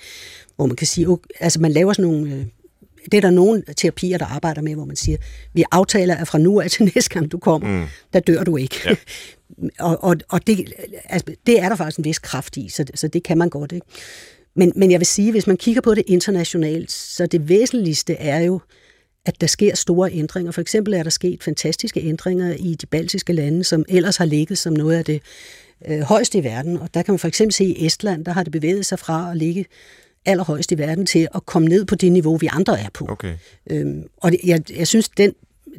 hvor 0.57 0.67
man 0.67 0.77
kan 0.77 0.87
sige, 0.87 1.09
okay, 1.09 1.29
altså 1.41 1.61
man 1.61 1.73
laver 1.73 1.93
sådan 1.93 2.11
nogle... 2.11 2.35
Øh, 2.35 2.45
det 3.05 3.17
er 3.17 3.21
der 3.21 3.31
nogle 3.31 3.63
terapier, 3.77 4.19
der 4.19 4.27
arbejder 4.27 4.63
med, 4.63 4.75
hvor 4.75 4.85
man 4.85 4.97
siger, 4.97 5.19
vi 5.55 5.65
aftaler, 5.71 6.17
at 6.17 6.29
fra 6.29 6.39
nu 6.39 6.61
af 6.61 6.71
til 6.71 6.85
næste 6.95 7.11
gang 7.11 7.33
du 7.33 7.39
kommer, 7.39 7.81
mm. 7.81 7.87
der 8.13 8.21
dør 8.21 8.45
du 8.45 8.57
ikke. 8.57 8.77
Ja. 8.85 8.95
og 9.87 10.05
og, 10.05 10.17
og 10.29 10.47
det, 10.47 10.73
altså, 11.05 11.35
det 11.47 11.61
er 11.61 11.69
der 11.69 11.77
faktisk 11.77 11.99
en 11.99 12.05
vis 12.05 12.19
kraft 12.19 12.57
i, 12.57 12.69
så, 12.69 12.85
så 12.95 13.09
det 13.09 13.23
kan 13.23 13.39
man 13.39 13.49
godt. 13.49 13.73
Ikke? 13.73 13.87
Men, 14.57 14.73
men 14.77 14.91
jeg 14.91 15.01
vil 15.01 15.07
sige, 15.07 15.31
hvis 15.31 15.47
man 15.47 15.57
kigger 15.57 15.81
på 15.81 15.95
det 15.95 16.05
internationalt, 16.07 16.93
så 16.93 17.27
det 17.27 17.49
væsentligste 17.49 18.15
er 18.15 18.41
jo, 18.41 18.61
at 19.27 19.41
der 19.41 19.47
sker 19.47 19.75
store 19.75 20.13
ændringer. 20.13 20.53
For 20.53 20.61
eksempel 20.61 20.95
er 20.95 21.03
der 21.03 21.11
sket 21.11 21.43
fantastiske 21.43 22.01
ændringer 22.01 22.55
i 22.55 22.75
de 22.75 22.87
baltiske 22.87 23.33
lande, 23.33 23.65
som 23.65 23.85
ellers 23.89 24.17
har 24.17 24.25
ligget 24.25 24.59
som 24.59 24.73
noget 24.73 24.97
af 24.97 25.05
det 25.05 25.23
øh, 25.87 26.01
højeste 26.01 26.39
i 26.39 26.45
verden. 26.45 26.77
Og 26.77 26.95
der 26.95 27.03
kan 27.03 27.13
man 27.13 27.19
for 27.19 27.29
eksempel 27.29 27.53
se 27.53 27.65
i 27.65 27.87
Estland, 27.87 28.25
der 28.25 28.33
har 28.33 28.43
det 28.43 28.53
bevæget 28.53 28.87
sig 28.87 28.99
fra 28.99 29.31
at 29.31 29.37
ligge 29.37 29.67
allerhøjst 30.27 30.73
i 30.73 30.79
verden 30.79 31.07
til 31.07 31.29
at 31.35 31.47
komme 31.47 31.69
ned 31.69 31.85
på 31.85 31.95
det 31.95 32.13
niveau, 32.13 32.37
vi 32.37 32.49
andre 32.53 32.81
er 32.81 32.89
på. 32.95 33.07
Okay. 33.09 33.35
Øhm, 33.71 34.09
og 34.17 34.33
det, 34.33 34.41
jeg, 34.45 34.63
jeg 34.77 34.87
synes, 34.87 35.09
den, 35.09 35.35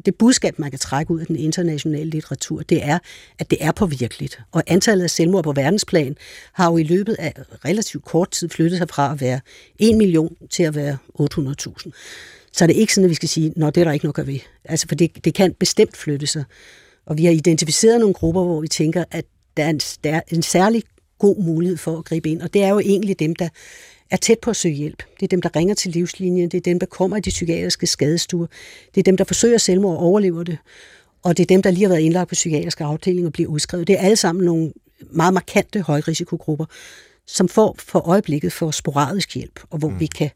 det 0.06 0.14
budskab, 0.14 0.58
man 0.58 0.70
kan 0.70 0.78
trække 0.78 1.10
ud 1.10 1.20
af 1.20 1.26
den 1.26 1.36
internationale 1.36 2.10
litteratur, 2.10 2.62
det 2.62 2.84
er, 2.84 2.98
at 3.38 3.50
det 3.50 3.58
er 3.60 3.72
påvirkeligt. 3.72 4.40
Og 4.52 4.62
antallet 4.66 5.04
af 5.04 5.10
selvmord 5.10 5.44
på 5.44 5.52
verdensplan 5.52 6.16
har 6.52 6.70
jo 6.70 6.76
i 6.76 6.82
løbet 6.82 7.16
af 7.18 7.34
relativt 7.64 8.04
kort 8.04 8.30
tid 8.30 8.48
flyttet 8.48 8.78
sig 8.78 8.88
fra 8.88 9.12
at 9.12 9.20
være 9.20 9.40
1 9.78 9.96
million 9.96 10.36
til 10.50 10.62
at 10.62 10.74
være 10.74 10.96
800.000. 11.20 11.90
Så 12.52 12.64
er 12.64 12.66
det 12.66 12.76
ikke 12.76 12.94
sådan, 12.94 13.04
at 13.04 13.10
vi 13.10 13.14
skal 13.14 13.28
sige, 13.28 13.46
at 13.46 13.74
det 13.74 13.80
er 13.80 13.84
der 13.84 13.92
ikke 13.92 14.06
noget 14.06 14.26
ved. 14.26 14.38
Altså, 14.64 14.88
for 14.88 14.94
det, 14.94 15.24
det 15.24 15.34
kan 15.34 15.54
bestemt 15.54 15.96
flytte 15.96 16.26
sig. 16.26 16.44
Og 17.06 17.18
vi 17.18 17.24
har 17.24 17.32
identificeret 17.32 18.00
nogle 18.00 18.14
grupper, 18.14 18.44
hvor 18.44 18.60
vi 18.60 18.68
tænker, 18.68 19.04
at 19.10 19.24
er 19.60 19.68
en, 19.70 19.80
er 20.04 20.20
en 20.28 20.42
særlig 20.42 20.82
god 21.18 21.42
mulighed 21.42 21.76
for 21.76 21.98
at 21.98 22.04
gribe 22.04 22.28
ind. 22.28 22.42
Og 22.42 22.54
det 22.54 22.62
er 22.62 22.68
jo 22.68 22.78
egentlig 22.78 23.18
dem, 23.18 23.34
der 23.34 23.48
er 24.10 24.16
tæt 24.16 24.38
på 24.38 24.50
at 24.50 24.56
søge 24.56 24.74
hjælp. 24.74 25.02
Det 25.20 25.22
er 25.22 25.28
dem, 25.28 25.42
der 25.42 25.56
ringer 25.56 25.74
til 25.74 25.90
livslinjen. 25.90 26.48
Det 26.48 26.58
er 26.58 26.62
dem, 26.62 26.78
der 26.78 26.86
kommer 26.86 27.16
i 27.16 27.20
de 27.20 27.30
psykiatriske 27.30 27.86
skadestuer. 27.86 28.46
Det 28.94 29.00
er 29.00 29.02
dem, 29.02 29.16
der 29.16 29.24
forsøger 29.24 29.58
selvmord 29.58 29.96
og 29.96 30.02
overlever 30.02 30.42
det. 30.42 30.58
Og 31.22 31.36
det 31.36 31.42
er 31.42 31.46
dem, 31.46 31.62
der 31.62 31.70
lige 31.70 31.82
har 31.82 31.88
været 31.88 32.00
indlagt 32.00 32.28
på 32.28 32.32
psykiatriske 32.32 32.84
afdelinger 32.84 33.28
og 33.28 33.32
bliver 33.32 33.50
udskrevet. 33.50 33.86
Det 33.86 33.98
er 33.98 34.00
alle 34.00 34.16
sammen 34.16 34.44
nogle 34.44 34.72
meget 35.10 35.34
markante 35.34 35.82
højrisikogrupper, 35.82 36.64
som 37.26 37.48
får 37.48 37.76
for 37.78 37.98
øjeblikket 37.98 38.52
for 38.52 38.70
sporadisk 38.70 39.34
hjælp, 39.34 39.60
og 39.70 39.78
hvor 39.78 39.88
mm. 39.88 40.00
vi 40.00 40.06
kan 40.06 40.30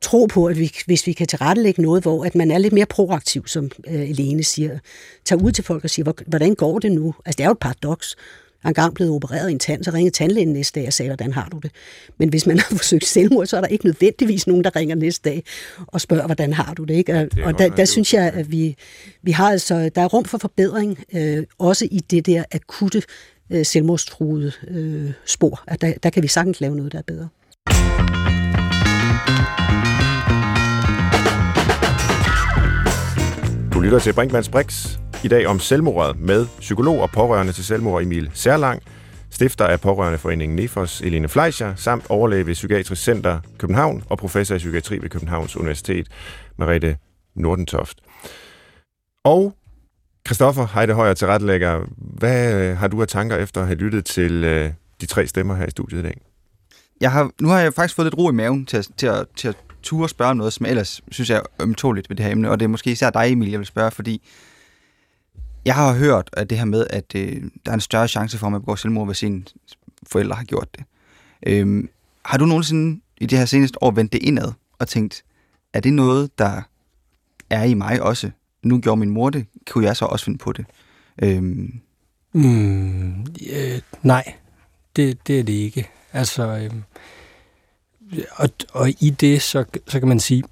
tro 0.00 0.26
på, 0.26 0.46
at 0.46 0.58
vi, 0.58 0.72
hvis 0.86 1.06
vi 1.06 1.12
kan 1.12 1.26
tilrettelægge 1.26 1.82
noget, 1.82 2.02
hvor 2.02 2.24
at 2.24 2.34
man 2.34 2.50
er 2.50 2.58
lidt 2.58 2.72
mere 2.72 2.86
proaktiv, 2.86 3.46
som 3.46 3.70
øh, 3.86 4.10
Elene 4.10 4.42
siger, 4.42 4.78
tager 5.24 5.42
ud 5.42 5.52
til 5.52 5.64
folk 5.64 5.84
og 5.84 5.90
siger, 5.90 6.12
hvordan 6.26 6.54
går 6.54 6.78
det 6.78 6.92
nu? 6.92 7.14
Altså 7.26 7.36
det 7.36 7.44
er 7.44 7.48
jo 7.48 7.52
et 7.52 7.58
paradoks. 7.58 8.16
Jeg 8.62 8.68
er 8.68 8.68
engang 8.68 8.94
blevet 8.94 9.12
opereret 9.12 9.48
i 9.48 9.52
en 9.52 9.58
tand, 9.58 9.84
så 9.84 9.90
ringede 9.90 10.14
tandlægen 10.14 10.52
næste 10.52 10.80
dag 10.80 10.86
og 10.86 10.92
sagde, 10.92 11.08
hvordan 11.08 11.32
har 11.32 11.48
du 11.52 11.58
det? 11.58 11.70
Men 12.18 12.28
hvis 12.28 12.46
man 12.46 12.58
har 12.68 12.76
forsøgt 12.76 13.06
selvmord, 13.06 13.46
så 13.46 13.56
er 13.56 13.60
der 13.60 13.68
ikke 13.68 13.84
nødvendigvis 13.84 14.46
nogen, 14.46 14.64
der 14.64 14.76
ringer 14.76 14.96
næste 14.96 15.30
dag 15.30 15.44
og 15.86 16.00
spørger, 16.00 16.26
hvordan 16.26 16.52
har 16.52 16.74
du 16.74 16.84
det? 16.84 16.94
Ikke? 16.94 17.14
Og, 17.14 17.30
det 17.34 17.44
og 17.44 17.58
der, 17.58 17.68
der 17.68 17.84
synes 17.84 18.14
jeg, 18.14 18.32
at 18.34 18.52
vi, 18.52 18.76
vi 19.22 19.30
har 19.30 19.50
altså, 19.50 19.90
der 19.94 20.02
er 20.02 20.06
rum 20.06 20.24
for 20.24 20.38
forbedring, 20.38 20.98
øh, 21.14 21.44
også 21.58 21.88
i 21.90 21.98
det 22.10 22.26
der 22.26 22.44
akutte 22.52 23.02
øh, 23.50 23.66
selvmordstruede 23.66 24.52
øh, 24.68 25.12
spor. 25.26 25.62
At 25.66 25.80
der, 25.80 25.92
der 26.02 26.10
kan 26.10 26.22
vi 26.22 26.28
sagtens 26.28 26.60
lave 26.60 26.76
noget, 26.76 26.92
der 26.92 26.98
er 26.98 27.02
bedre. 27.02 27.28
Du 33.80 33.84
lytter 33.84 33.98
til 33.98 34.12
Brinkmanns 34.12 34.48
Brix. 34.48 34.98
I 35.24 35.28
dag 35.28 35.46
om 35.46 35.58
selvmordet 35.58 36.20
med 36.20 36.46
psykolog 36.58 37.00
og 37.00 37.10
pårørende 37.10 37.52
til 37.52 37.64
selvmord 37.64 38.02
Emil 38.02 38.30
Særlang, 38.34 38.82
stifter 39.30 39.66
af 39.66 39.80
pårørendeforeningen 39.80 40.56
Nefos 40.56 41.00
Elene 41.00 41.28
Fleischer, 41.28 41.74
samt 41.74 42.06
overlæge 42.08 42.46
ved 42.46 42.54
Psykiatrisk 42.54 43.02
Center 43.02 43.40
København 43.58 44.04
og 44.08 44.18
professor 44.18 44.54
i 44.54 44.58
psykiatri 44.58 44.98
ved 44.98 45.10
Københavns 45.10 45.56
Universitet, 45.56 46.08
Merete 46.58 46.96
Nordentoft. 47.34 47.98
Og 49.24 49.54
Christoffer 50.26 50.66
Heide 50.74 50.92
Højer 50.92 51.14
til 51.14 51.26
retlægger, 51.26 51.80
hvad 51.96 52.54
øh, 52.54 52.76
har 52.76 52.88
du 52.88 53.02
af 53.02 53.08
tanker 53.08 53.36
efter 53.36 53.60
at 53.60 53.66
have 53.66 53.78
lyttet 53.78 54.04
til 54.04 54.44
øh, 54.44 54.70
de 55.00 55.06
tre 55.06 55.26
stemmer 55.26 55.54
her 55.54 55.66
i 55.66 55.70
studiet 55.70 56.00
i 56.00 56.02
dag? 56.02 56.20
Jeg 57.00 57.12
har, 57.12 57.30
nu 57.40 57.48
har 57.48 57.60
jeg 57.60 57.74
faktisk 57.74 57.96
fået 57.96 58.06
lidt 58.06 58.18
ro 58.18 58.30
i 58.30 58.34
maven 58.34 58.66
til 58.66 58.76
at, 58.76 58.88
til 58.96 59.06
at, 59.06 59.26
til 59.36 59.48
at 59.48 59.56
ture 59.82 60.08
spørge 60.08 60.34
noget, 60.34 60.52
som 60.52 60.66
ellers 60.66 61.02
synes 61.10 61.30
jeg 61.30 61.36
er 61.36 61.62
ømtåligt 61.62 62.10
ved 62.10 62.16
det 62.16 62.24
her 62.24 62.32
emne, 62.32 62.50
og 62.50 62.60
det 62.60 62.64
er 62.64 62.68
måske 62.68 62.92
især 62.92 63.10
dig, 63.10 63.32
Emil, 63.32 63.50
jeg 63.50 63.58
vil 63.58 63.66
spørge, 63.66 63.90
fordi 63.90 64.22
jeg 65.64 65.74
har 65.74 65.94
hørt 65.94 66.30
at 66.32 66.50
det 66.50 66.58
her 66.58 66.64
med, 66.64 66.86
at 66.90 67.14
øh, 67.14 67.42
der 67.66 67.70
er 67.70 67.74
en 67.74 67.80
større 67.80 68.08
chance 68.08 68.38
for, 68.38 68.46
at 68.46 68.52
man 68.52 68.60
begår 68.60 68.74
selvmord, 68.74 69.06
hvis 69.06 69.16
sine 69.16 69.44
forældre 70.06 70.36
har 70.36 70.44
gjort 70.44 70.68
det. 70.76 70.84
Øhm, 71.46 71.88
har 72.24 72.38
du 72.38 72.46
nogensinde 72.46 73.00
i 73.20 73.26
det 73.26 73.38
her 73.38 73.44
seneste 73.44 73.82
år 73.82 73.90
vendt 73.90 74.12
det 74.12 74.22
indad 74.22 74.52
og 74.78 74.88
tænkt, 74.88 75.24
er 75.72 75.80
det 75.80 75.92
noget, 75.92 76.38
der 76.38 76.62
er 77.50 77.64
i 77.64 77.74
mig 77.74 78.02
også? 78.02 78.30
Nu 78.62 78.80
gjorde 78.80 78.98
min 79.00 79.10
mor 79.10 79.30
det, 79.30 79.46
kunne 79.70 79.84
jeg 79.84 79.96
så 79.96 80.04
også 80.04 80.24
finde 80.24 80.38
på 80.38 80.52
det? 80.52 80.64
Øhm. 81.22 81.80
Mm, 82.32 83.20
øh, 83.52 83.80
nej, 84.02 84.34
det, 84.96 85.26
det 85.26 85.38
er 85.38 85.44
det 85.44 85.52
ikke. 85.52 85.88
Altså, 86.12 86.42
øhm, 86.42 86.82
og, 88.36 88.48
og 88.72 88.88
i 88.88 89.10
det, 89.10 89.42
så, 89.42 89.64
så 89.86 89.98
kan 89.98 90.08
man 90.08 90.20
sige, 90.20 90.44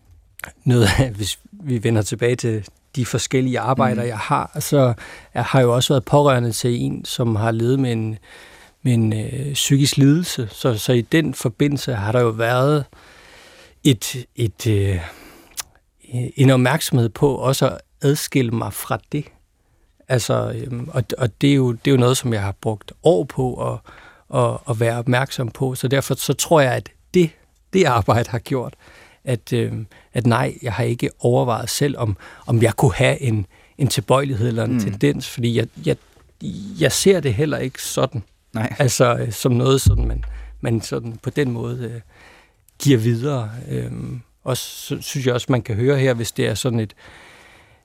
noget 0.64 0.88
af, 0.98 1.10
hvis 1.10 1.38
vi 1.52 1.84
vender 1.84 2.02
tilbage 2.02 2.36
til 2.36 2.68
de 2.96 3.06
forskellige 3.06 3.60
arbejder, 3.60 4.02
mm. 4.02 4.08
jeg 4.08 4.18
har, 4.18 4.56
så 4.60 4.94
jeg 5.34 5.44
har 5.44 5.60
jo 5.60 5.74
også 5.74 5.92
været 5.92 6.04
pårørende 6.04 6.52
til 6.52 6.80
en, 6.80 7.04
som 7.04 7.36
har 7.36 7.50
levet 7.50 7.78
med 7.78 7.92
en, 7.92 8.18
med 8.82 8.94
en 8.94 9.12
øh, 9.12 9.52
psykisk 9.52 9.96
lidelse. 9.96 10.48
Så, 10.50 10.78
så 10.78 10.92
i 10.92 11.00
den 11.00 11.34
forbindelse 11.34 11.94
har 11.94 12.12
der 12.12 12.20
jo 12.20 12.28
været 12.28 12.84
et, 13.84 14.26
et, 14.36 14.66
øh, 14.66 15.00
en 16.36 16.50
opmærksomhed 16.50 17.08
på 17.08 17.34
også 17.34 17.68
at 17.68 17.80
adskille 18.02 18.50
mig 18.50 18.72
fra 18.72 18.98
det. 19.12 19.24
Altså, 20.08 20.52
øhm, 20.56 20.88
og, 20.92 21.04
og 21.18 21.40
det, 21.40 21.50
er 21.50 21.54
jo, 21.54 21.72
det 21.72 21.86
er 21.86 21.90
jo 21.90 22.00
noget, 22.00 22.16
som 22.16 22.32
jeg 22.32 22.42
har 22.42 22.54
brugt 22.60 22.92
år 23.02 23.24
på 23.24 23.72
at, 23.72 23.78
at, 24.34 24.58
at 24.70 24.80
være 24.80 24.98
opmærksom 24.98 25.48
på. 25.48 25.74
Så 25.74 25.88
derfor 25.88 26.14
så 26.14 26.32
tror 26.32 26.60
jeg, 26.60 26.72
at 26.72 26.88
det, 27.14 27.30
det 27.72 27.84
arbejde 27.84 28.30
har 28.30 28.38
gjort, 28.38 28.74
at, 29.24 29.52
øh, 29.52 29.72
at 30.12 30.26
nej, 30.26 30.54
jeg 30.62 30.72
har 30.72 30.84
ikke 30.84 31.10
overvejet 31.18 31.70
selv, 31.70 31.98
om, 31.98 32.16
om 32.46 32.62
jeg 32.62 32.74
kunne 32.74 32.94
have 32.94 33.20
en, 33.20 33.46
en 33.78 33.88
tilbøjelighed 33.88 34.48
eller 34.48 34.64
en 34.64 34.72
mm. 34.72 34.80
tendens, 34.80 35.28
fordi 35.28 35.56
jeg, 35.56 35.66
jeg, 35.86 35.96
jeg 36.80 36.92
ser 36.92 37.20
det 37.20 37.34
heller 37.34 37.58
ikke 37.58 37.82
sådan. 37.82 38.22
Nej. 38.52 38.76
Altså 38.78 39.16
øh, 39.16 39.32
som 39.32 39.52
noget, 39.52 39.80
sådan 39.80 40.08
man, 40.08 40.24
man 40.60 40.80
sådan 40.80 41.18
på 41.22 41.30
den 41.30 41.50
måde 41.50 41.90
øh, 41.94 42.00
giver 42.78 42.98
videre. 42.98 43.50
Øh, 43.68 43.92
og 44.44 44.56
så 44.56 44.98
synes 45.00 45.26
jeg 45.26 45.34
også, 45.34 45.46
man 45.50 45.62
kan 45.62 45.76
høre 45.76 45.98
her, 45.98 46.14
hvis 46.14 46.32
det 46.32 46.46
er 46.46 46.54
sådan 46.54 46.80
et, 46.80 46.94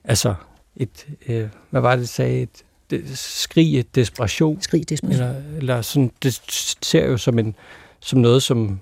altså 0.03 0.35
et, 0.75 1.07
øh, 1.27 1.47
hvad 1.69 1.81
var 1.81 1.95
det, 1.95 2.09
sagde, 2.09 2.41
et, 2.41 2.63
det, 2.89 3.17
skrig, 3.17 3.79
et 3.79 3.95
desperation. 3.95 4.61
Skrig 4.61 4.89
desperation. 4.89 5.27
Eller, 5.27 5.57
eller 5.57 5.81
sådan, 5.81 6.11
det 6.23 6.41
ser 6.81 7.05
jo 7.05 7.17
som, 7.17 7.39
en, 7.39 7.55
som 7.99 8.19
noget, 8.19 8.43
som 8.43 8.79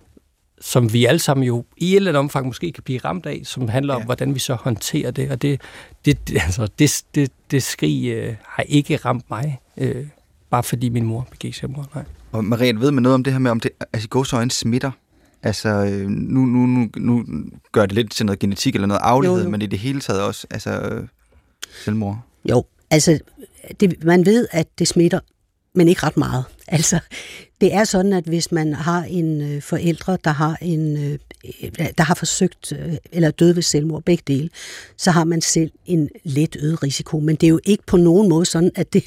som 0.62 0.94
vi 0.94 1.06
alle 1.06 1.20
sammen 1.20 1.48
jo 1.48 1.66
i 1.78 1.92
et 1.92 1.96
eller 1.96 2.12
andet 2.12 2.20
omfang 2.20 2.48
måske 2.48 2.72
kan 2.72 2.84
blive 2.84 3.00
ramt 3.00 3.26
af, 3.26 3.42
som 3.44 3.70
handler 3.70 3.94
ja. 3.94 4.00
om, 4.00 4.06
hvordan 4.06 4.34
vi 4.34 4.40
så 4.40 4.54
håndterer 4.54 5.12
det. 5.12 5.32
Og 5.32 5.42
det, 5.42 5.62
det, 6.06 6.18
altså, 6.34 6.68
det, 6.80 7.04
det, 7.16 7.32
det 7.52 7.64
skrig 7.64 8.08
øh, 8.08 8.36
har 8.48 8.64
ikke 8.64 8.98
ramt 8.98 9.30
mig, 9.30 9.60
øh, 9.78 10.08
bare 10.50 10.64
fordi 10.64 10.90
min 10.90 11.06
mor 11.06 11.28
begik 11.32 11.54
selvmord. 11.54 11.90
Nej. 11.96 12.04
Og 12.32 12.46
Marie, 12.46 12.80
ved 12.80 12.92
man 12.92 13.04
noget 13.04 13.14
om 13.14 13.24
det 13.24 13.34
her 13.34 13.40
med, 13.40 13.52
om 13.52 13.60
det 13.60 13.72
altså, 13.94 14.10
gåsøjne 14.10 14.52
smitter? 14.52 14.92
Altså, 15.44 15.70
øh, 15.70 16.10
nu, 16.10 16.40
nu, 16.46 16.66
nu, 16.66 16.90
nu 16.98 17.26
gør 17.72 17.86
det 17.86 17.96
lidt 17.96 18.12
til 18.12 18.26
noget 18.26 18.40
genetik 18.40 18.76
eller 18.76 18.88
noget 18.88 19.02
aflighed, 19.04 19.38
jo, 19.38 19.44
jo. 19.44 19.50
men 19.50 19.62
i 19.62 19.66
det 19.66 19.80
hele 19.80 20.00
taget 20.00 20.22
også, 20.22 20.48
altså, 20.52 21.02
selvmord. 21.84 22.20
Jo, 22.50 22.66
altså, 22.92 23.20
det, 23.80 24.04
man 24.04 24.26
ved, 24.26 24.48
at 24.52 24.68
det 24.80 24.88
smitter, 24.88 25.20
men 25.74 25.88
ikke 25.88 26.04
ret 26.04 26.18
meget. 26.18 26.44
Altså, 26.68 27.00
det 27.62 27.74
er 27.74 27.84
sådan, 27.84 28.14
at 28.14 28.24
hvis 28.24 28.52
man 28.52 28.74
har 28.74 29.04
en 29.04 29.42
øh, 29.42 29.62
forældre, 29.62 30.18
der 30.24 30.32
har 30.32 30.58
en 30.62 30.98
øh, 30.98 31.20
øh 31.64 31.90
der 31.98 32.04
har 32.04 32.16
forsøgt 32.16 32.74
øh, 32.80 32.94
eller 33.12 33.32
død 33.32 33.54
ved 33.54 33.64
selvmord, 33.64 34.04
begge 34.04 34.24
dele, 34.28 34.50
så 34.98 35.12
har 35.12 35.24
man 35.24 35.42
selv 35.42 35.72
en 35.86 36.10
let 36.24 36.58
øget 36.60 36.84
risiko. 36.84 37.20
Men 37.20 37.36
det 37.36 37.48
er 37.48 37.50
jo 37.50 37.60
ikke 37.66 37.84
på 37.88 37.98
nogen 37.98 38.30
måde 38.30 38.46
sådan, 38.46 38.72
at 38.76 38.94
det, 38.94 39.04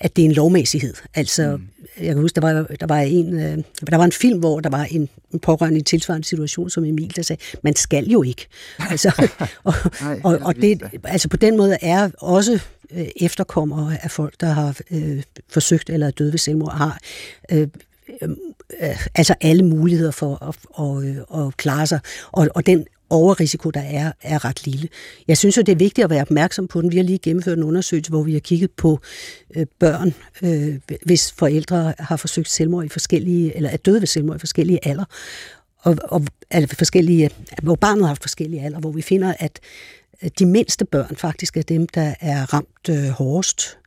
at 0.00 0.16
det 0.16 0.22
er 0.22 0.26
en 0.26 0.34
lovmæssighed. 0.34 0.94
Altså, 1.14 1.56
mm 1.56 1.68
jeg 2.00 2.06
kan 2.06 2.20
huske, 2.20 2.34
der 2.34 2.40
var, 2.40 2.66
der 2.80 2.86
var 2.86 2.98
en, 2.98 3.34
øh, 3.34 3.58
der 3.90 3.96
var 3.96 4.04
en 4.04 4.12
film, 4.12 4.38
hvor 4.38 4.60
der 4.60 4.70
var 4.70 4.84
en, 4.84 5.08
en 5.32 5.38
pårørende 5.38 5.78
i 5.78 5.80
en 5.80 5.84
tilsvarende 5.84 6.26
situation 6.26 6.70
som 6.70 6.84
Emil, 6.84 7.16
der 7.16 7.22
sagde, 7.22 7.42
man 7.62 7.76
skal 7.76 8.04
jo 8.04 8.22
ikke. 8.22 8.46
Altså, 8.90 9.28
og, 9.64 9.74
Nej, 10.00 10.20
og, 10.24 10.38
og 10.42 10.56
det, 10.56 10.82
altså 11.04 11.28
på 11.28 11.36
den 11.36 11.56
måde 11.56 11.76
er 11.82 12.10
også 12.18 12.60
øh, 12.92 13.06
efterkommere 13.16 14.04
af 14.04 14.10
folk, 14.10 14.40
der 14.40 14.46
har 14.46 14.76
øh, 14.90 15.22
forsøgt 15.48 15.90
eller 15.90 16.06
er 16.06 16.10
døde 16.10 16.32
ved 16.32 16.38
selvmord, 16.38 16.72
har 16.72 16.98
øh, 17.52 17.68
øh, 18.22 19.06
altså 19.14 19.34
alle 19.40 19.62
muligheder 19.62 20.10
for 20.10 20.48
at, 20.48 20.56
at, 20.86 21.16
at, 21.34 21.46
at 21.46 21.56
klare 21.56 21.86
sig. 21.86 22.00
Og, 22.32 22.48
og 22.54 22.66
den 22.66 22.86
overrisiko, 23.10 23.70
der 23.70 23.80
er, 23.80 24.12
er 24.22 24.44
ret 24.44 24.66
lille. 24.66 24.88
Jeg 25.28 25.38
synes 25.38 25.56
jo, 25.56 25.62
det 25.62 25.72
er 25.72 25.76
vigtigt 25.76 26.04
at 26.04 26.10
være 26.10 26.22
opmærksom 26.22 26.68
på 26.68 26.82
den. 26.82 26.92
Vi 26.92 26.96
har 26.96 27.04
lige 27.04 27.18
gennemført 27.18 27.58
en 27.58 27.64
undersøgelse, 27.64 28.10
hvor 28.10 28.22
vi 28.22 28.32
har 28.32 28.40
kigget 28.40 28.70
på 28.70 29.00
øh, 29.56 29.66
børn, 29.78 30.14
øh, 30.42 30.78
hvis 31.04 31.32
forældre 31.32 31.94
har 31.98 32.16
forsøgt 32.16 32.50
selvmord 32.50 32.84
i 32.84 32.88
forskellige, 32.88 33.56
eller 33.56 33.70
er 33.70 33.76
døde 33.76 34.00
ved 34.00 34.06
selvmord 34.06 34.36
i 34.36 34.38
forskellige 34.38 34.88
alder, 34.88 35.04
og, 35.78 35.96
og 36.02 36.22
altså 36.50 36.76
forskellige, 36.76 37.30
hvor 37.62 37.74
barnet 37.74 38.02
har 38.02 38.08
haft 38.08 38.22
forskellige 38.22 38.62
alder, 38.62 38.80
hvor 38.80 38.92
vi 38.92 39.02
finder, 39.02 39.34
at 39.38 39.60
de 40.38 40.46
mindste 40.46 40.84
børn 40.84 41.16
faktisk 41.16 41.56
er 41.56 41.62
dem, 41.62 41.88
der 41.88 42.14
er 42.20 42.54
ramt 42.54 42.88
øh, 42.90 43.08
hårdest 43.08 43.78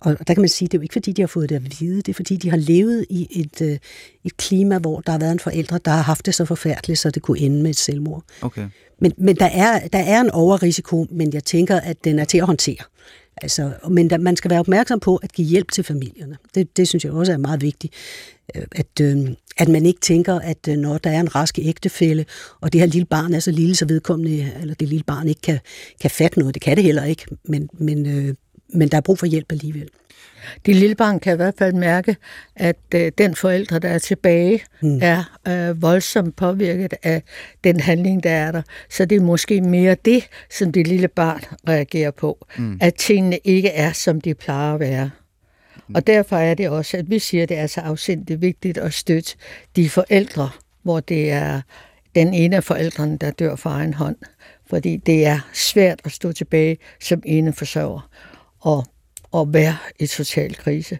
og 0.00 0.28
der 0.28 0.34
kan 0.34 0.40
man 0.40 0.48
sige, 0.48 0.66
at 0.66 0.72
det 0.72 0.78
er 0.78 0.80
jo 0.80 0.82
ikke 0.82 0.92
fordi, 0.92 1.12
de 1.12 1.22
har 1.22 1.26
fået 1.26 1.48
det 1.48 1.56
at 1.56 1.80
vide, 1.80 1.96
det 1.96 2.08
er 2.08 2.14
fordi, 2.14 2.36
de 2.36 2.50
har 2.50 2.56
levet 2.56 3.06
i 3.10 3.40
et, 3.40 3.62
øh, 3.62 3.78
et 4.24 4.36
klima, 4.36 4.78
hvor 4.78 5.00
der 5.00 5.12
har 5.12 5.18
været 5.18 5.32
en 5.32 5.38
forældre, 5.38 5.80
der 5.84 5.90
har 5.90 6.02
haft 6.02 6.26
det 6.26 6.34
så 6.34 6.44
forfærdeligt, 6.44 6.98
så 6.98 7.10
det 7.10 7.22
kunne 7.22 7.38
ende 7.38 7.62
med 7.62 7.70
et 7.70 7.76
selvmord. 7.76 8.24
Okay. 8.42 8.68
Men, 9.00 9.12
men 9.18 9.36
der, 9.36 9.46
er, 9.46 9.88
der 9.88 9.98
er 9.98 10.20
en 10.20 10.30
overrisiko, 10.30 11.06
men 11.10 11.32
jeg 11.32 11.44
tænker, 11.44 11.80
at 11.80 12.04
den 12.04 12.18
er 12.18 12.24
til 12.24 12.38
at 12.38 12.46
håndtere. 12.46 12.84
Altså, 13.42 13.72
men 13.90 14.10
der, 14.10 14.18
man 14.18 14.36
skal 14.36 14.50
være 14.50 14.60
opmærksom 14.60 15.00
på 15.00 15.16
at 15.16 15.32
give 15.32 15.48
hjælp 15.48 15.72
til 15.72 15.84
familierne. 15.84 16.36
Det, 16.54 16.76
det 16.76 16.88
synes 16.88 17.04
jeg 17.04 17.12
også 17.12 17.32
er 17.32 17.36
meget 17.36 17.62
vigtigt. 17.62 17.94
Øh, 18.56 18.62
at, 18.72 19.00
øh, 19.00 19.30
at 19.58 19.68
man 19.68 19.86
ikke 19.86 20.00
tænker, 20.00 20.34
at 20.34 20.66
når 20.66 20.98
der 20.98 21.10
er 21.10 21.20
en 21.20 21.34
rask 21.34 21.58
ægtefælle, 21.58 22.26
og 22.60 22.72
det 22.72 22.80
her 22.80 22.88
lille 22.88 23.06
barn 23.06 23.34
er 23.34 23.40
så 23.40 23.50
lille, 23.50 23.74
så 23.74 23.86
vedkommende, 23.86 24.52
eller 24.60 24.74
det 24.74 24.88
lille 24.88 25.04
barn 25.04 25.28
ikke 25.28 25.40
kan, 25.40 25.58
kan 26.00 26.10
fatte 26.10 26.38
noget. 26.38 26.54
Det 26.54 26.62
kan 26.62 26.76
det 26.76 26.84
heller 26.84 27.04
ikke, 27.04 27.26
men, 27.44 27.68
men, 27.72 28.06
øh, 28.06 28.34
men 28.72 28.88
der 28.88 28.96
er 28.96 29.00
brug 29.00 29.18
for 29.18 29.26
hjælp 29.26 29.52
alligevel. 29.52 29.88
Det 30.66 30.76
lille 30.76 30.94
barn 30.94 31.20
kan 31.20 31.32
i 31.32 31.36
hvert 31.36 31.54
fald 31.58 31.72
mærke, 31.74 32.16
at 32.56 32.76
øh, 32.94 33.12
den 33.18 33.34
forældre, 33.34 33.78
der 33.78 33.88
er 33.88 33.98
tilbage, 33.98 34.62
mm. 34.82 34.98
er 35.02 35.38
øh, 35.48 35.82
voldsomt 35.82 36.36
påvirket 36.36 36.94
af 37.02 37.22
den 37.64 37.80
handling, 37.80 38.22
der 38.22 38.30
er 38.30 38.52
der. 38.52 38.62
Så 38.90 39.04
det 39.04 39.16
er 39.16 39.20
måske 39.20 39.60
mere 39.60 39.96
det, 40.04 40.28
som 40.50 40.72
det 40.72 40.86
lille 40.86 41.08
barn 41.08 41.40
reagerer 41.68 42.10
på. 42.10 42.46
Mm. 42.58 42.78
At 42.80 42.94
tingene 42.94 43.38
ikke 43.44 43.68
er, 43.68 43.92
som 43.92 44.20
de 44.20 44.34
plejer 44.34 44.74
at 44.74 44.80
være. 44.80 45.10
Mm. 45.88 45.94
Og 45.94 46.06
derfor 46.06 46.36
er 46.36 46.54
det 46.54 46.68
også, 46.68 46.96
at 46.96 47.10
vi 47.10 47.18
siger, 47.18 47.42
at 47.42 47.48
det 47.48 47.58
er 47.58 47.66
så 47.66 47.80
afsindigt 47.80 48.40
vigtigt 48.40 48.78
at 48.78 48.94
støtte 48.94 49.34
de 49.76 49.90
forældre, 49.90 50.50
hvor 50.82 51.00
det 51.00 51.30
er 51.30 51.60
den 52.14 52.34
ene 52.34 52.56
af 52.56 52.64
forældrene, 52.64 53.18
der 53.18 53.30
dør 53.30 53.56
for 53.56 53.70
egen 53.70 53.94
hånd. 53.94 54.16
Fordi 54.66 54.96
det 54.96 55.26
er 55.26 55.48
svært 55.52 56.00
at 56.04 56.12
stå 56.12 56.32
tilbage 56.32 56.78
som 57.00 57.22
ene 57.26 57.52
forsørger 57.52 58.10
og, 58.60 58.86
og 59.32 59.54
være 59.54 59.76
i 59.98 60.06
total 60.06 60.54
krise. 60.54 60.98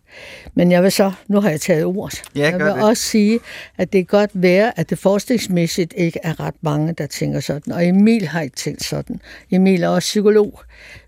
Men 0.54 0.72
jeg 0.72 0.82
vil 0.82 0.92
så, 0.92 1.12
nu 1.28 1.40
har 1.40 1.50
jeg 1.50 1.60
taget 1.60 1.84
ord, 1.84 2.12
ja, 2.34 2.40
jeg 2.40 2.58
vil 2.58 2.66
det. 2.66 2.82
også 2.82 3.02
sige, 3.02 3.40
at 3.78 3.92
det 3.92 4.08
kan 4.08 4.18
godt 4.18 4.30
være, 4.34 4.78
at 4.78 4.90
det 4.90 4.98
forskningsmæssigt 4.98 5.94
ikke 5.96 6.18
er 6.22 6.40
ret 6.40 6.54
mange, 6.60 6.92
der 6.92 7.06
tænker 7.06 7.40
sådan. 7.40 7.72
Og 7.72 7.86
Emil 7.86 8.26
har 8.26 8.40
ikke 8.40 8.56
tænkt 8.56 8.84
sådan. 8.84 9.20
Emil 9.50 9.82
er 9.82 9.88
også 9.88 10.06
psykolog. 10.06 10.60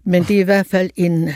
Men 0.05 0.23
det 0.23 0.37
er 0.37 0.41
i 0.41 0.45
hvert 0.45 0.67
fald 0.67 0.91
en, 0.97 1.31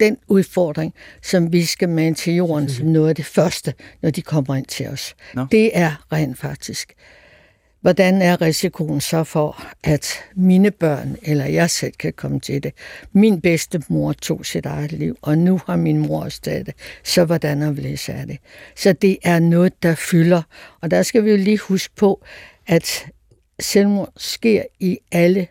den 0.00 0.16
udfordring, 0.28 0.94
som 1.22 1.52
vi 1.52 1.64
skal 1.64 1.88
med 1.88 2.14
til 2.14 2.34
jorden 2.34 2.68
som 2.68 2.86
noget 2.86 3.08
af 3.08 3.14
det 3.14 3.26
første, 3.26 3.74
når 4.02 4.10
de 4.10 4.22
kommer 4.22 4.54
ind 4.54 4.66
til 4.66 4.88
os. 4.88 5.14
No. 5.34 5.46
Det 5.50 5.78
er 5.78 6.04
rent 6.12 6.38
faktisk 6.38 6.94
hvordan 7.82 8.22
er 8.22 8.40
risikoen 8.40 9.00
så 9.00 9.24
for, 9.24 9.64
at 9.82 10.06
mine 10.34 10.70
børn 10.70 11.16
eller 11.22 11.44
jeg 11.44 11.70
selv 11.70 11.92
kan 11.92 12.12
komme 12.12 12.40
til 12.40 12.62
det? 12.62 12.72
Min 13.12 13.40
bedste 13.40 13.82
mor 13.88 14.12
tog 14.12 14.46
sit 14.46 14.66
eget 14.66 14.92
liv, 14.92 15.18
og 15.22 15.38
nu 15.38 15.60
har 15.66 15.76
min 15.76 15.98
mor 15.98 16.24
også 16.24 16.40
det. 16.44 16.74
Så 17.04 17.24
hvordan 17.24 17.62
er 17.62 17.72
det? 18.24 18.38
Så 18.76 18.92
det 18.92 19.18
er 19.22 19.38
noget, 19.38 19.82
der 19.82 19.94
fylder. 19.94 20.42
Og 20.80 20.90
der 20.90 21.02
skal 21.02 21.24
vi 21.24 21.30
jo 21.30 21.36
lige 21.36 21.58
huske 21.58 21.94
på, 21.96 22.24
at 22.66 23.06
selvmord 23.60 24.12
sker 24.16 24.62
i 24.80 24.98
alle, 25.12 25.46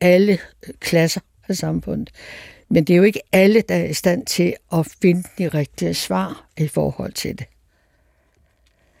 alle 0.00 0.38
klasser 0.80 1.20
af 1.48 1.56
samfundet. 1.56 2.10
Men 2.68 2.84
det 2.84 2.92
er 2.92 2.96
jo 2.96 3.02
ikke 3.02 3.20
alle, 3.32 3.60
der 3.60 3.74
er 3.74 3.84
i 3.84 3.94
stand 3.94 4.26
til 4.26 4.54
at 4.72 4.86
finde 5.02 5.22
de 5.38 5.48
rigtige 5.48 5.94
svar 5.94 6.46
i 6.58 6.68
forhold 6.68 7.12
til 7.12 7.38
det. 7.38 7.46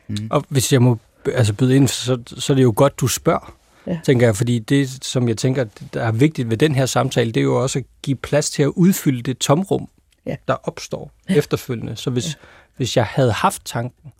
Mm. 0.08 0.28
Og 0.30 0.44
hvis 0.48 0.72
jeg 0.72 0.82
må 0.82 0.98
altså 1.34 1.52
byde 1.52 1.76
ind, 1.76 1.88
så, 1.88 2.18
så 2.26 2.52
er 2.52 2.54
det 2.54 2.62
jo 2.62 2.72
godt, 2.76 3.00
du 3.00 3.06
spørger, 3.06 3.54
ja. 3.86 3.98
tænker 4.04 4.26
jeg, 4.26 4.36
fordi 4.36 4.58
det, 4.58 5.04
som 5.04 5.28
jeg 5.28 5.36
tænker, 5.36 5.64
der 5.94 6.02
er 6.02 6.12
vigtigt 6.12 6.50
ved 6.50 6.56
den 6.56 6.74
her 6.74 6.86
samtale, 6.86 7.32
det 7.32 7.40
er 7.40 7.44
jo 7.44 7.62
også 7.62 7.78
at 7.78 7.84
give 8.02 8.16
plads 8.16 8.50
til 8.50 8.62
at 8.62 8.68
udfylde 8.68 9.22
det 9.22 9.38
tomrum, 9.38 9.88
ja. 10.26 10.36
der 10.48 10.54
opstår 10.68 11.10
ja. 11.28 11.34
efterfølgende. 11.34 11.96
Så 11.96 12.10
hvis, 12.10 12.26
ja. 12.26 12.32
hvis 12.76 12.96
jeg 12.96 13.04
havde 13.04 13.32
haft 13.32 13.62
tanken, 13.64 14.12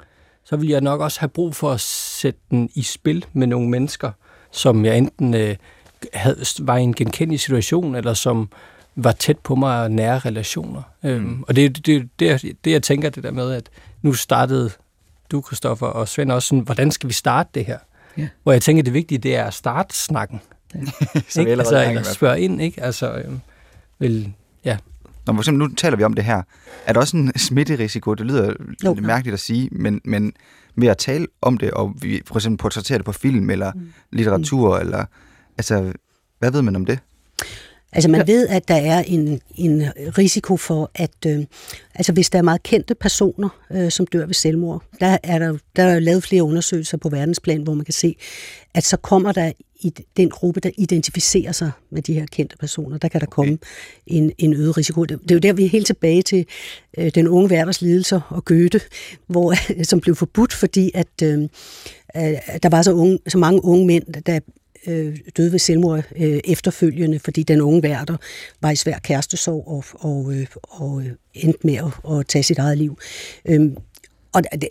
så 0.45 0.57
ville 0.57 0.73
jeg 0.73 0.81
nok 0.81 1.01
også 1.01 1.21
have 1.21 1.29
brug 1.29 1.55
for 1.55 1.73
at 1.73 1.81
sætte 1.81 2.41
den 2.51 2.71
i 2.75 2.83
spil 2.83 3.25
med 3.33 3.47
nogle 3.47 3.69
mennesker, 3.69 4.11
som 4.51 4.85
jeg 4.85 4.99
enten 4.99 5.35
øh, 5.35 5.57
havde, 6.15 6.45
var 6.61 6.77
i 6.77 6.83
en 6.83 6.95
genkendelig 6.95 7.41
situation, 7.41 7.95
eller 7.95 8.15
som 8.15 8.49
var 8.97 9.13
tæt 9.13 9.39
på 9.39 9.55
mig 9.55 9.83
og 9.83 9.91
nære 9.91 10.19
relationer. 10.19 10.83
Øhm, 11.05 11.23
mm. 11.23 11.27
Øhm, 11.27 11.45
og 11.49 11.57
det 11.57 11.65
er 11.65 11.69
det, 11.69 12.09
det, 12.19 12.57
det, 12.65 12.71
jeg 12.71 12.83
tænker 12.83 13.11
det 13.11 13.23
der 13.23 13.31
med, 13.31 13.53
at 13.53 13.71
nu 14.03 14.13
startede 14.13 14.71
du, 15.31 15.41
Kristoffer, 15.41 15.87
og 15.87 16.09
Svend 16.09 16.33
også, 16.33 16.49
sådan, 16.49 16.65
hvordan 16.65 16.91
skal 16.91 17.09
vi 17.09 17.15
starte 17.15 17.51
det 17.55 17.65
her? 17.65 17.79
Ja. 18.19 18.29
Hvor 18.43 18.53
jeg 18.53 18.63
tænker, 18.63 18.83
det 18.83 18.93
vigtige, 18.93 19.19
det 19.19 19.37
er 19.37 19.45
at 19.45 19.55
starte 19.55 19.95
snakken. 19.95 20.41
Ja. 20.75 20.81
Så 21.29 21.41
ikke? 21.41 21.53
Altså, 21.53 21.85
eller 21.89 22.03
spørge 22.03 22.41
ind, 22.41 22.63
ikke? 22.63 22.83
Altså, 22.83 23.15
øhm, 23.15 23.41
vel, 23.99 24.33
ja. 24.65 24.77
Nå, 25.27 25.33
for 25.33 25.41
eksempel, 25.41 25.69
nu 25.69 25.75
taler 25.75 25.97
vi 25.97 26.05
om 26.05 26.13
det 26.13 26.25
her. 26.25 26.43
Er 26.87 26.93
der 26.93 27.01
også 27.01 27.17
en 27.17 27.39
smitterisiko? 27.39 28.15
Det 28.15 28.27
lyder 28.27 28.53
jo. 28.85 28.95
lidt 28.95 29.07
mærkeligt 29.07 29.35
at 29.35 29.41
sige, 29.41 29.69
men, 29.73 30.01
men 30.05 30.33
ved 30.77 30.89
at 30.89 30.99
tale 30.99 31.27
om 31.43 31.59
det, 31.59 31.71
og 31.71 31.95
vi 32.01 32.23
for 32.27 32.37
eksempel 32.37 32.59
portrættere 32.59 32.99
det 32.99 33.05
på 33.05 33.13
film, 33.13 33.51
eller 33.51 33.73
mm. 33.75 33.93
litteratur, 34.13 34.77
mm. 34.77 34.81
eller 34.81 35.05
altså, 35.59 35.93
hvad 36.39 36.51
ved 36.51 36.63
man 36.63 36.77
om 36.77 36.87
det? 36.87 36.99
Altså 37.97 38.11
man 38.11 38.27
ved, 38.27 38.49
at 38.49 38.69
der 38.69 38.75
er 38.75 39.03
en, 39.03 39.41
en 39.55 39.83
risiko 40.19 40.57
for, 40.57 40.91
at 40.95 41.27
øh, 41.27 41.45
altså 41.95 42.13
hvis 42.13 42.31
der 42.31 42.39
er 42.39 42.43
meget 42.43 42.63
kendte 42.63 42.95
personer, 42.95 43.49
øh, 43.73 43.91
som 43.91 44.07
dør 44.07 44.27
ved 44.27 44.35
selvmord, 44.35 44.83
der 45.01 45.19
er 45.23 45.39
der, 45.39 45.59
der 45.77 45.83
er 45.83 46.01
lavet 46.01 46.23
flere 46.23 46.43
undersøgelser 46.43 46.99
på 46.99 47.09
verdensplan, 47.09 47.63
hvor 47.63 47.75
man 47.75 47.85
kan 47.85 47.95
se, 47.95 48.17
at 48.75 48.85
så 48.85 48.97
kommer 48.97 49.33
der 49.33 49.53
i 49.81 49.95
den 50.17 50.31
gruppe, 50.31 50.61
der 50.61 50.71
identificerer 50.77 51.53
sig 51.53 51.71
med 51.91 52.03
de 52.03 52.15
her 52.15 52.27
kendte 52.27 52.57
personer, 52.57 52.99
der 52.99 53.09
kan 53.09 53.21
der 53.21 53.27
komme 53.27 53.53
okay. 53.53 53.67
en, 54.07 54.33
en 54.39 54.55
øget 54.55 54.77
risiko. 54.77 55.05
Det, 55.05 55.21
det 55.23 55.31
er 55.31 55.35
jo 55.35 55.39
der, 55.39 55.53
vi 55.53 55.65
er 55.65 55.69
helt 55.69 55.87
tilbage 55.87 56.23
til 56.23 56.47
øh, 56.99 57.11
den 57.15 57.29
unge 57.29 57.51
verdens 57.51 57.83
lidelser 57.83 58.21
og 58.29 58.45
Goethe, 58.45 58.81
hvor, 59.27 59.55
som 59.91 60.01
blev 60.01 60.15
forbudt, 60.15 60.53
fordi 60.53 60.91
at 60.95 61.23
øh, 61.23 61.49
der 62.63 62.69
var 62.69 62.83
så, 62.83 62.93
unge, 62.93 63.19
så 63.29 63.39
mange 63.39 63.65
unge 63.65 63.87
mænd, 63.87 64.05
der 64.27 64.41
øh, 64.87 65.17
døde 65.37 65.53
ved 65.53 65.59
selvmord 65.59 66.05
øh, 66.17 66.41
efterfølgende, 66.45 67.19
fordi 67.19 67.43
den 67.43 67.61
unge 67.61 67.83
værter 67.83 68.17
var 68.61 68.71
i 68.71 68.77
svær 68.77 68.99
kærestesorg 68.99 69.69
og, 69.69 69.85
og, 69.93 70.35
øh, 70.35 70.47
og 70.63 71.03
øh, 71.03 71.11
endte 71.35 71.59
med 71.63 71.75
at, 71.75 72.13
at 72.19 72.27
tage 72.27 72.43
sit 72.43 72.59
eget 72.59 72.79
liv. 72.79 72.99
Øhm, 73.45 73.77
og 74.33 74.43
det, 74.53 74.69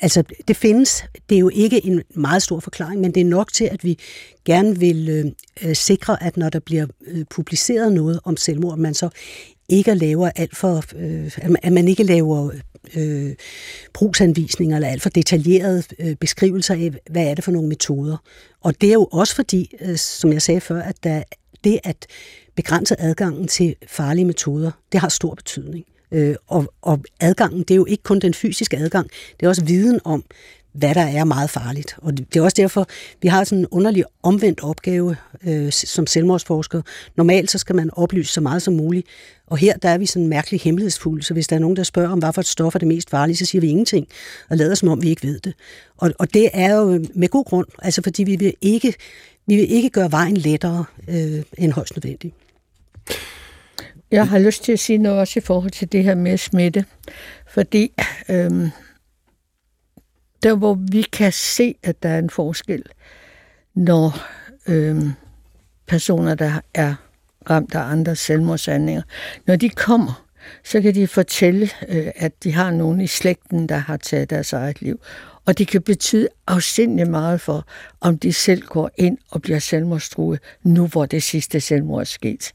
altså, 0.00 0.22
det 0.48 0.56
findes. 0.56 1.04
Det 1.28 1.34
er 1.34 1.38
jo 1.38 1.50
ikke 1.54 1.86
en 1.86 2.02
meget 2.14 2.42
stor 2.42 2.60
forklaring, 2.60 3.00
men 3.00 3.14
det 3.14 3.20
er 3.20 3.24
nok 3.24 3.52
til, 3.52 3.64
at 3.64 3.84
vi 3.84 3.98
gerne 4.44 4.78
vil 4.78 5.08
øh, 5.08 5.24
øh 5.68 5.76
sikre, 5.76 6.22
at 6.22 6.36
når 6.36 6.48
der 6.48 6.58
bliver 6.58 6.86
øh, 7.06 7.24
publiceret 7.30 7.92
noget 7.92 8.20
om 8.24 8.36
selvmord, 8.36 8.78
man 8.78 8.94
så 8.94 9.08
ikke 9.68 9.94
laver 9.94 10.30
alt 10.36 10.56
for, 10.56 10.82
øh, 10.96 11.38
at 11.62 11.72
man 11.72 11.88
ikke 11.88 12.02
laver 12.02 12.50
øh, 12.96 13.34
brugsanvisninger 13.94 14.76
eller 14.76 14.88
alt 14.88 15.02
for 15.02 15.08
detaljerede 15.08 15.82
øh, 15.98 16.16
beskrivelser 16.16 16.74
af, 16.74 16.90
hvad 17.10 17.26
er 17.26 17.34
det 17.34 17.44
for 17.44 17.52
nogle 17.52 17.68
metoder. 17.68 18.16
Og 18.60 18.80
det 18.80 18.88
er 18.88 18.94
jo 18.94 19.04
også 19.04 19.34
fordi, 19.34 19.74
øh, 19.80 19.96
som 19.96 20.32
jeg 20.32 20.42
sagde 20.42 20.60
før, 20.60 20.82
at 20.82 21.04
der, 21.04 21.22
det 21.64 21.78
at 21.84 22.06
begrænse 22.56 23.00
adgangen 23.00 23.48
til 23.48 23.76
farlige 23.86 24.24
metoder, 24.24 24.70
det 24.92 25.00
har 25.00 25.08
stor 25.08 25.34
betydning. 25.34 25.84
Øh, 26.12 26.34
og, 26.46 26.72
og 26.82 27.00
adgangen, 27.20 27.60
det 27.60 27.70
er 27.70 27.76
jo 27.76 27.86
ikke 27.86 28.02
kun 28.02 28.18
den 28.18 28.34
fysiske 28.34 28.76
adgang, 28.76 29.10
det 29.40 29.46
er 29.46 29.48
også 29.48 29.64
viden 29.64 30.00
om, 30.04 30.24
hvad 30.78 30.94
der 30.94 31.00
er 31.00 31.24
meget 31.24 31.50
farligt. 31.50 31.96
Og 31.98 32.18
det 32.18 32.36
er 32.36 32.42
også 32.42 32.54
derfor, 32.54 32.86
vi 33.22 33.28
har 33.28 33.44
sådan 33.44 33.58
en 33.58 33.66
underlig 33.70 34.04
omvendt 34.22 34.60
opgave 34.62 35.16
øh, 35.44 35.72
som 35.72 36.06
selvmordsforsker. 36.06 36.82
Normalt 37.16 37.50
så 37.50 37.58
skal 37.58 37.76
man 37.76 37.90
oplyse 37.92 38.32
så 38.32 38.40
meget 38.40 38.62
som 38.62 38.74
muligt, 38.74 39.06
og 39.46 39.56
her 39.56 39.76
der 39.76 39.88
er 39.88 39.98
vi 39.98 40.06
sådan 40.06 40.28
mærkelig 40.28 40.60
hemmelighedsfulde, 40.60 41.22
så 41.22 41.34
hvis 41.34 41.46
der 41.46 41.56
er 41.56 41.60
nogen, 41.60 41.76
der 41.76 41.82
spørger 41.82 42.10
om, 42.10 42.18
hvorfor 42.18 42.40
et 42.40 42.46
stof 42.46 42.74
er 42.74 42.78
det 42.78 42.88
mest 42.88 43.10
farlige, 43.10 43.36
så 43.36 43.44
siger 43.44 43.60
vi 43.60 43.68
ingenting, 43.68 44.08
og 44.50 44.56
lader 44.56 44.74
som 44.74 44.88
om, 44.88 45.02
vi 45.02 45.08
ikke 45.08 45.26
ved 45.26 45.40
det. 45.40 45.54
Og, 45.96 46.12
og 46.18 46.34
det 46.34 46.50
er 46.52 46.74
jo 46.74 47.04
med 47.14 47.28
god 47.28 47.44
grund, 47.44 47.66
altså 47.82 48.02
fordi 48.02 48.24
vi 48.24 48.36
vil 48.36 48.54
ikke, 48.60 48.94
vi 49.46 49.56
vil 49.56 49.72
ikke 49.72 49.90
gøre 49.90 50.12
vejen 50.12 50.36
lettere 50.36 50.84
øh, 51.08 51.42
end 51.58 51.72
højst 51.72 51.96
nødvendigt. 51.96 52.34
Jeg 54.10 54.28
har 54.28 54.38
lyst 54.38 54.64
til 54.64 54.72
at 54.72 54.78
sige 54.78 54.98
noget 54.98 55.18
også 55.18 55.38
i 55.38 55.42
forhold 55.42 55.70
til 55.70 55.92
det 55.92 56.04
her 56.04 56.14
med 56.14 56.36
smitte, 56.36 56.84
fordi 57.46 57.92
øh, 58.28 58.68
der 60.42 60.54
hvor 60.54 60.78
vi 60.92 61.02
kan 61.02 61.32
se, 61.32 61.74
at 61.82 62.02
der 62.02 62.08
er 62.08 62.18
en 62.18 62.30
forskel, 62.30 62.82
når 63.74 64.18
øh, 64.68 65.02
personer, 65.86 66.34
der 66.34 66.60
er 66.74 66.94
ramt 67.50 67.74
af 67.74 67.80
andre 67.80 68.16
selvmordshandlinger, 68.16 69.02
når 69.46 69.56
de 69.56 69.68
kommer, 69.68 70.24
så 70.64 70.82
kan 70.82 70.94
de 70.94 71.06
fortælle, 71.06 71.68
øh, 71.88 72.10
at 72.16 72.44
de 72.44 72.52
har 72.52 72.70
nogen 72.70 73.00
i 73.00 73.06
slægten, 73.06 73.68
der 73.68 73.76
har 73.76 73.96
taget 73.96 74.30
deres 74.30 74.52
eget 74.52 74.82
liv. 74.82 75.00
Og 75.46 75.58
det 75.58 75.68
kan 75.68 75.82
betyde 75.82 76.28
afsindelig 76.46 77.10
meget 77.10 77.40
for, 77.40 77.66
om 78.00 78.18
de 78.18 78.32
selv 78.32 78.62
går 78.62 78.90
ind 78.98 79.18
og 79.30 79.42
bliver 79.42 79.58
selvmordstruet, 79.58 80.40
nu 80.62 80.86
hvor 80.86 81.06
det 81.06 81.22
sidste 81.22 81.60
selvmord 81.60 82.00
er 82.00 82.04
sket. 82.04 82.52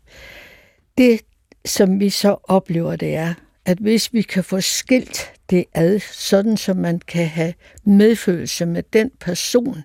Det, 0.97 1.21
som 1.65 1.99
vi 1.99 2.09
så 2.09 2.35
oplever, 2.43 2.95
det 2.95 3.15
er, 3.15 3.33
at 3.65 3.77
hvis 3.77 4.13
vi 4.13 4.21
kan 4.21 4.43
få 4.43 4.61
skilt 4.61 5.32
det 5.49 5.65
ad, 5.73 5.99
sådan 5.99 6.57
som 6.57 6.77
man 6.77 6.99
kan 6.99 7.27
have 7.27 7.53
medfølelse 7.83 8.65
med 8.65 8.83
den 8.93 9.11
person, 9.19 9.83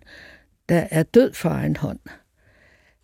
der 0.69 0.87
er 0.91 1.03
død 1.03 1.33
for 1.33 1.49
egen 1.49 1.77
hånd. 1.77 1.99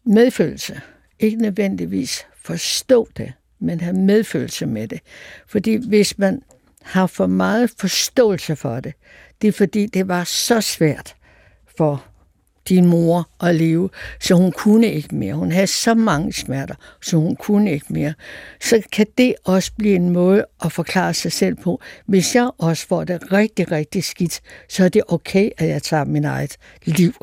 Medfølelse. 0.06 0.80
Ikke 1.18 1.36
nødvendigvis 1.36 2.26
forstå 2.36 3.08
det, 3.16 3.32
men 3.58 3.80
have 3.80 3.96
medfølelse 3.96 4.66
med 4.66 4.88
det. 4.88 5.00
Fordi 5.46 5.88
hvis 5.88 6.18
man 6.18 6.42
har 6.82 7.06
for 7.06 7.26
meget 7.26 7.74
forståelse 7.78 8.56
for 8.56 8.80
det, 8.80 8.94
det 9.42 9.48
er 9.48 9.52
fordi, 9.52 9.86
det 9.86 10.08
var 10.08 10.24
så 10.24 10.60
svært 10.60 11.16
for 11.76 12.04
din 12.68 12.86
mor 12.86 13.30
at 13.40 13.54
leve, 13.54 13.90
så 14.20 14.34
hun 14.34 14.52
kunne 14.52 14.92
ikke 14.92 15.14
mere. 15.14 15.34
Hun 15.34 15.52
havde 15.52 15.66
så 15.66 15.94
mange 15.94 16.32
smerter, 16.32 16.74
så 17.02 17.16
hun 17.16 17.36
kunne 17.36 17.72
ikke 17.72 17.92
mere. 17.92 18.14
Så 18.60 18.82
kan 18.92 19.06
det 19.18 19.34
også 19.44 19.72
blive 19.78 19.94
en 19.94 20.10
måde 20.10 20.44
at 20.64 20.72
forklare 20.72 21.14
sig 21.14 21.32
selv 21.32 21.54
på. 21.54 21.80
Hvis 22.06 22.34
jeg 22.34 22.50
også 22.58 22.86
får 22.86 23.04
det 23.04 23.32
rigtig, 23.32 23.72
rigtig 23.72 24.04
skidt, 24.04 24.40
så 24.68 24.84
er 24.84 24.88
det 24.88 25.02
okay, 25.08 25.50
at 25.58 25.68
jeg 25.68 25.82
tager 25.82 26.04
min 26.04 26.24
eget 26.24 26.56
liv. 26.84 27.14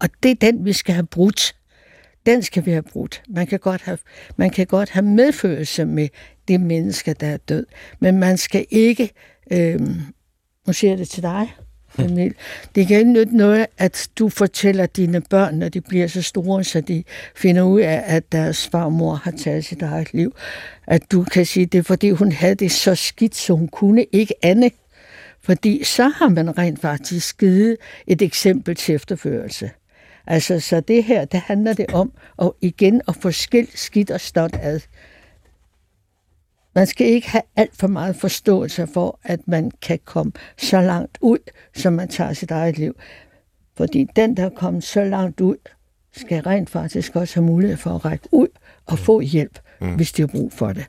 Og 0.00 0.08
det 0.22 0.30
er 0.30 0.34
den, 0.34 0.64
vi 0.64 0.72
skal 0.72 0.94
have 0.94 1.06
brudt. 1.06 1.56
Den 2.26 2.42
skal 2.42 2.66
vi 2.66 2.70
have 2.70 2.82
brudt. 2.82 3.22
Man 3.28 3.46
kan 3.46 3.58
godt 3.58 3.82
have, 3.82 3.98
man 4.36 4.50
kan 4.50 4.66
godt 4.66 4.90
have 4.90 5.04
medfølelse 5.04 5.84
med 5.84 6.08
det 6.48 6.60
menneske, 6.60 7.12
der 7.12 7.26
er 7.26 7.36
død. 7.36 7.66
Men 8.00 8.18
man 8.18 8.38
skal 8.38 8.66
ikke, 8.70 9.10
øh, 9.50 9.80
nu 10.66 10.72
siger 10.72 10.90
jeg 10.90 10.98
det 10.98 11.08
til 11.08 11.22
dig, 11.22 11.54
Emil. 11.98 12.34
Det 12.74 12.86
kan 12.86 12.98
ikke 12.98 13.12
nytte 13.12 13.36
noget, 13.36 13.66
at 13.78 14.08
du 14.18 14.28
fortæller 14.28 14.86
dine 14.86 15.20
børn, 15.20 15.54
når 15.54 15.68
de 15.68 15.80
bliver 15.80 16.06
så 16.06 16.22
store, 16.22 16.64
så 16.64 16.80
de 16.80 17.04
finder 17.36 17.62
ud 17.62 17.80
af, 17.80 18.02
at 18.06 18.32
deres 18.32 18.68
farmor 18.68 19.14
har 19.14 19.30
taget 19.30 19.64
sit 19.64 19.82
eget 19.82 20.14
liv. 20.14 20.34
At 20.86 21.12
du 21.12 21.24
kan 21.24 21.46
sige, 21.46 21.66
det 21.66 21.78
er 21.78 21.82
fordi, 21.82 22.10
hun 22.10 22.32
havde 22.32 22.54
det 22.54 22.72
så 22.72 22.94
skidt, 22.94 23.36
så 23.36 23.52
hun 23.54 23.68
kunne 23.68 24.06
ikke 24.12 24.34
andet. 24.42 24.72
Fordi 25.42 25.84
så 25.84 26.08
har 26.08 26.28
man 26.28 26.58
rent 26.58 26.80
faktisk 26.80 27.38
givet 27.38 27.76
et 28.06 28.22
eksempel 28.22 28.74
til 28.74 28.94
efterførelse. 28.94 29.70
Altså, 30.26 30.60
så 30.60 30.80
det 30.80 31.04
her, 31.04 31.24
det 31.24 31.40
handler 31.40 31.72
det 31.72 31.86
om 31.92 32.12
at 32.42 32.50
igen 32.60 33.00
at 33.08 33.16
få 33.20 33.30
skilt 33.30 33.78
skidt 33.78 34.10
og 34.10 34.20
stot 34.20 34.56
ad. 34.62 34.80
Man 36.74 36.86
skal 36.86 37.06
ikke 37.06 37.30
have 37.30 37.42
alt 37.56 37.76
for 37.76 37.86
meget 37.86 38.16
forståelse 38.16 38.88
for, 38.94 39.18
at 39.22 39.40
man 39.46 39.70
kan 39.82 39.98
komme 40.04 40.32
så 40.56 40.80
langt 40.80 41.18
ud, 41.20 41.38
som 41.76 41.92
man 41.92 42.08
tager 42.08 42.32
sit 42.32 42.50
eget 42.50 42.78
liv. 42.78 42.94
Fordi 43.76 44.06
den, 44.16 44.36
der 44.36 44.44
er 44.44 44.50
kommet 44.56 44.84
så 44.84 45.04
langt 45.04 45.40
ud, 45.40 45.56
skal 46.12 46.42
rent 46.42 46.70
faktisk 46.70 47.16
også 47.16 47.34
have 47.34 47.46
mulighed 47.46 47.76
for 47.76 47.90
at 47.90 48.04
række 48.04 48.28
ud 48.32 48.48
og 48.86 48.98
få 48.98 49.20
hjælp, 49.20 49.58
mm. 49.80 49.94
hvis 49.94 50.12
de 50.12 50.22
har 50.22 50.26
brug 50.26 50.52
for 50.52 50.72
det. 50.72 50.86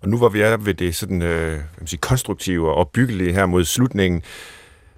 Og 0.00 0.08
nu 0.08 0.16
hvor 0.16 0.28
vi 0.28 0.40
er 0.40 0.56
ved 0.56 0.74
det 0.74 0.94
sådan, 0.94 1.22
øh, 1.22 1.60
sige, 1.86 1.98
konstruktive 2.00 2.74
og 2.74 2.88
byggelige 2.88 3.32
her 3.32 3.46
mod 3.46 3.64
slutningen, 3.64 4.22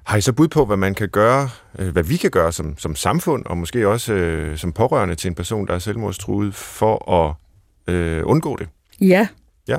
har 0.04 0.16
I 0.16 0.20
så 0.20 0.32
bud 0.32 0.48
på, 0.48 0.64
hvad 0.64 0.76
man 0.76 0.94
kan 0.94 1.08
gøre, 1.08 1.48
øh, 1.78 1.88
hvad 1.88 2.02
vi 2.02 2.16
kan 2.16 2.30
gøre 2.30 2.52
som, 2.52 2.78
som 2.78 2.96
samfund, 2.96 3.46
og 3.46 3.56
måske 3.56 3.88
også 3.88 4.12
øh, 4.12 4.56
som 4.58 4.72
pårørende 4.72 5.14
til 5.14 5.28
en 5.28 5.34
person, 5.34 5.66
der 5.66 5.74
er 5.74 5.78
selvmordstruet, 5.78 6.54
for 6.54 7.10
at 7.12 7.34
øh, 7.94 8.22
undgå 8.24 8.56
det? 8.56 8.68
Ja. 9.00 9.28
Ja. 9.68 9.78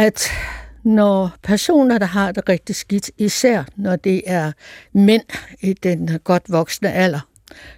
At 0.00 0.30
når 0.84 1.30
personer, 1.42 1.98
der 1.98 2.06
har 2.06 2.32
det 2.32 2.48
rigtig 2.48 2.76
skidt, 2.76 3.10
især 3.18 3.64
når 3.76 3.96
det 3.96 4.22
er 4.26 4.52
mænd 4.92 5.22
i 5.60 5.72
den 5.72 6.18
godt 6.24 6.42
voksne 6.48 6.92
alder, 6.92 7.20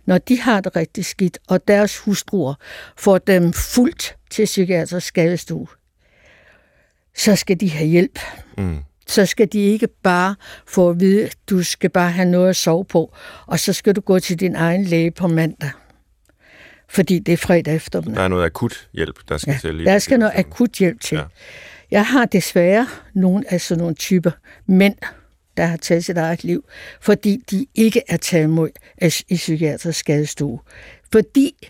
når 0.07 0.19
de 0.19 0.41
har 0.41 0.61
det 0.61 0.77
rigtig 0.77 1.05
skidt, 1.05 1.39
og 1.49 1.69
deres 1.69 1.99
hustruer 1.99 2.55
får 2.97 3.19
dem 3.19 3.53
fuldt 3.53 4.17
til 4.31 4.45
psykiatrisk 4.45 5.07
skadestue, 5.07 5.67
så 7.17 7.37
skal 7.37 7.61
de 7.61 7.71
have 7.71 7.89
hjælp. 7.89 8.19
Mm 8.59 8.79
så 9.07 9.27
skal 9.27 9.49
de 9.53 9.59
ikke 9.59 9.89
bare 10.03 10.35
få 10.67 10.91
at 10.91 11.01
vide, 11.01 11.25
at 11.25 11.37
du 11.51 11.63
skal 11.63 11.91
bare 11.91 12.11
have 12.11 12.29
noget 12.29 12.49
at 12.49 12.57
sove 12.57 12.85
på, 12.85 13.15
og 13.47 13.61
så 13.61 13.73
skal 13.73 13.97
du 13.97 14.01
gå 14.01 14.19
til 14.19 14.41
din 14.41 14.57
egen 14.57 14.85
læge 14.85 15.11
på 15.11 15.29
mandag. 15.29 15.71
Fordi 16.89 17.19
det 17.19 17.33
er 17.33 17.37
fredag 17.37 17.75
eftermiddag. 17.75 18.17
Der 18.17 18.23
er 18.23 18.29
noget 18.29 18.45
akut 18.45 18.89
hjælp, 18.93 19.17
der 19.29 19.39
skal 19.39 19.53
ja, 19.53 19.59
til. 19.59 19.85
Der 19.85 19.99
skal 19.99 20.19
noget 20.19 20.33
akut 20.37 20.71
hjælp 20.71 21.01
til. 21.01 21.17
Ja. 21.17 21.25
Jeg 21.93 22.07
har 22.07 22.25
desværre 22.25 22.87
nogle 23.15 23.53
af 23.53 23.61
sådan 23.61 23.81
nogle 23.81 23.95
typer 23.95 24.31
mænd, 24.67 24.95
der 25.57 25.67
har 25.67 25.77
taget 25.77 26.05
sit 26.05 26.17
eget 26.17 26.45
liv, 26.45 26.65
fordi 27.01 27.45
de 27.51 27.67
ikke 27.75 28.03
er 28.09 28.17
taget 28.17 28.45
imod 28.45 28.71
i 29.29 29.37
psykiatrisk 29.37 29.99
skadestue. 29.99 30.61
Fordi 31.13 31.69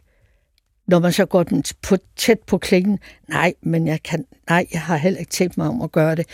når 0.87 0.99
man 0.99 1.13
så 1.13 1.27
går 1.27 1.43
den 1.43 1.65
på, 1.83 1.97
tæt 2.17 2.39
på 2.47 2.59
klingen, 2.59 2.99
nej, 3.29 3.55
men 3.63 3.87
jeg 3.87 4.03
kan, 4.03 4.25
nej, 4.49 4.67
jeg 4.73 4.81
har 4.81 4.97
heller 4.97 5.21
ikke 5.21 5.31
tænkt 5.31 5.57
mig 5.57 5.69
om 5.69 5.83
at 5.83 5.93
gøre 5.93 6.15
det. 6.15 6.27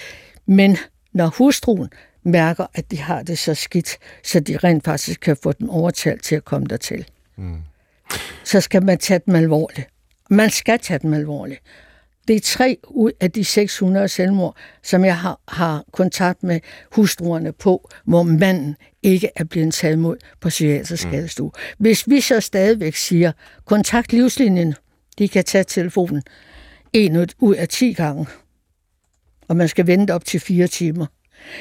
Men 0.47 0.77
når 1.13 1.27
hustruen 1.27 1.89
mærker, 2.23 2.67
at 2.75 2.91
de 2.91 2.99
har 2.99 3.23
det 3.23 3.39
så 3.39 3.55
skidt, 3.55 3.97
så 4.25 4.41
de 4.41 4.57
rent 4.57 4.85
faktisk 4.85 5.21
kan 5.21 5.37
få 5.43 5.53
dem 5.53 5.71
overtalt 5.71 6.23
til 6.23 6.35
at 6.35 6.45
komme 6.45 6.67
dertil, 6.67 7.09
mm. 7.37 7.63
så 8.45 8.61
skal 8.61 8.85
man 8.85 8.99
tage 8.99 9.21
dem 9.27 9.35
alvorligt. 9.35 9.89
Man 10.31 10.51
skal 10.51 10.79
tage 10.79 10.99
dem 10.99 11.15
alvorligt. 11.15 11.61
Det 12.29 12.37
er 12.37 12.41
tre 12.41 12.79
ud 12.89 13.13
af 13.21 13.31
de 13.31 13.45
600 13.45 14.09
selvmord, 14.09 14.57
som 14.83 15.05
jeg 15.05 15.19
har, 15.19 15.41
har 15.49 15.85
kontakt 15.93 16.43
med 16.43 16.61
hustruerne 16.93 17.53
på, 17.53 17.91
hvor 18.05 18.23
manden 18.23 18.77
ikke 19.03 19.31
er 19.37 19.45
blevet 19.45 19.75
taget 19.75 19.93
imod 19.93 20.17
på 20.41 20.49
psykiatrisk 20.49 21.05
mm. 21.05 21.11
skadestue. 21.11 21.51
Hvis 21.79 22.09
vi 22.09 22.21
så 22.21 22.41
stadigvæk 22.41 22.95
siger, 22.95 23.33
kontakt 23.65 24.13
livslinjen, 24.13 24.75
de 25.19 25.29
kan 25.29 25.45
tage 25.45 25.65
telefonen 25.65 26.23
en 26.93 27.27
ud 27.39 27.55
af 27.55 27.69
10 27.69 27.93
gange, 27.93 28.27
og 29.49 29.57
man 29.57 29.69
skal 29.69 29.87
vente 29.87 30.15
op 30.15 30.25
til 30.25 30.41
fire 30.41 30.67
timer. 30.67 31.07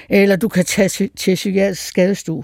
Eller 0.09 0.36
du 0.36 0.47
kan 0.47 0.65
tage 0.65 0.89
til, 0.89 1.09
til 1.18 1.36
psykiatrisk 1.36 1.88
skadestue. 1.88 2.43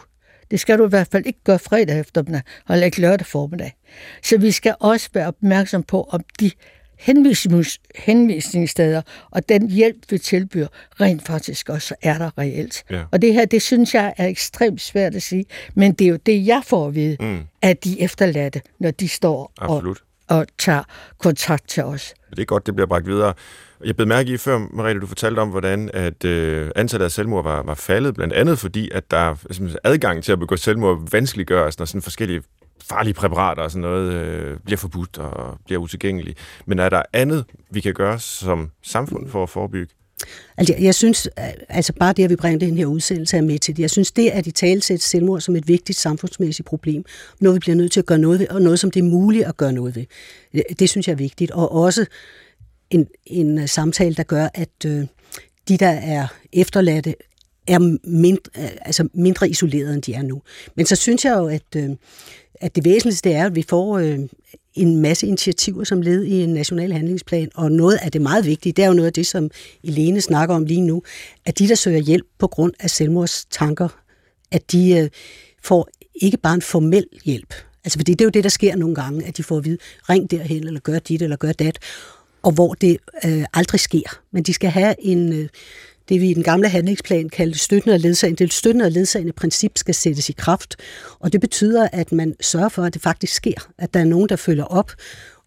Det 0.52 0.60
skal 0.60 0.78
du 0.78 0.86
i 0.86 0.90
hvert 0.90 1.08
fald 1.12 1.26
ikke 1.26 1.44
gøre 1.44 1.60
fredag 1.60 2.00
eftermiddag, 2.00 2.42
og 2.68 2.86
ikke 2.86 3.02
lørdag 3.02 3.28
formiddag. 3.28 3.74
Så 4.24 4.38
vi 4.38 4.52
skal 4.52 4.76
også 4.80 5.10
være 5.14 5.28
opmærksom 5.28 5.84
på, 5.84 6.04
om 6.04 6.22
de 6.40 6.52
henvisnings, 6.98 7.80
henvisningssteder 7.96 9.02
og 9.32 9.50
den 9.50 9.70
hjælp, 9.70 9.98
vi 10.10 10.18
tilbyder, 10.18 10.68
rent 11.02 11.26
faktisk 11.28 11.70
også 11.70 11.96
er 12.02 12.18
der 12.18 12.38
reelt. 12.38 12.84
Ja. 12.90 13.04
Og 13.12 13.22
det 13.22 13.34
her, 13.34 13.46
det 13.46 13.62
synes 13.62 13.94
jeg 13.94 14.14
er 14.18 14.28
ekstremt 14.28 14.82
svært 14.82 15.16
at 15.16 15.24
sige, 15.24 15.46
men 15.76 15.94
det 15.94 16.06
er 16.06 16.10
jo 16.10 16.20
det, 16.26 16.48
jeg 16.48 16.62
får 16.66 16.88
at 16.88 16.96
vide, 16.96 17.18
mm. 17.20 17.40
at 17.62 17.84
de 17.84 18.02
efterladte, 18.02 18.62
når 18.80 18.92
de 18.92 19.08
står 19.08 19.52
og, 19.58 19.96
og 20.28 20.48
tager 20.58 20.84
kontakt 21.18 21.70
til 21.70 21.84
os. 21.84 22.14
Det 22.30 22.40
er 22.40 22.46
godt, 22.46 22.66
det 22.66 22.76
bliver 22.76 22.88
bragt 22.88 23.08
videre. 23.08 23.34
Jeg 23.86 23.96
blev 23.96 24.08
mærke 24.08 24.34
i 24.34 24.38
før, 24.38 24.60
Marie, 24.74 25.00
du 25.00 25.08
fortalte 25.08 25.40
om, 25.40 25.50
hvordan 25.50 25.90
at 25.94 26.26
øh, 26.26 26.72
antallet 26.76 27.06
af 27.06 27.12
selvmord 27.12 27.44
var, 27.44 27.64
var 27.64 27.74
faldet, 27.74 28.16
blandt 28.16 28.34
andet 28.34 28.60
fordi, 28.60 28.90
at 28.92 29.12
der 29.12 29.18
altså, 29.18 29.78
adgang 29.84 30.24
til 30.24 30.32
at 30.32 30.40
begå 30.40 30.56
selvmord 30.56 31.10
vanskeliggøres, 31.12 31.80
når 31.80 31.86
sådan 31.86 32.02
forskellige 32.02 32.42
farlige 32.90 33.14
præparater 33.14 33.64
og 33.64 33.72
sådan 33.72 33.82
noget 33.82 34.14
øh, 34.14 34.58
bliver 34.66 34.78
forbudt 34.78 35.18
og 35.18 35.58
bliver 35.66 35.82
utilgængelige. 35.82 36.36
Men 36.66 36.80
er 36.80 36.90
der 36.90 37.02
andet, 37.14 37.46
vi 37.72 37.82
kan 37.82 37.94
gøre 37.94 38.20
som 38.20 38.72
samfund 38.82 39.30
for 39.30 39.44
at 39.44 39.50
forebygge? 39.50 39.94
Altså, 40.58 40.76
jeg 40.80 40.96
synes, 40.96 41.30
øh, 41.40 41.46
altså 41.70 41.94
bare 41.94 42.14
det, 42.14 42.24
at 42.24 42.30
vi 42.30 42.36
bringer 42.36 42.60
den 42.60 42.78
her 42.78 42.86
udsendelse 42.86 43.38
er 43.38 43.42
med 43.42 43.60
til 43.60 43.78
det. 43.78 43.82
Jeg 43.82 43.90
synes, 43.90 44.12
det 44.12 44.28
er 44.34 44.38
at 44.38 44.48
i 44.48 44.52
talsæt 44.52 45.02
selvmord 45.02 45.42
som 45.42 45.56
et 45.56 45.68
vigtigt 45.68 46.00
samfundsmæssigt 46.00 46.68
problem. 46.68 47.06
Noget, 47.40 47.56
vi 47.56 47.60
bliver 47.60 47.76
nødt 47.76 47.92
til 47.92 48.00
at 48.00 48.06
gøre 48.06 48.18
noget 48.18 48.40
ved, 48.40 48.48
og 48.48 48.62
noget, 48.62 48.80
som 48.80 48.92
det 48.92 49.00
er 49.00 49.04
muligt 49.04 49.46
at 49.46 49.58
gøre 49.58 49.74
noget 49.74 49.96
ved. 49.96 50.06
Det, 50.52 50.64
det 50.80 50.90
synes 50.90 51.08
jeg 51.08 51.14
er 51.14 51.18
vigtigt. 51.18 51.52
Og 51.52 51.72
også 51.72 52.06
en, 52.90 53.08
en 53.26 53.58
øh, 53.60 53.68
samtale, 53.68 54.16
der 54.16 54.24
gør, 54.24 54.48
at 54.54 54.86
øh, 54.86 55.06
de, 55.68 55.78
der 55.78 55.90
er 55.90 56.28
efterladte, 56.54 57.16
er 57.68 57.98
mindre, 58.08 58.52
altså 58.82 59.08
mindre 59.14 59.50
isoleret, 59.50 59.94
end 59.94 60.02
de 60.02 60.14
er 60.14 60.22
nu. 60.22 60.42
Men 60.76 60.86
så 60.86 60.96
synes 60.96 61.26
jeg 61.26 61.38
jo, 61.38 61.48
at, 61.48 61.76
øh, 61.76 61.90
at 62.62 62.76
det 62.76 62.86
væsentligste 62.86 63.32
er, 63.32 63.46
at 63.46 63.56
vi 63.56 63.66
får 63.70 63.98
øh, 63.98 64.20
en 64.74 65.02
masse 65.02 65.28
initiativer 65.28 65.84
som 65.84 66.02
led 66.02 66.24
i 66.24 66.44
en 66.44 66.54
national 66.54 66.94
handlingsplan, 66.94 67.50
og 67.56 67.72
noget 67.72 67.96
af 68.02 68.12
det 68.12 68.22
meget 68.22 68.46
vigtige, 68.46 68.74
det 68.74 68.84
er 68.84 68.88
jo 68.88 68.94
noget 68.94 69.08
af 69.08 69.14
det, 69.14 69.28
som 69.28 69.52
Elene 69.84 70.22
snakker 70.22 70.56
om 70.56 70.66
lige 70.66 70.82
nu, 70.82 71.04
at 71.46 71.60
de, 71.60 71.68
der 71.68 71.76
søger 71.76 72.00
hjælp 72.00 72.26
på 72.40 72.48
grund 72.48 72.74
af 72.80 72.90
selvmordstanker, 72.90 73.88
at 74.52 74.72
de 74.72 74.98
øh, 74.98 75.10
får 75.64 75.90
ikke 76.16 76.38
bare 76.38 76.54
en 76.54 76.62
formel 76.62 77.06
hjælp, 77.26 77.54
Altså, 77.86 78.00
fordi 78.00 78.12
det 78.12 78.22
er 78.22 78.26
jo 78.26 78.30
det, 78.30 78.44
der 78.44 78.50
sker 78.50 78.76
nogle 78.76 78.96
gange, 78.96 79.26
at 79.26 79.38
de 79.38 79.44
får 79.44 79.58
at 79.58 79.66
vide, 79.66 79.78
ring 80.10 80.32
derhen, 80.32 80.68
eller 80.68 80.80
gør 80.80 81.00
dit, 81.00 81.22
eller 81.22 81.36
gør 81.36 81.52
dat 81.52 81.80
og 82.44 82.52
hvor 82.52 82.74
det 82.74 82.98
øh, 83.26 83.46
aldrig 83.54 83.80
sker. 83.80 84.20
Men 84.32 84.44
de 84.44 84.54
skal 84.54 84.70
have 84.70 84.96
en, 85.00 85.34
øh, 85.34 85.50
det 86.10 86.22
vi 86.22 86.30
i 86.30 86.34
den 86.34 86.44
gamle 86.44 86.70
handlingsplan 86.70 87.30
kaldte 87.30 87.60
støttende 87.60 87.94
og 87.94 88.00
ledsagende. 88.00 88.44
Det 88.44 88.54
støttende 88.54 88.86
og 88.86 88.92
ledsagende 88.92 89.34
princip 89.34 89.72
skal 89.76 89.96
sættes 89.96 90.30
i 90.30 90.34
kraft, 90.34 90.76
og 91.20 91.34
det 91.34 91.42
betyder, 91.42 91.88
at 91.92 92.12
man 92.12 92.36
sørger 92.42 92.70
for, 92.70 92.84
at 92.84 92.94
det 92.94 93.02
faktisk 93.02 93.34
sker, 93.34 93.70
at 93.78 93.94
der 93.94 94.00
er 94.00 94.04
nogen, 94.04 94.30
der 94.30 94.36
følger 94.36 94.66
op 94.66 94.92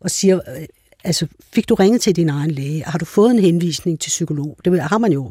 og 0.01 0.11
siger, 0.11 0.41
øh, 0.57 0.67
altså, 1.05 1.27
fik 1.53 1.69
du 1.69 1.75
ringet 1.75 2.01
til 2.01 2.17
din 2.17 2.29
egen 2.29 2.51
læge? 2.51 2.85
Har 2.85 2.99
du 2.99 3.05
fået 3.05 3.31
en 3.31 3.39
henvisning 3.39 4.01
til 4.01 4.09
psykolog? 4.09 4.59
Det 4.65 4.83
har 4.83 4.99
man 4.99 5.13
jo 5.13 5.31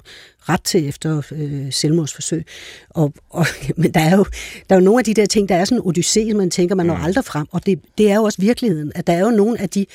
ret 0.50 0.62
til 0.62 0.88
efter 0.88 1.22
øh, 1.32 1.72
selvmordsforsøg. 1.74 2.46
Og, 2.90 3.14
og, 3.30 3.46
men 3.78 3.92
der 3.92 4.00
er, 4.00 4.18
jo, 4.18 4.26
der 4.70 4.76
er 4.76 4.80
jo 4.80 4.86
nogle 4.86 5.00
af 5.00 5.06
de 5.06 5.14
der 5.14 5.26
ting, 5.26 5.50
der 5.50 5.56
er 5.56 5.66
sådan 5.66 5.84
en 5.86 5.92
odyssé, 5.92 6.34
man 6.34 6.50
tænker, 6.50 6.76
man 6.76 6.86
når 6.86 6.96
mm. 6.96 7.04
aldrig 7.04 7.26
frem. 7.26 7.48
Og 7.52 7.66
det, 7.66 7.80
det 7.98 8.12
er 8.12 8.16
jo 8.16 8.24
også 8.24 8.42
virkeligheden, 8.42 8.92
at 8.96 9.08
der 9.08 9.14
er 9.14 9.20
jo 9.20 9.32
nogle 9.32 9.62
af 9.62 9.70
de 9.70 9.86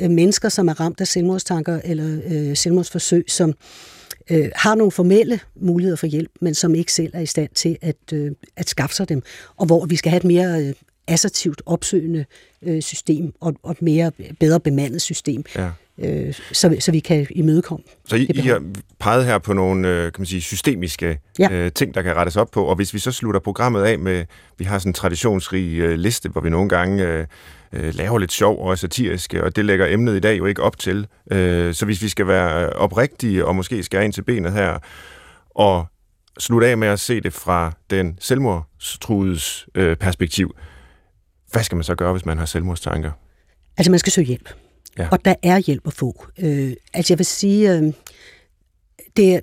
øh, 0.00 0.10
mennesker, 0.10 0.48
som 0.48 0.68
er 0.68 0.80
ramt 0.80 1.00
af 1.00 1.08
selvmordstanker 1.08 1.80
eller 1.84 2.20
øh, 2.26 2.56
selvmordsforsøg, 2.56 3.24
som 3.28 3.54
øh, 4.30 4.48
har 4.56 4.74
nogle 4.74 4.90
formelle 4.90 5.40
muligheder 5.60 5.96
for 5.96 6.06
hjælp, 6.06 6.30
men 6.40 6.54
som 6.54 6.74
ikke 6.74 6.92
selv 6.92 7.10
er 7.14 7.20
i 7.20 7.26
stand 7.26 7.50
til 7.54 7.76
at, 7.82 7.96
øh, 8.12 8.30
at 8.56 8.68
skaffe 8.68 8.96
sig 8.96 9.08
dem. 9.08 9.22
Og 9.56 9.66
hvor 9.66 9.86
vi 9.86 9.96
skal 9.96 10.10
have 10.10 10.18
et 10.18 10.24
mere 10.24 10.62
øh, 10.62 10.74
assertivt 11.08 11.62
opsøgende 11.66 12.24
øh, 12.62 12.82
system 12.82 13.34
og, 13.40 13.54
og 13.62 13.70
et 13.70 13.82
mere 13.82 14.12
bedre 14.40 14.60
bemandet 14.60 15.02
system. 15.02 15.44
Ja 15.56 15.70
øh, 15.98 16.34
så, 16.52 16.76
så 16.80 16.92
vi 16.92 17.00
kan 17.00 17.26
imødekomme. 17.30 17.84
Så 18.04 18.16
I, 18.16 18.24
I 18.34 18.40
har 18.40 18.62
peget 19.00 19.26
her 19.26 19.38
på 19.38 19.52
nogle 19.52 19.88
øh, 19.88 20.02
kan 20.02 20.20
man 20.20 20.26
sige, 20.26 20.40
systemiske 20.40 21.18
ja. 21.38 21.52
øh, 21.52 21.72
ting, 21.72 21.94
der 21.94 22.02
kan 22.02 22.16
rettes 22.16 22.36
op 22.36 22.50
på, 22.50 22.64
og 22.64 22.76
hvis 22.76 22.94
vi 22.94 22.98
så 22.98 23.12
slutter 23.12 23.40
programmet 23.40 23.82
af 23.82 23.98
med, 23.98 24.24
vi 24.58 24.64
har 24.64 24.78
sådan 24.78 24.90
en 24.90 24.94
traditionsrig 24.94 25.78
øh, 25.78 25.98
liste, 25.98 26.28
hvor 26.28 26.40
vi 26.40 26.50
nogle 26.50 26.68
gange 26.68 27.04
øh, 27.04 27.26
øh, 27.74 27.94
laver 27.94 28.18
lidt 28.18 28.32
sjov 28.32 28.64
og 28.64 28.70
er 28.70 28.74
satiriske, 28.74 29.44
og 29.44 29.56
det 29.56 29.64
lægger 29.64 29.86
emnet 29.86 30.16
i 30.16 30.20
dag 30.20 30.38
jo 30.38 30.46
ikke 30.46 30.62
op 30.62 30.78
til. 30.78 31.06
Øh, 31.30 31.74
så 31.74 31.84
hvis 31.84 32.02
vi 32.02 32.08
skal 32.08 32.26
være 32.26 32.70
oprigtige 32.70 33.46
og 33.46 33.56
måske 33.56 33.82
skære 33.82 34.04
ind 34.04 34.12
til 34.12 34.22
benet 34.22 34.52
her, 34.52 34.78
og 35.50 35.86
slutte 36.38 36.66
af 36.66 36.78
med 36.78 36.88
at 36.88 37.00
se 37.00 37.20
det 37.20 37.32
fra 37.32 37.72
den 37.90 38.18
selvmordstruedes 38.20 39.66
øh, 39.74 39.96
perspektiv, 39.96 40.56
hvad 41.52 41.62
skal 41.62 41.76
man 41.76 41.84
så 41.84 41.94
gøre, 41.94 42.12
hvis 42.12 42.26
man 42.26 42.38
har 42.38 42.46
selvmordstanker? 42.46 43.10
Altså, 43.76 43.90
man 43.90 43.98
skal 43.98 44.12
søge 44.12 44.26
hjælp. 44.26 44.54
Ja. 44.98 45.08
Og 45.10 45.24
der 45.24 45.34
er 45.42 45.58
hjælp 45.58 45.86
at 45.86 45.92
få. 45.92 46.26
Øh, 46.38 46.72
altså, 46.94 47.12
jeg 47.12 47.18
vil 47.18 47.26
sige, 47.26 47.72
øh, 47.72 47.92
det, 49.16 49.34
er, 49.34 49.40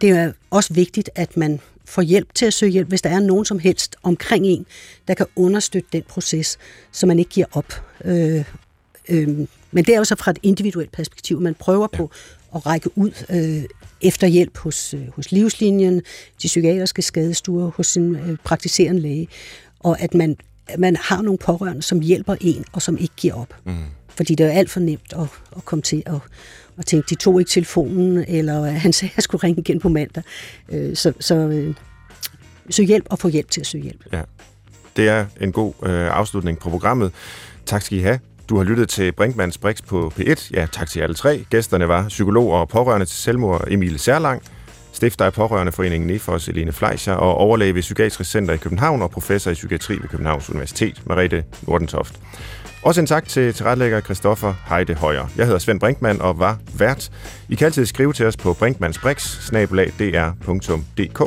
det 0.00 0.10
er 0.10 0.32
også 0.50 0.74
vigtigt, 0.74 1.10
at 1.14 1.36
man 1.36 1.60
får 1.90 2.02
hjælp 2.02 2.34
til 2.34 2.46
at 2.46 2.54
søge 2.54 2.72
hjælp, 2.72 2.88
hvis 2.88 3.02
der 3.02 3.10
er 3.10 3.20
nogen 3.20 3.44
som 3.44 3.58
helst 3.58 3.96
omkring 4.02 4.46
en, 4.46 4.66
der 5.08 5.14
kan 5.14 5.26
understøtte 5.36 5.88
den 5.92 6.02
proces, 6.08 6.58
så 6.92 7.06
man 7.06 7.18
ikke 7.18 7.30
giver 7.30 7.46
op. 7.52 7.84
Øh, 8.04 8.44
øh, 9.08 9.28
men 9.70 9.84
det 9.84 9.94
er 9.94 9.98
jo 9.98 10.04
så 10.04 10.16
fra 10.16 10.30
et 10.30 10.38
individuelt 10.42 10.92
perspektiv. 10.92 11.40
Man 11.40 11.54
prøver 11.54 11.88
ja. 11.92 11.96
på 11.96 12.10
at 12.54 12.66
række 12.66 12.98
ud 12.98 13.10
øh, 13.30 13.64
efter 14.02 14.26
hjælp 14.26 14.58
hos, 14.58 14.94
øh, 14.94 15.08
hos 15.16 15.32
livslinjen, 15.32 15.96
de 16.42 16.46
psykiatriske 16.46 17.02
skadestuer, 17.02 17.70
hos 17.70 17.86
sin 17.86 18.16
øh, 18.16 18.36
praktiserende 18.44 19.02
læge, 19.02 19.28
og 19.80 20.00
at 20.00 20.14
man, 20.14 20.36
man 20.78 20.96
har 20.96 21.22
nogle 21.22 21.38
pårørende, 21.38 21.82
som 21.82 22.00
hjælper 22.00 22.36
en, 22.40 22.64
og 22.72 22.82
som 22.82 22.98
ikke 22.98 23.14
giver 23.16 23.34
op. 23.34 23.54
Mm. 23.64 23.74
Fordi 24.08 24.34
det 24.34 24.46
er 24.46 24.50
alt 24.50 24.70
for 24.70 24.80
nemt 24.80 25.12
at, 25.12 25.26
at 25.56 25.64
komme 25.64 25.82
til 25.82 26.02
at, 26.06 26.18
at 26.80 26.86
tænkte, 26.86 27.10
de 27.10 27.14
tog 27.14 27.40
ikke 27.40 27.50
telefonen, 27.50 28.24
eller 28.28 28.64
han 28.64 28.92
sagde, 28.92 29.10
at 29.12 29.16
jeg 29.16 29.22
skulle 29.22 29.44
ringe 29.44 29.60
igen 29.60 29.80
på 29.80 29.88
mandag. 29.88 30.22
Øh, 30.72 30.96
så 30.96 31.12
så 31.20 31.34
øh, 31.34 31.74
hjælp 32.86 33.06
og 33.10 33.18
få 33.18 33.28
hjælp 33.28 33.50
til 33.50 33.60
at 33.60 33.66
søge 33.66 33.84
hjælp. 33.84 34.00
Ja. 34.12 34.22
Det 34.96 35.08
er 35.08 35.26
en 35.40 35.52
god 35.52 35.74
øh, 35.82 36.16
afslutning 36.16 36.58
på 36.58 36.70
programmet. 36.70 37.12
Tak 37.66 37.82
skal 37.82 37.98
I 37.98 38.00
have. 38.00 38.18
Du 38.48 38.56
har 38.56 38.64
lyttet 38.64 38.88
til 38.88 39.12
Brinkmanns 39.12 39.58
Brix 39.58 39.82
på 39.82 40.12
P1. 40.18 40.50
Ja, 40.54 40.66
tak 40.72 40.88
til 40.88 41.00
alle 41.00 41.14
tre. 41.14 41.44
Gæsterne 41.50 41.88
var 41.88 42.08
psykolog 42.08 42.52
og 42.52 42.68
pårørende 42.68 43.06
til 43.06 43.16
selvmord 43.16 43.64
Emil 43.68 43.98
Særlang, 43.98 44.42
stifter 44.92 45.24
af 45.24 45.32
Pårørendeforeningen 45.32 46.06
Nefos, 46.06 46.48
Elene 46.48 46.72
Fleischer, 46.72 47.12
og 47.12 47.34
overlæge 47.34 47.74
ved 47.74 47.82
Psykiatrisk 47.82 48.30
Center 48.30 48.54
i 48.54 48.56
København 48.56 49.02
og 49.02 49.10
professor 49.10 49.50
i 49.50 49.54
psykiatri 49.54 49.94
ved 49.94 50.08
Københavns 50.08 50.50
Universitet, 50.50 51.02
Marete 51.06 51.44
Nordentoft. 51.62 52.20
Også 52.82 53.00
en 53.00 53.06
tak 53.06 53.28
til 53.28 53.54
tilrettelægger 53.54 54.00
Christoffer 54.00 54.54
Heide 54.68 54.94
Højer. 54.94 55.26
Jeg 55.36 55.46
hedder 55.46 55.58
Svend 55.58 55.80
Brinkmann 55.80 56.20
og 56.20 56.38
var 56.38 56.58
vært. 56.78 57.10
I 57.48 57.54
kan 57.54 57.64
altid 57.64 57.86
skrive 57.86 58.12
til 58.12 58.26
os 58.26 58.36
på 58.36 58.52
brinkmannsbrix.dr.dk. 58.52 61.20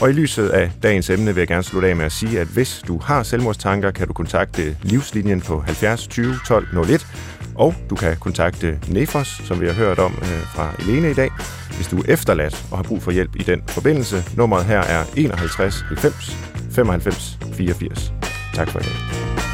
Og 0.00 0.10
i 0.10 0.12
lyset 0.12 0.48
af 0.48 0.70
dagens 0.82 1.10
emne 1.10 1.34
vil 1.34 1.40
jeg 1.40 1.48
gerne 1.48 1.62
slutte 1.62 1.88
af 1.88 1.96
med 1.96 2.04
at 2.04 2.12
sige, 2.12 2.40
at 2.40 2.46
hvis 2.46 2.82
du 2.88 2.98
har 2.98 3.22
selvmordstanker, 3.22 3.90
kan 3.90 4.06
du 4.06 4.12
kontakte 4.12 4.76
Livslinjen 4.82 5.40
på 5.40 5.60
70 5.60 6.06
20 6.06 6.34
12 6.46 6.90
01, 6.90 7.06
og 7.54 7.74
du 7.90 7.94
kan 7.94 8.16
kontakte 8.16 8.78
Nefos, 8.88 9.40
som 9.44 9.60
vi 9.60 9.66
har 9.66 9.74
hørt 9.74 9.98
om 9.98 10.18
øh, 10.22 10.42
fra 10.54 10.74
Elene 10.78 11.10
i 11.10 11.14
dag, 11.14 11.30
hvis 11.76 11.88
du 11.88 11.98
er 11.98 12.04
efterladt 12.08 12.64
og 12.70 12.78
har 12.78 12.82
brug 12.82 13.02
for 13.02 13.10
hjælp 13.10 13.36
i 13.36 13.42
den 13.42 13.62
forbindelse. 13.68 14.24
Nummeret 14.36 14.64
her 14.64 14.80
er 14.80 15.04
51 15.16 15.84
90 15.88 16.36
95 16.70 17.38
84. 17.56 18.12
Tak 18.54 18.68
for 18.68 18.78
i 18.78 18.82
dag. 18.82 19.53